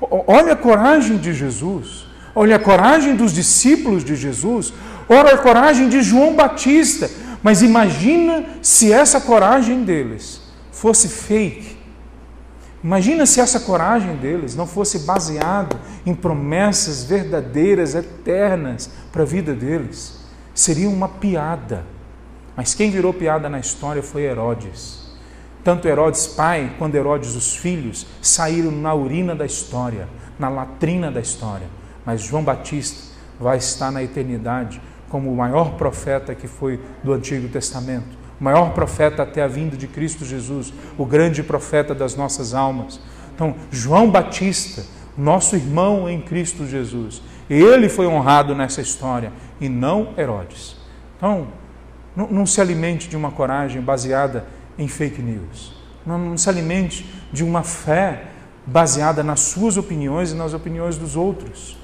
Olha 0.00 0.52
a 0.52 0.56
coragem 0.56 1.16
de 1.16 1.32
Jesus, 1.32 2.06
olha 2.34 2.56
a 2.56 2.58
coragem 2.58 3.14
dos 3.14 3.32
discípulos 3.32 4.04
de 4.04 4.16
Jesus, 4.16 4.72
olha 5.08 5.34
a 5.34 5.38
coragem 5.38 5.88
de 5.88 6.02
João 6.02 6.34
Batista, 6.34 7.10
mas 7.42 7.62
imagina 7.62 8.44
se 8.60 8.92
essa 8.92 9.20
coragem 9.20 9.84
deles 9.84 10.42
fosse 10.70 11.08
fake. 11.08 11.71
Imagina 12.82 13.26
se 13.26 13.40
essa 13.40 13.60
coragem 13.60 14.16
deles 14.16 14.56
não 14.56 14.66
fosse 14.66 15.00
baseada 15.00 15.78
em 16.04 16.14
promessas 16.14 17.04
verdadeiras, 17.04 17.94
eternas 17.94 18.90
para 19.12 19.22
a 19.22 19.26
vida 19.26 19.54
deles. 19.54 20.18
Seria 20.52 20.88
uma 20.88 21.08
piada. 21.08 21.84
Mas 22.56 22.74
quem 22.74 22.90
virou 22.90 23.14
piada 23.14 23.48
na 23.48 23.60
história 23.60 24.02
foi 24.02 24.22
Herodes. 24.22 25.02
Tanto 25.62 25.86
Herodes 25.86 26.26
pai 26.26 26.74
quanto 26.76 26.96
Herodes 26.96 27.36
os 27.36 27.56
filhos 27.56 28.04
saíram 28.20 28.72
na 28.72 28.92
urina 28.92 29.34
da 29.34 29.46
história, 29.46 30.08
na 30.36 30.48
latrina 30.48 31.10
da 31.10 31.20
história. 31.20 31.68
Mas 32.04 32.20
João 32.20 32.42
Batista 32.42 33.12
vai 33.38 33.58
estar 33.58 33.92
na 33.92 34.02
eternidade 34.02 34.80
como 35.08 35.30
o 35.30 35.36
maior 35.36 35.74
profeta 35.76 36.34
que 36.34 36.48
foi 36.48 36.80
do 37.04 37.12
Antigo 37.12 37.48
Testamento, 37.48 38.16
maior 38.42 38.72
profeta 38.72 39.22
até 39.22 39.40
a 39.40 39.46
vinda 39.46 39.76
de 39.76 39.86
Cristo 39.86 40.24
Jesus, 40.24 40.74
o 40.98 41.06
grande 41.06 41.44
profeta 41.44 41.94
das 41.94 42.16
nossas 42.16 42.54
almas. 42.54 43.00
Então, 43.32 43.54
João 43.70 44.10
Batista, 44.10 44.84
nosso 45.16 45.54
irmão 45.54 46.08
em 46.08 46.20
Cristo 46.20 46.66
Jesus, 46.66 47.22
ele 47.48 47.88
foi 47.88 48.06
honrado 48.06 48.52
nessa 48.52 48.80
história 48.80 49.32
e 49.60 49.68
não 49.68 50.08
Herodes. 50.18 50.76
Então, 51.16 51.46
não, 52.16 52.44
se 52.44 52.60
alimente 52.60 53.08
de 53.08 53.16
uma 53.16 53.30
coragem 53.30 53.80
baseada 53.80 54.44
em 54.76 54.88
fake 54.88 55.22
news. 55.22 55.80
Não, 56.04 56.18
não 56.18 56.36
se 56.36 56.48
alimente 56.48 57.08
de 57.32 57.44
uma 57.44 57.62
fé 57.62 58.24
baseada 58.66 59.22
nas 59.22 59.38
suas 59.38 59.76
opiniões 59.76 60.32
e 60.32 60.34
nas 60.34 60.52
opiniões 60.52 60.98
dos 60.98 61.14
outros. 61.14 61.78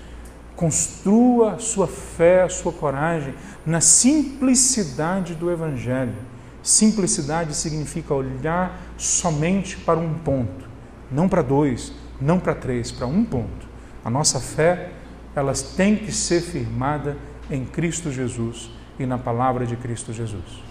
Construa 0.56 1.60
sua 1.60 1.86
fé, 1.86 2.48
sua 2.48 2.72
coragem 2.72 3.32
na 3.64 3.80
simplicidade 3.80 5.36
do 5.36 5.52
Evangelho. 5.52 6.14
Simplicidade 6.62 7.54
significa 7.54 8.12
olhar 8.14 8.80
somente 8.96 9.76
para 9.76 9.98
um 9.98 10.14
ponto, 10.14 10.68
não 11.10 11.28
para 11.28 11.42
dois, 11.42 11.92
não 12.20 12.38
para 12.38 12.54
três, 12.54 12.90
para 12.90 13.06
um 13.06 13.24
ponto. 13.24 13.66
A 14.04 14.10
nossa 14.10 14.40
fé, 14.40 14.90
elas 15.34 15.62
tem 15.62 15.96
que 15.96 16.12
ser 16.12 16.40
firmada 16.40 17.16
em 17.50 17.64
Cristo 17.64 18.10
Jesus 18.10 18.70
e 18.98 19.06
na 19.06 19.18
palavra 19.18 19.66
de 19.66 19.76
Cristo 19.76 20.12
Jesus. 20.12 20.62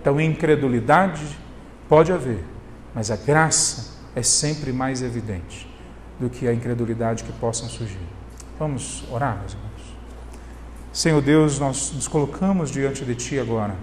Então, 0.00 0.20
incredulidade 0.20 1.36
Pode 1.88 2.12
haver, 2.12 2.42
mas 2.92 3.12
a 3.12 3.16
graça 3.16 3.96
é 4.16 4.22
sempre 4.22 4.72
mais 4.72 5.02
evidente 5.02 5.70
do 6.18 6.28
que 6.28 6.48
a 6.48 6.52
incredulidade 6.52 7.22
que 7.22 7.32
possam 7.34 7.68
surgir. 7.68 8.00
Vamos 8.58 9.04
orar, 9.08 9.38
meus 9.38 9.52
irmãos. 9.52 9.96
Senhor 10.92 11.22
Deus, 11.22 11.60
nós 11.60 11.92
nos 11.92 12.08
colocamos 12.08 12.72
diante 12.72 13.04
de 13.04 13.14
Ti 13.14 13.38
agora 13.38 13.76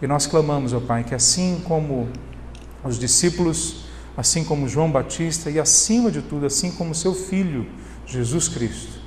e 0.00 0.06
nós 0.06 0.26
clamamos, 0.26 0.72
ó 0.72 0.80
Pai, 0.80 1.04
que 1.04 1.14
assim 1.14 1.62
como 1.66 2.08
os 2.84 2.98
discípulos, 2.98 3.86
assim 4.16 4.44
como 4.44 4.68
João 4.68 4.90
Batista 4.90 5.50
e 5.50 5.58
acima 5.58 6.10
de 6.10 6.22
tudo, 6.22 6.46
assim 6.46 6.70
como 6.70 6.94
Seu 6.94 7.14
Filho, 7.14 7.66
Jesus 8.06 8.48
Cristo, 8.48 9.00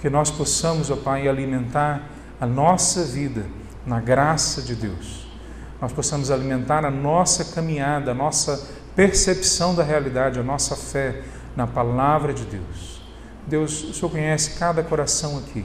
que 0.00 0.08
nós 0.08 0.30
possamos, 0.30 0.90
ó 0.90 0.96
Pai, 0.96 1.28
alimentar 1.28 2.08
a 2.40 2.46
nossa 2.46 3.04
vida 3.04 3.46
na 3.86 4.00
graça 4.00 4.62
de 4.62 4.74
Deus 4.74 5.26
nós 5.80 5.92
possamos 5.92 6.30
alimentar 6.30 6.84
a 6.84 6.90
nossa 6.90 7.44
caminhada, 7.44 8.12
a 8.12 8.14
nossa 8.14 8.68
percepção 8.94 9.74
da 9.74 9.82
realidade, 9.82 10.38
a 10.38 10.42
nossa 10.42 10.74
fé 10.74 11.22
na 11.54 11.66
palavra 11.66 12.32
de 12.32 12.44
Deus. 12.44 13.02
Deus, 13.46 13.84
o 13.84 13.94
Senhor 13.94 14.10
conhece 14.10 14.58
cada 14.58 14.82
coração 14.82 15.38
aqui. 15.38 15.64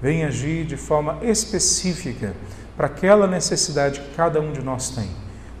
Vem 0.00 0.24
agir 0.24 0.66
de 0.66 0.76
forma 0.76 1.18
específica 1.22 2.34
para 2.76 2.86
aquela 2.86 3.26
necessidade 3.26 4.00
que 4.00 4.14
cada 4.14 4.40
um 4.40 4.52
de 4.52 4.62
nós 4.62 4.90
tem, 4.90 5.10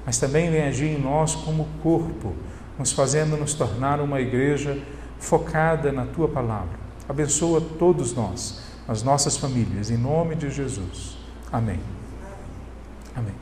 mas 0.04 0.18
também 0.18 0.50
vem 0.50 0.62
agir 0.62 0.86
em 0.86 1.00
nós 1.00 1.34
como 1.34 1.68
corpo, 1.82 2.34
nos 2.78 2.92
fazendo 2.92 3.36
nos 3.36 3.54
tornar 3.54 4.00
uma 4.00 4.20
igreja 4.20 4.78
focada 5.18 5.92
na 5.92 6.06
tua 6.06 6.28
palavra. 6.28 6.80
Abençoa 7.08 7.60
todos 7.60 8.14
nós, 8.14 8.60
as 8.88 9.02
nossas 9.02 9.36
famílias, 9.36 9.90
em 9.90 9.96
nome 9.96 10.34
de 10.34 10.50
Jesus. 10.50 11.16
Amém. 11.52 11.80
Amém. 13.14 13.41